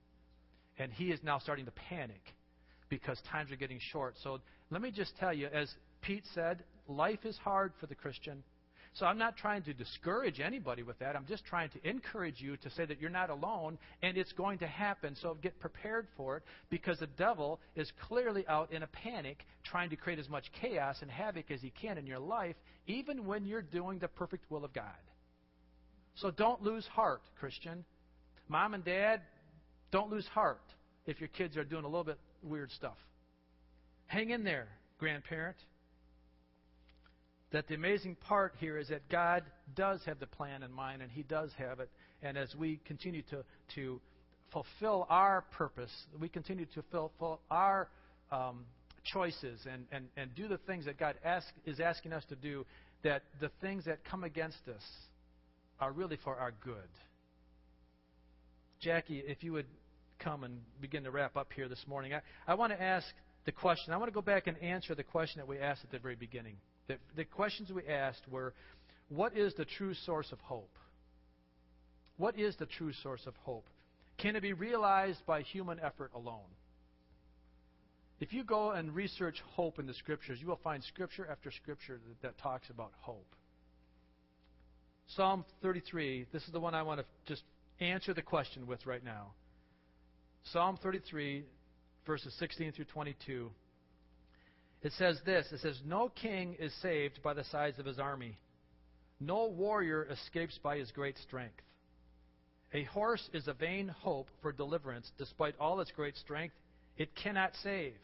And 0.78 0.92
he 0.92 1.10
is 1.10 1.20
now 1.24 1.38
starting 1.38 1.64
to 1.64 1.72
panic 1.72 2.20
because 2.88 3.20
times 3.30 3.50
are 3.50 3.56
getting 3.56 3.80
short. 3.92 4.14
So 4.22 4.38
let 4.70 4.80
me 4.80 4.90
just 4.90 5.16
tell 5.18 5.32
you, 5.32 5.48
as 5.48 5.68
Pete 6.02 6.24
said, 6.34 6.62
life 6.88 7.24
is 7.24 7.36
hard 7.38 7.72
for 7.80 7.86
the 7.86 7.94
Christian. 7.94 8.42
So 8.94 9.06
I'm 9.06 9.18
not 9.18 9.36
trying 9.36 9.62
to 9.64 9.74
discourage 9.74 10.40
anybody 10.40 10.82
with 10.82 10.98
that. 10.98 11.14
I'm 11.14 11.26
just 11.26 11.44
trying 11.44 11.70
to 11.70 11.88
encourage 11.88 12.40
you 12.40 12.56
to 12.56 12.70
say 12.70 12.84
that 12.84 13.00
you're 13.00 13.10
not 13.10 13.30
alone 13.30 13.78
and 14.02 14.16
it's 14.16 14.32
going 14.32 14.58
to 14.58 14.66
happen. 14.66 15.14
So 15.20 15.36
get 15.40 15.60
prepared 15.60 16.08
for 16.16 16.38
it 16.38 16.42
because 16.70 16.98
the 16.98 17.06
devil 17.06 17.60
is 17.76 17.92
clearly 18.08 18.44
out 18.48 18.72
in 18.72 18.82
a 18.82 18.88
panic 18.88 19.44
trying 19.62 19.90
to 19.90 19.96
create 19.96 20.18
as 20.18 20.28
much 20.28 20.46
chaos 20.60 20.96
and 21.02 21.10
havoc 21.10 21.50
as 21.50 21.60
he 21.60 21.70
can 21.70 21.98
in 21.98 22.06
your 22.06 22.18
life, 22.18 22.56
even 22.86 23.26
when 23.26 23.44
you're 23.44 23.62
doing 23.62 23.98
the 23.98 24.08
perfect 24.08 24.50
will 24.50 24.64
of 24.64 24.72
God. 24.72 24.84
So 26.16 26.32
don't 26.32 26.62
lose 26.62 26.86
heart, 26.86 27.22
Christian. 27.38 27.84
Mom 28.48 28.74
and 28.74 28.84
dad, 28.84 29.20
don't 29.92 30.10
lose 30.10 30.26
heart 30.26 30.62
if 31.06 31.20
your 31.20 31.28
kids 31.28 31.56
are 31.56 31.64
doing 31.64 31.84
a 31.84 31.88
little 31.88 32.04
bit 32.04 32.18
weird 32.42 32.72
stuff. 32.72 32.96
Hang 34.06 34.30
in 34.30 34.42
there, 34.42 34.66
grandparent 34.98 35.56
that 37.52 37.66
the 37.68 37.74
amazing 37.74 38.16
part 38.16 38.54
here 38.58 38.78
is 38.78 38.88
that 38.88 39.08
God 39.08 39.42
does 39.74 40.00
have 40.04 40.20
the 40.20 40.26
plan 40.26 40.62
in 40.62 40.72
mind, 40.72 41.02
and 41.02 41.10
He 41.10 41.22
does 41.22 41.50
have 41.56 41.80
it. 41.80 41.90
And 42.22 42.36
as 42.36 42.54
we 42.54 42.80
continue 42.84 43.22
to, 43.30 43.44
to 43.74 44.00
fulfill 44.52 45.06
our 45.08 45.44
purpose, 45.52 45.92
we 46.20 46.28
continue 46.28 46.66
to 46.74 46.82
fulfill 46.90 47.40
our 47.50 47.88
um, 48.30 48.64
choices 49.04 49.60
and, 49.70 49.86
and, 49.92 50.06
and 50.16 50.34
do 50.34 50.48
the 50.48 50.58
things 50.58 50.84
that 50.84 50.98
God 50.98 51.14
ask, 51.24 51.46
is 51.64 51.80
asking 51.80 52.12
us 52.12 52.24
to 52.28 52.36
do, 52.36 52.66
that 53.02 53.22
the 53.40 53.50
things 53.60 53.84
that 53.86 54.04
come 54.04 54.24
against 54.24 54.68
us 54.68 54.82
are 55.80 55.92
really 55.92 56.18
for 56.22 56.36
our 56.36 56.52
good. 56.64 56.88
Jackie, 58.80 59.22
if 59.26 59.42
you 59.42 59.52
would 59.52 59.66
come 60.18 60.44
and 60.44 60.60
begin 60.80 61.04
to 61.04 61.10
wrap 61.10 61.36
up 61.36 61.48
here 61.54 61.68
this 61.68 61.84
morning, 61.86 62.12
I, 62.12 62.20
I 62.46 62.54
want 62.54 62.72
to 62.72 62.82
ask 62.82 63.06
the 63.44 63.52
question. 63.52 63.92
I 63.92 63.96
want 63.96 64.08
to 64.08 64.14
go 64.14 64.22
back 64.22 64.46
and 64.46 64.58
answer 64.58 64.94
the 64.94 65.04
question 65.04 65.40
that 65.40 65.48
we 65.48 65.58
asked 65.58 65.84
at 65.84 65.90
the 65.90 65.98
very 65.98 66.16
beginning. 66.16 66.56
The, 66.88 66.96
the 67.16 67.24
questions 67.24 67.70
we 67.70 67.86
asked 67.86 68.22
were 68.28 68.54
what 69.08 69.36
is 69.36 69.54
the 69.54 69.64
true 69.64 69.94
source 69.94 70.32
of 70.32 70.40
hope? 70.40 70.74
What 72.16 72.38
is 72.38 72.56
the 72.56 72.66
true 72.66 72.92
source 73.02 73.22
of 73.26 73.34
hope? 73.44 73.66
Can 74.18 74.34
it 74.34 74.42
be 74.42 74.52
realized 74.52 75.24
by 75.26 75.42
human 75.42 75.78
effort 75.80 76.10
alone? 76.14 76.50
If 78.20 78.32
you 78.32 78.42
go 78.42 78.72
and 78.72 78.94
research 78.94 79.36
hope 79.52 79.78
in 79.78 79.86
the 79.86 79.94
scriptures, 79.94 80.38
you 80.40 80.48
will 80.48 80.60
find 80.64 80.82
scripture 80.82 81.28
after 81.30 81.52
scripture 81.52 82.00
that, 82.08 82.22
that 82.22 82.42
talks 82.42 82.68
about 82.68 82.90
hope. 83.00 83.26
Psalm 85.14 85.44
33, 85.62 86.26
this 86.32 86.42
is 86.42 86.52
the 86.52 86.60
one 86.60 86.74
I 86.74 86.82
want 86.82 87.00
to 87.00 87.06
just 87.26 87.42
answer 87.80 88.12
the 88.12 88.22
question 88.22 88.66
with 88.66 88.84
right 88.86 89.04
now. 89.04 89.28
Psalm 90.52 90.78
33, 90.82 91.44
verses 92.06 92.34
16 92.38 92.72
through 92.72 92.86
22. 92.86 93.50
It 94.82 94.92
says 94.92 95.20
this 95.24 95.50
it 95.52 95.60
says, 95.60 95.80
No 95.84 96.08
king 96.08 96.56
is 96.58 96.72
saved 96.82 97.20
by 97.22 97.34
the 97.34 97.44
size 97.44 97.78
of 97.78 97.86
his 97.86 97.98
army, 97.98 98.38
no 99.20 99.46
warrior 99.46 100.06
escapes 100.10 100.58
by 100.62 100.78
his 100.78 100.90
great 100.92 101.18
strength. 101.18 101.62
A 102.72 102.84
horse 102.84 103.28
is 103.32 103.48
a 103.48 103.54
vain 103.54 103.88
hope 103.88 104.28
for 104.42 104.52
deliverance. 104.52 105.10
Despite 105.18 105.54
all 105.58 105.80
its 105.80 105.90
great 105.90 106.16
strength, 106.16 106.54
it 106.96 107.14
cannot 107.16 107.52
save. 107.62 107.94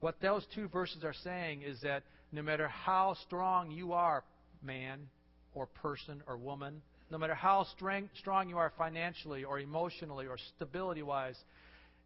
What 0.00 0.20
those 0.20 0.44
two 0.52 0.66
verses 0.68 1.04
are 1.04 1.14
saying 1.22 1.62
is 1.62 1.80
that 1.82 2.02
no 2.32 2.42
matter 2.42 2.66
how 2.66 3.14
strong 3.24 3.70
you 3.70 3.92
are, 3.92 4.24
man 4.62 5.08
or 5.54 5.66
person 5.66 6.22
or 6.26 6.36
woman, 6.36 6.82
no 7.10 7.18
matter 7.18 7.34
how 7.34 7.64
strong 7.64 8.48
you 8.48 8.58
are 8.58 8.72
financially 8.76 9.44
or 9.44 9.60
emotionally 9.60 10.26
or 10.26 10.38
stability 10.56 11.02
wise, 11.02 11.36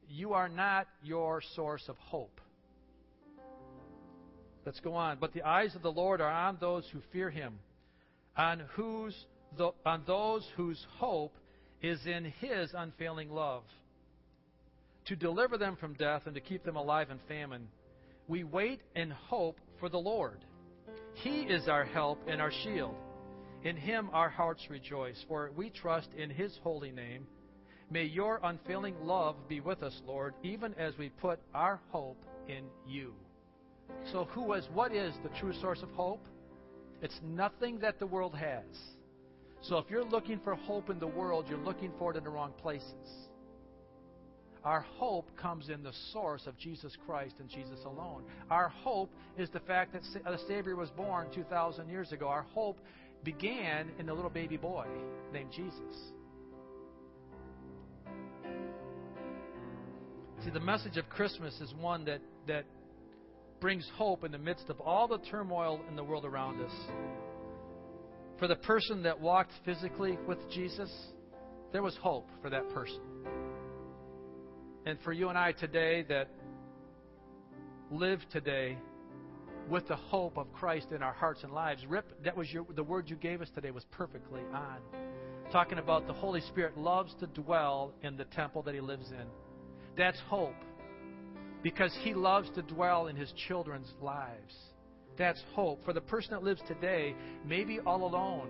you 0.08 0.32
are 0.32 0.48
not 0.48 0.86
your 1.02 1.42
source 1.54 1.84
of 1.88 1.96
hope. 1.98 2.40
Let's 4.64 4.80
go 4.80 4.94
on. 4.94 5.18
But 5.20 5.32
the 5.32 5.42
eyes 5.42 5.74
of 5.76 5.82
the 5.82 5.92
Lord 5.92 6.20
are 6.20 6.30
on 6.30 6.58
those 6.60 6.84
who 6.92 7.00
fear 7.12 7.30
him, 7.30 7.58
on 8.36 8.62
whose 8.74 9.14
on 9.86 10.02
those 10.06 10.46
whose 10.56 10.84
hope 10.98 11.34
is 11.80 12.04
in 12.04 12.24
his 12.40 12.70
unfailing 12.76 13.30
love, 13.30 13.62
to 15.06 15.16
deliver 15.16 15.56
them 15.56 15.76
from 15.76 15.94
death 15.94 16.22
and 16.26 16.34
to 16.34 16.40
keep 16.40 16.64
them 16.64 16.76
alive 16.76 17.10
in 17.10 17.18
famine. 17.28 17.68
We 18.28 18.42
wait 18.42 18.80
in 18.96 19.10
hope 19.10 19.58
for 19.78 19.88
the 19.88 19.98
Lord. 19.98 20.44
He 21.14 21.42
is 21.42 21.68
our 21.68 21.84
help 21.84 22.18
and 22.26 22.40
our 22.40 22.52
shield. 22.64 22.96
In 23.62 23.76
him 23.76 24.10
our 24.12 24.28
hearts 24.28 24.62
rejoice, 24.68 25.24
for 25.28 25.50
we 25.56 25.70
trust 25.70 26.08
in 26.16 26.28
his 26.28 26.58
holy 26.62 26.90
name. 26.90 27.26
May 27.90 28.04
your 28.04 28.40
unfailing 28.42 28.96
love 29.04 29.36
be 29.48 29.60
with 29.60 29.82
us, 29.82 30.00
Lord, 30.06 30.34
even 30.42 30.74
as 30.74 30.98
we 30.98 31.08
put 31.08 31.38
our 31.54 31.80
hope 31.90 32.24
in 32.48 32.64
you. 32.86 33.14
So, 34.12 34.24
who 34.32 34.42
was, 34.42 34.68
what 34.72 34.92
is 34.92 35.14
the 35.22 35.28
true 35.40 35.52
source 35.60 35.82
of 35.82 35.90
hope? 35.90 36.26
It's 37.00 37.18
nothing 37.22 37.78
that 37.80 38.00
the 38.00 38.06
world 38.06 38.34
has. 38.34 38.64
So, 39.62 39.78
if 39.78 39.88
you're 39.88 40.04
looking 40.04 40.40
for 40.40 40.54
hope 40.54 40.90
in 40.90 40.98
the 40.98 41.06
world, 41.06 41.46
you're 41.48 41.58
looking 41.58 41.92
for 41.98 42.10
it 42.10 42.16
in 42.16 42.24
the 42.24 42.30
wrong 42.30 42.52
places. 42.60 43.28
Our 44.64 44.80
hope 44.80 45.30
comes 45.36 45.68
in 45.68 45.84
the 45.84 45.92
source 46.12 46.48
of 46.48 46.58
Jesus 46.58 46.96
Christ 47.06 47.36
and 47.38 47.48
Jesus 47.48 47.78
alone. 47.84 48.24
Our 48.50 48.68
hope 48.68 49.12
is 49.38 49.48
the 49.50 49.60
fact 49.60 49.92
that 49.92 50.02
the 50.24 50.38
Savior 50.48 50.74
was 50.74 50.90
born 50.90 51.28
2,000 51.32 51.88
years 51.88 52.10
ago. 52.10 52.26
Our 52.26 52.46
hope 52.52 52.80
began 53.22 53.90
in 54.00 54.06
the 54.06 54.14
little 54.14 54.30
baby 54.30 54.56
boy 54.56 54.86
named 55.32 55.52
Jesus. 55.52 56.12
See, 60.46 60.52
the 60.52 60.60
message 60.60 60.96
of 60.96 61.08
Christmas 61.08 61.60
is 61.60 61.74
one 61.80 62.04
that, 62.04 62.20
that 62.46 62.66
brings 63.58 63.84
hope 63.96 64.22
in 64.22 64.30
the 64.30 64.38
midst 64.38 64.68
of 64.68 64.80
all 64.80 65.08
the 65.08 65.18
turmoil 65.18 65.80
in 65.88 65.96
the 65.96 66.04
world 66.04 66.24
around 66.24 66.62
us. 66.62 66.70
For 68.38 68.46
the 68.46 68.54
person 68.54 69.02
that 69.02 69.20
walked 69.20 69.50
physically 69.64 70.16
with 70.28 70.38
Jesus, 70.52 70.88
there 71.72 71.82
was 71.82 71.96
hope 71.96 72.28
for 72.42 72.50
that 72.50 72.68
person. 72.68 73.00
And 74.84 75.00
for 75.02 75.12
you 75.12 75.30
and 75.30 75.36
I 75.36 75.50
today 75.50 76.04
that 76.10 76.28
live 77.90 78.20
today 78.30 78.78
with 79.68 79.88
the 79.88 79.96
hope 79.96 80.38
of 80.38 80.52
Christ 80.52 80.92
in 80.92 81.02
our 81.02 81.14
hearts 81.14 81.42
and 81.42 81.52
lives, 81.52 81.84
Rip, 81.88 82.22
that 82.22 82.36
was 82.36 82.52
your, 82.52 82.64
the 82.76 82.84
word 82.84 83.10
you 83.10 83.16
gave 83.16 83.42
us 83.42 83.48
today 83.52 83.72
was 83.72 83.84
perfectly 83.90 84.42
on. 84.54 84.78
Talking 85.50 85.78
about 85.78 86.06
the 86.06 86.12
Holy 86.12 86.40
Spirit 86.42 86.78
loves 86.78 87.12
to 87.18 87.26
dwell 87.26 87.94
in 88.04 88.16
the 88.16 88.26
temple 88.26 88.62
that 88.62 88.74
He 88.74 88.80
lives 88.80 89.10
in. 89.10 89.26
That's 89.96 90.18
hope 90.28 90.54
because 91.62 91.96
He 92.02 92.14
loves 92.14 92.50
to 92.54 92.62
dwell 92.62 93.06
in 93.08 93.16
His 93.16 93.32
children's 93.48 93.92
lives. 94.00 94.54
That's 95.18 95.42
hope. 95.54 95.84
For 95.84 95.92
the 95.92 96.00
person 96.00 96.32
that 96.32 96.42
lives 96.42 96.60
today, 96.68 97.14
maybe 97.44 97.80
all 97.80 98.06
alone, 98.06 98.48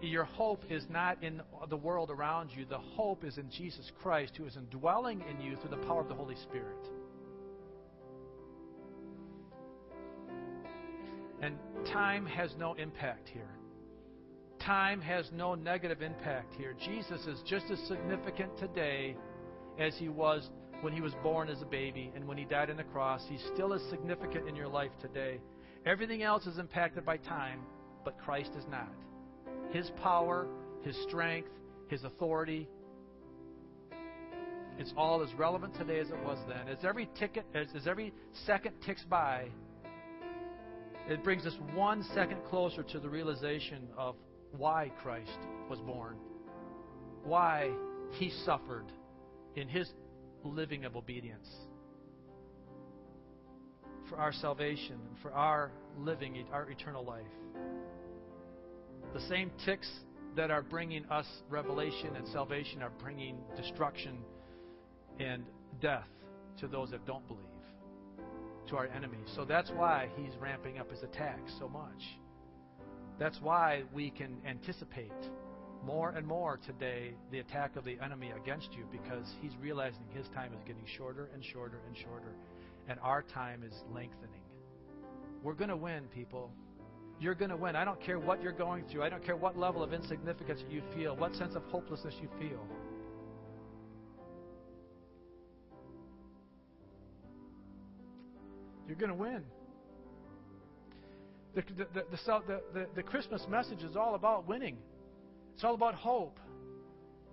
your 0.00 0.24
hope 0.24 0.62
is 0.70 0.84
not 0.88 1.22
in 1.22 1.42
the 1.68 1.76
world 1.76 2.10
around 2.10 2.50
you. 2.56 2.64
The 2.64 2.78
hope 2.78 3.24
is 3.24 3.36
in 3.36 3.50
Jesus 3.50 3.90
Christ, 4.00 4.32
who 4.36 4.46
is 4.46 4.56
indwelling 4.56 5.22
in 5.28 5.40
you 5.40 5.56
through 5.56 5.70
the 5.70 5.86
power 5.86 6.00
of 6.00 6.08
the 6.08 6.14
Holy 6.14 6.36
Spirit. 6.36 6.88
And 11.40 11.56
time 11.92 12.26
has 12.26 12.50
no 12.58 12.74
impact 12.74 13.28
here. 13.28 13.50
Time 14.60 15.00
has 15.00 15.30
no 15.32 15.54
negative 15.54 16.02
impact 16.02 16.54
here. 16.54 16.74
Jesus 16.84 17.20
is 17.26 17.40
just 17.46 17.66
as 17.70 17.78
significant 17.86 18.56
today 18.58 19.16
as 19.78 19.94
he 19.96 20.08
was 20.08 20.50
when 20.80 20.92
he 20.92 21.00
was 21.00 21.12
born 21.22 21.48
as 21.48 21.60
a 21.62 21.66
baby 21.66 22.12
and 22.14 22.26
when 22.26 22.38
he 22.38 22.44
died 22.44 22.70
on 22.70 22.76
the 22.76 22.84
cross. 22.84 23.22
He's 23.28 23.42
still 23.54 23.72
as 23.72 23.82
significant 23.90 24.48
in 24.48 24.54
your 24.54 24.68
life 24.68 24.92
today. 25.00 25.40
Everything 25.84 26.22
else 26.22 26.46
is 26.46 26.58
impacted 26.58 27.04
by 27.04 27.16
time, 27.16 27.60
but 28.04 28.18
Christ 28.18 28.50
is 28.56 28.64
not. 28.70 28.92
His 29.70 29.90
power, 30.02 30.46
His 30.82 30.96
strength, 31.08 31.50
His 31.88 32.04
authority, 32.04 32.68
it's 34.78 34.94
all 34.96 35.22
as 35.24 35.34
relevant 35.34 35.74
today 35.74 35.98
as 35.98 36.08
it 36.08 36.24
was 36.24 36.38
then. 36.48 36.68
As 36.68 36.84
every 36.84 37.08
ticket, 37.18 37.44
as, 37.52 37.66
as 37.74 37.88
every 37.88 38.14
second 38.46 38.74
ticks 38.86 39.04
by, 39.10 39.48
it 41.08 41.24
brings 41.24 41.44
us 41.46 41.54
one 41.74 42.04
second 42.14 42.38
closer 42.48 42.84
to 42.84 43.00
the 43.00 43.08
realization 43.08 43.88
of 43.96 44.14
why 44.56 44.92
Christ 45.02 45.38
was 45.68 45.80
born, 45.80 46.16
why 47.24 47.70
He 48.12 48.30
suffered 48.44 48.86
in 49.56 49.66
His 49.66 49.90
living 50.44 50.84
of 50.84 50.96
obedience 50.96 51.48
for 54.08 54.16
our 54.16 54.32
salvation 54.32 54.94
and 54.94 55.18
for 55.22 55.32
our 55.32 55.70
living 55.98 56.44
our 56.52 56.70
eternal 56.70 57.04
life. 57.04 57.24
The 59.14 59.20
same 59.28 59.50
ticks 59.64 59.90
that 60.36 60.50
are 60.50 60.62
bringing 60.62 61.04
us 61.06 61.26
revelation 61.48 62.16
and 62.16 62.26
salvation 62.28 62.82
are 62.82 62.92
bringing 63.00 63.38
destruction 63.56 64.18
and 65.18 65.44
death 65.80 66.06
to 66.60 66.68
those 66.68 66.90
that 66.90 67.04
don't 67.06 67.26
believe, 67.26 67.42
to 68.68 68.76
our 68.76 68.86
enemies. 68.86 69.28
So 69.34 69.44
that's 69.44 69.70
why 69.70 70.08
he's 70.16 70.36
ramping 70.40 70.78
up 70.78 70.90
his 70.90 71.02
attacks 71.02 71.52
so 71.58 71.68
much. 71.68 72.02
That's 73.18 73.40
why 73.40 73.82
we 73.92 74.10
can 74.10 74.38
anticipate 74.46 75.12
more 75.84 76.10
and 76.10 76.26
more 76.26 76.58
today 76.66 77.12
the 77.30 77.38
attack 77.38 77.76
of 77.76 77.84
the 77.84 77.98
enemy 78.02 78.32
against 78.36 78.72
you 78.72 78.84
because 78.90 79.26
he's 79.40 79.52
realizing 79.60 80.04
his 80.14 80.26
time 80.28 80.52
is 80.52 80.60
getting 80.66 80.84
shorter 80.96 81.30
and 81.34 81.44
shorter 81.44 81.80
and 81.86 81.96
shorter, 81.96 82.32
and 82.88 82.98
our 83.00 83.22
time 83.22 83.62
is 83.62 83.74
lengthening. 83.94 84.42
We're 85.42 85.54
going 85.54 85.70
to 85.70 85.76
win, 85.76 86.04
people. 86.14 86.50
You're 87.20 87.34
going 87.34 87.50
to 87.50 87.56
win. 87.56 87.76
I 87.76 87.84
don't 87.84 88.00
care 88.00 88.18
what 88.18 88.42
you're 88.42 88.52
going 88.52 88.84
through. 88.90 89.02
I 89.02 89.08
don't 89.08 89.24
care 89.24 89.36
what 89.36 89.58
level 89.58 89.82
of 89.82 89.92
insignificance 89.92 90.60
you 90.70 90.82
feel, 90.94 91.16
what 91.16 91.34
sense 91.34 91.54
of 91.54 91.64
hopelessness 91.64 92.14
you 92.20 92.28
feel. 92.38 92.64
You're 98.86 98.96
going 98.96 99.10
to 99.10 99.16
win. 99.16 99.42
The, 101.54 101.62
the, 101.76 102.04
the, 102.72 102.86
the, 102.94 103.02
Christmas 103.02 103.44
message 103.50 103.82
is 103.82 103.96
all 103.96 104.14
about 104.14 104.46
winning. 104.46 104.78
It's 105.58 105.64
all 105.64 105.74
about 105.74 105.96
hope. 105.96 106.38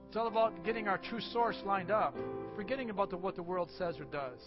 It's 0.08 0.18
all 0.18 0.26
about 0.26 0.66
getting 0.66 0.88
our 0.88 0.98
true 0.98 1.22
source 1.32 1.58
lined 1.64 1.92
up, 1.92 2.18
forgetting 2.56 2.90
about 2.90 3.12
the, 3.12 3.18
what 3.18 3.36
the 3.36 3.44
world 3.44 3.70
says 3.78 4.00
or 4.00 4.06
does. 4.06 4.40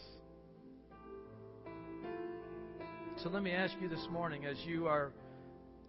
So 3.22 3.28
let 3.28 3.44
me 3.44 3.52
ask 3.52 3.74
you 3.80 3.88
this 3.88 4.04
morning 4.10 4.46
as 4.46 4.56
you 4.66 4.88
are 4.88 5.12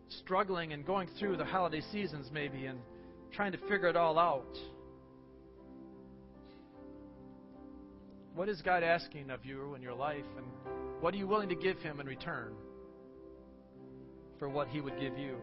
struggling 0.08 0.72
and 0.74 0.86
going 0.86 1.10
through 1.18 1.38
the 1.38 1.46
holiday 1.46 1.82
seasons, 1.92 2.30
maybe, 2.32 2.68
and 2.68 2.78
trying 3.32 3.54
to 3.54 3.58
figure 3.58 3.88
it 3.88 3.96
all 3.96 4.20
out. 4.20 4.56
What 8.36 8.50
is 8.50 8.62
God 8.62 8.84
asking 8.84 9.32
of 9.32 9.44
you 9.44 9.74
in 9.74 9.82
your 9.82 9.96
life, 9.96 10.26
and 10.38 10.46
what 11.00 11.16
are 11.16 11.18
you 11.18 11.26
willing 11.26 11.50
to 11.50 11.56
give 11.56 11.80
Him 11.80 12.00
in 12.00 12.06
return 12.06 12.54
for 14.38 14.48
what 14.48 14.68
He 14.68 14.80
would 14.80 15.00
give 15.00 15.18
you? 15.18 15.38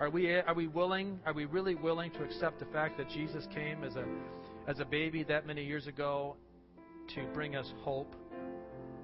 Are 0.00 0.08
we, 0.08 0.30
are 0.30 0.54
we 0.54 0.68
willing, 0.68 1.18
are 1.26 1.32
we 1.32 1.44
really 1.44 1.74
willing 1.74 2.12
to 2.12 2.22
accept 2.22 2.60
the 2.60 2.66
fact 2.66 2.98
that 2.98 3.08
Jesus 3.08 3.48
came 3.52 3.82
as 3.82 3.96
a, 3.96 4.04
as 4.68 4.78
a 4.78 4.84
baby 4.84 5.24
that 5.24 5.44
many 5.44 5.64
years 5.64 5.88
ago 5.88 6.36
to 7.16 7.26
bring 7.34 7.56
us 7.56 7.66
hope 7.80 8.14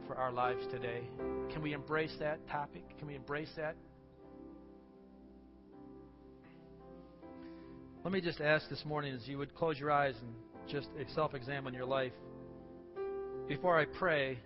for 0.07 0.15
our 0.15 0.31
lives 0.31 0.65
today? 0.71 1.01
Can 1.53 1.63
we 1.63 1.73
embrace 1.73 2.15
that 2.21 2.47
topic? 2.49 2.85
Can 2.99 3.09
we 3.09 3.17
embrace 3.17 3.51
that? 3.57 3.75
Let 8.05 8.13
me 8.13 8.21
just 8.21 8.41
ask 8.41 8.69
this 8.69 8.85
morning 8.85 9.15
as 9.15 9.27
you 9.27 9.37
would 9.39 9.53
close 9.57 9.81
your 9.81 9.91
eyes 9.91 10.15
and 10.21 10.33
just 10.71 10.87
self 11.17 11.35
examine 11.35 11.75
your 11.75 11.87
life. 11.87 12.13
Before 13.49 13.77
I 13.77 13.85
pray, 13.85 14.39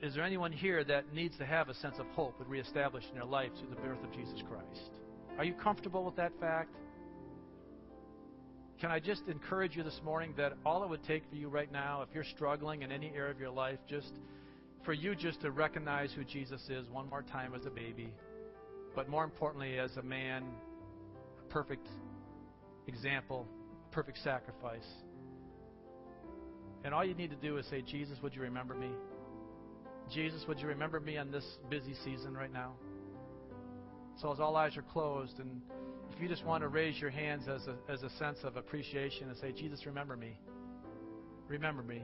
is 0.00 0.14
there 0.14 0.24
anyone 0.24 0.52
here 0.52 0.84
that 0.84 1.12
needs 1.12 1.36
to 1.38 1.46
have 1.46 1.68
a 1.68 1.74
sense 1.74 1.96
of 1.98 2.06
hope 2.08 2.40
and 2.40 2.48
reestablished 2.48 3.08
in 3.08 3.14
their 3.14 3.24
life 3.24 3.50
through 3.58 3.70
the 3.70 3.80
birth 3.80 4.02
of 4.02 4.12
Jesus 4.12 4.40
Christ? 4.48 4.90
Are 5.38 5.44
you 5.44 5.54
comfortable 5.54 6.04
with 6.04 6.16
that 6.16 6.32
fact? 6.40 6.74
can 8.80 8.90
I 8.92 9.00
just 9.00 9.22
encourage 9.26 9.76
you 9.76 9.82
this 9.82 10.00
morning 10.04 10.34
that 10.36 10.52
all 10.64 10.84
it 10.84 10.88
would 10.88 11.02
take 11.02 11.28
for 11.28 11.34
you 11.34 11.48
right 11.48 11.70
now, 11.70 12.02
if 12.02 12.08
you're 12.14 12.24
struggling 12.24 12.82
in 12.82 12.92
any 12.92 13.12
area 13.14 13.32
of 13.32 13.40
your 13.40 13.50
life, 13.50 13.78
just 13.88 14.12
for 14.84 14.92
you 14.92 15.16
just 15.16 15.40
to 15.40 15.50
recognize 15.50 16.12
who 16.12 16.22
Jesus 16.22 16.62
is 16.68 16.88
one 16.88 17.08
more 17.08 17.22
time 17.22 17.54
as 17.54 17.66
a 17.66 17.70
baby, 17.70 18.12
but 18.94 19.08
more 19.08 19.24
importantly, 19.24 19.78
as 19.78 19.96
a 19.96 20.02
man, 20.02 20.44
a 21.40 21.52
perfect 21.52 21.88
example, 22.86 23.46
perfect 23.90 24.18
sacrifice. 24.22 24.86
And 26.84 26.94
all 26.94 27.04
you 27.04 27.14
need 27.14 27.30
to 27.30 27.36
do 27.36 27.56
is 27.56 27.66
say, 27.66 27.82
Jesus, 27.82 28.18
would 28.22 28.34
you 28.34 28.42
remember 28.42 28.74
me? 28.74 28.90
Jesus, 30.10 30.44
would 30.48 30.58
you 30.58 30.68
remember 30.68 31.00
me 31.00 31.16
on 31.16 31.30
this 31.30 31.44
busy 31.70 31.94
season 32.04 32.34
right 32.34 32.52
now? 32.52 32.72
So, 34.20 34.32
as 34.32 34.40
all 34.40 34.56
eyes 34.56 34.76
are 34.76 34.82
closed, 34.82 35.38
and 35.38 35.60
if 36.14 36.20
you 36.20 36.28
just 36.28 36.44
want 36.44 36.62
to 36.62 36.68
raise 36.68 37.00
your 37.00 37.10
hands 37.10 37.46
as 37.48 37.66
a, 37.66 37.76
as 37.90 38.02
a 38.02 38.10
sense 38.18 38.38
of 38.42 38.56
appreciation 38.56 39.28
and 39.28 39.38
say, 39.38 39.52
Jesus, 39.52 39.86
remember 39.86 40.16
me. 40.16 40.38
Remember 41.46 41.82
me. 41.82 42.02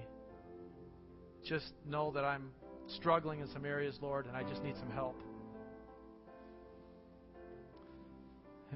Just 1.44 1.72
know 1.86 2.12
that 2.12 2.24
I'm 2.24 2.50
struggling 2.86 3.40
in 3.40 3.48
some 3.48 3.64
areas, 3.64 3.98
Lord, 4.00 4.26
and 4.26 4.36
I 4.36 4.42
just 4.44 4.62
need 4.62 4.76
some 4.76 4.90
help. 4.90 5.20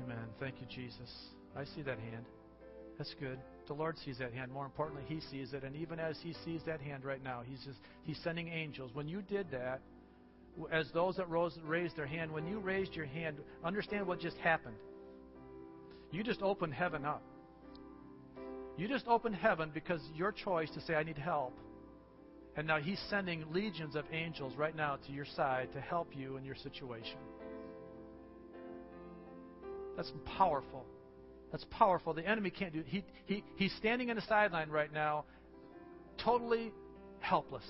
Amen. 0.05 0.27
Thank 0.41 0.57
you, 0.61 0.67
Jesus. 0.67 1.11
I 1.57 1.65
see 1.65 1.83
that 1.83 1.99
hand. 1.99 2.25
That's 2.99 3.15
good. 3.21 3.39
The 3.69 3.75
Lord 3.75 3.97
sees 3.99 4.19
that 4.19 4.33
hand. 4.33 4.51
More 4.51 4.65
importantly, 4.65 5.05
He 5.07 5.21
sees 5.31 5.53
it. 5.53 5.63
And 5.63 5.77
even 5.77 6.01
as 6.01 6.19
He 6.23 6.35
sees 6.45 6.63
that 6.67 6.81
hand 6.81 7.05
right 7.05 7.23
now, 7.23 7.43
He's 7.47 7.63
just 7.65 7.79
He's 8.03 8.19
sending 8.25 8.49
angels. 8.49 8.91
When 8.95 9.07
you 9.07 9.23
did 9.23 9.51
that, 9.53 9.81
as 10.73 10.91
those 10.93 11.17
that 11.17 11.29
rose, 11.29 11.57
raised 11.65 11.97
their 11.97 12.07
hand, 12.07 12.33
when 12.33 12.47
you 12.47 12.59
raised 12.59 12.95
your 12.95 13.07
hand, 13.07 13.37
understand 13.63 14.07
what 14.07 14.21
just 14.21 14.37
happened. 14.39 14.77
You 16.11 16.25
just 16.25 16.43
opened 16.43 16.75
heaven 16.75 17.05
up. 17.05 17.23
You 18.77 18.89
just 18.89 19.07
opened 19.07 19.37
heaven 19.37 19.71
because 19.75 20.01
your 20.15 20.33
choice 20.33 20.71
to 20.71 20.81
say, 20.81 20.95
I 20.95 21.03
need 21.03 21.19
help. 21.19 21.57
And 22.57 22.67
now 22.67 22.79
He's 22.79 23.01
sending 23.11 23.45
legions 23.53 23.95
of 23.95 24.05
angels 24.13 24.55
right 24.57 24.75
now 24.75 24.97
to 25.07 25.13
your 25.13 25.27
side 25.37 25.69
to 25.75 25.81
help 25.81 26.09
you 26.17 26.39
in 26.39 26.45
your 26.45 26.57
situation. 26.57 27.19
That's 29.97 30.13
powerful. 30.25 30.87
That's 31.51 31.65
powerful. 31.71 32.13
The 32.13 32.27
enemy 32.27 32.51
can't 32.51 32.73
do 32.73 32.81
it. 32.81 32.87
He, 32.87 33.05
he, 33.27 33.45
he's 33.57 33.73
standing 33.77 34.11
in 34.11 34.17
the 34.17 34.23
sideline 34.23 34.71
right 34.71 34.93
now, 34.93 35.25
totally 36.23 36.73
helpless. 37.21 37.65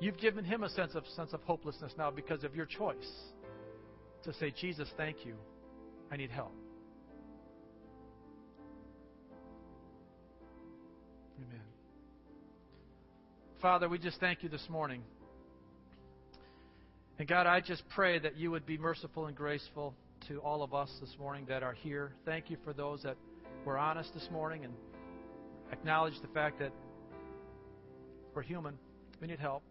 You've 0.00 0.18
given 0.18 0.44
him 0.44 0.62
a 0.62 0.68
sense 0.70 0.94
of 0.94 1.04
sense 1.14 1.32
of 1.32 1.42
hopelessness 1.42 1.92
now 1.96 2.10
because 2.10 2.44
of 2.44 2.54
your 2.54 2.66
choice 2.66 3.10
to 4.24 4.32
say, 4.34 4.52
Jesus, 4.60 4.88
thank 4.96 5.24
you. 5.24 5.34
I 6.10 6.16
need 6.16 6.30
help. 6.30 6.52
Amen. 11.38 11.60
Father, 13.60 13.88
we 13.88 13.98
just 13.98 14.20
thank 14.20 14.42
you 14.42 14.48
this 14.48 14.66
morning. 14.68 15.02
And 17.18 17.26
God, 17.26 17.46
I 17.46 17.60
just 17.60 17.82
pray 17.94 18.18
that 18.18 18.36
you 18.36 18.50
would 18.50 18.66
be 18.66 18.76
merciful 18.76 19.26
and 19.26 19.36
graceful 19.36 19.94
to 20.28 20.40
all 20.40 20.62
of 20.62 20.74
us 20.74 20.90
this 21.00 21.14
morning 21.18 21.44
that 21.48 21.62
are 21.62 21.72
here. 21.72 22.12
Thank 22.24 22.50
you 22.50 22.56
for 22.64 22.72
those 22.72 23.02
that 23.02 23.16
were 23.64 23.78
honest 23.78 24.12
this 24.12 24.28
morning 24.32 24.64
and 24.64 24.74
acknowledge 25.72 26.14
the 26.20 26.28
fact 26.28 26.58
that 26.58 26.72
we're 28.34 28.42
human. 28.42 28.78
We 29.20 29.28
need 29.28 29.38
help. 29.38 29.62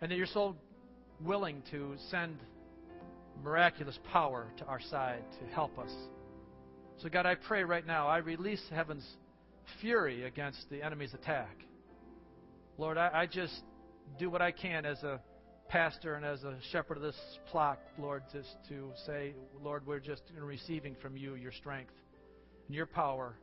And 0.00 0.10
that 0.10 0.16
you're 0.16 0.26
so 0.26 0.56
willing 1.20 1.62
to 1.70 1.94
send 2.10 2.38
miraculous 3.44 3.98
power 4.12 4.46
to 4.58 4.64
our 4.64 4.80
side 4.80 5.22
to 5.40 5.54
help 5.54 5.78
us. 5.78 5.92
So, 6.98 7.08
God, 7.08 7.26
I 7.26 7.34
pray 7.34 7.64
right 7.64 7.86
now, 7.86 8.08
I 8.08 8.18
release 8.18 8.62
heaven's 8.70 9.06
fury 9.80 10.24
against 10.24 10.68
the 10.70 10.82
enemy's 10.82 11.14
attack. 11.14 11.56
Lord, 12.78 12.96
I, 12.96 13.10
I 13.12 13.26
just 13.26 13.62
do 14.18 14.30
what 14.30 14.40
I 14.40 14.52
can 14.52 14.86
as 14.86 15.02
a 15.02 15.20
pastor 15.72 16.16
and 16.16 16.24
as 16.26 16.44
a 16.44 16.54
shepherd 16.70 16.98
of 16.98 17.02
this 17.02 17.16
flock, 17.50 17.78
Lord, 17.98 18.22
just 18.30 18.50
to 18.68 18.90
say, 19.06 19.32
Lord, 19.64 19.86
we're 19.86 20.00
just 20.00 20.20
receiving 20.38 20.94
from 21.00 21.16
you 21.16 21.34
your 21.34 21.50
strength 21.50 21.94
and 22.68 22.76
your 22.76 22.84
power. 22.84 23.34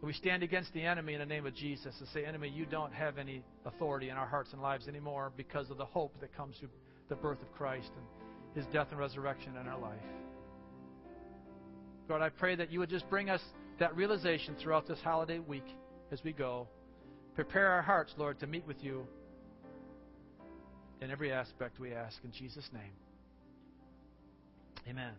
We 0.00 0.12
stand 0.12 0.44
against 0.44 0.72
the 0.72 0.82
enemy 0.82 1.14
in 1.14 1.18
the 1.18 1.26
name 1.26 1.46
of 1.46 1.54
Jesus 1.54 1.92
and 1.98 2.08
say, 2.10 2.24
Enemy, 2.24 2.50
you 2.50 2.64
don't 2.64 2.92
have 2.92 3.18
any 3.18 3.42
authority 3.66 4.10
in 4.10 4.16
our 4.16 4.26
hearts 4.26 4.52
and 4.52 4.62
lives 4.62 4.86
anymore 4.86 5.32
because 5.36 5.68
of 5.68 5.76
the 5.76 5.84
hope 5.84 6.14
that 6.20 6.36
comes 6.36 6.56
through 6.58 6.68
the 7.08 7.16
birth 7.16 7.42
of 7.42 7.52
Christ 7.54 7.90
and 7.96 8.54
his 8.54 8.72
death 8.72 8.88
and 8.90 9.00
resurrection 9.00 9.56
in 9.60 9.66
our 9.66 9.80
life. 9.80 9.98
God, 12.06 12.22
I 12.22 12.28
pray 12.28 12.54
that 12.54 12.70
you 12.70 12.78
would 12.78 12.90
just 12.90 13.08
bring 13.10 13.30
us 13.30 13.40
that 13.80 13.96
realization 13.96 14.54
throughout 14.62 14.86
this 14.86 15.00
holiday 15.02 15.40
week 15.40 15.66
as 16.12 16.22
we 16.22 16.32
go. 16.32 16.68
Prepare 17.34 17.66
our 17.66 17.82
hearts, 17.82 18.14
Lord, 18.16 18.38
to 18.40 18.46
meet 18.46 18.64
with 18.64 18.84
you 18.84 19.08
in 21.04 21.10
every 21.10 21.32
aspect 21.32 21.78
we 21.78 21.92
ask 21.92 22.16
in 22.24 22.32
Jesus' 22.32 22.68
name. 22.72 22.92
Amen. 24.88 25.12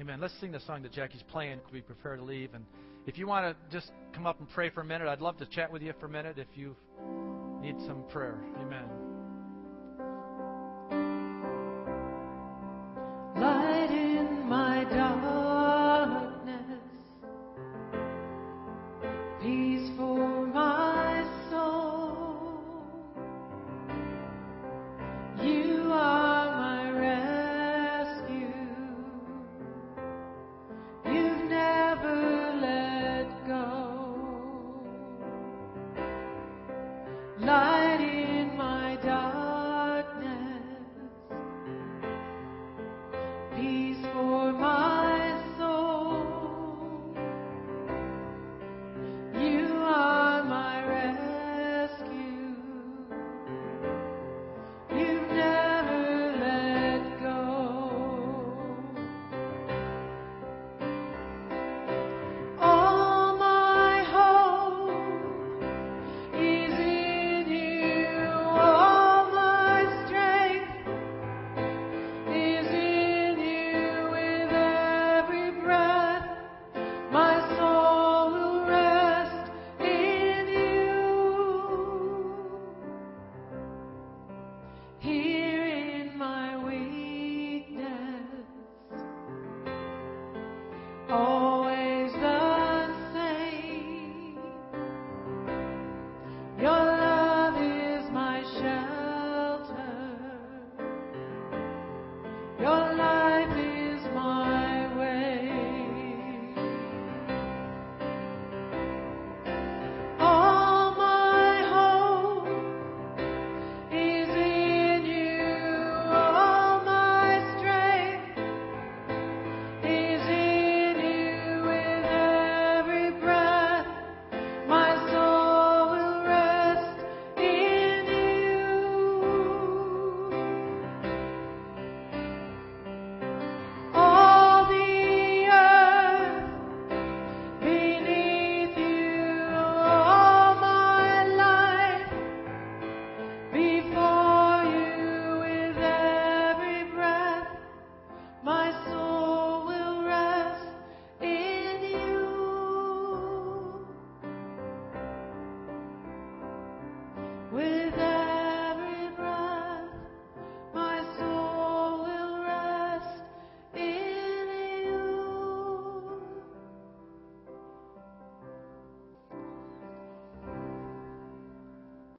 Amen. 0.00 0.20
Let's 0.20 0.34
sing 0.40 0.52
the 0.52 0.60
song 0.60 0.82
that 0.82 0.92
Jackie's 0.92 1.22
playing. 1.30 1.60
We 1.72 1.82
prepare 1.82 2.16
to 2.16 2.24
leave? 2.24 2.54
And 2.54 2.64
if 3.06 3.18
you 3.18 3.26
want 3.26 3.54
to 3.54 3.72
just 3.76 3.92
come 4.14 4.26
up 4.26 4.40
and 4.40 4.48
pray 4.50 4.70
for 4.70 4.80
a 4.80 4.84
minute, 4.84 5.06
I'd 5.06 5.20
love 5.20 5.36
to 5.38 5.46
chat 5.46 5.70
with 5.70 5.82
you 5.82 5.92
for 6.00 6.06
a 6.06 6.10
minute 6.10 6.38
if 6.38 6.48
you 6.54 6.74
need 7.60 7.76
some 7.86 8.02
prayer. 8.10 8.38
Amen. 8.60 9.01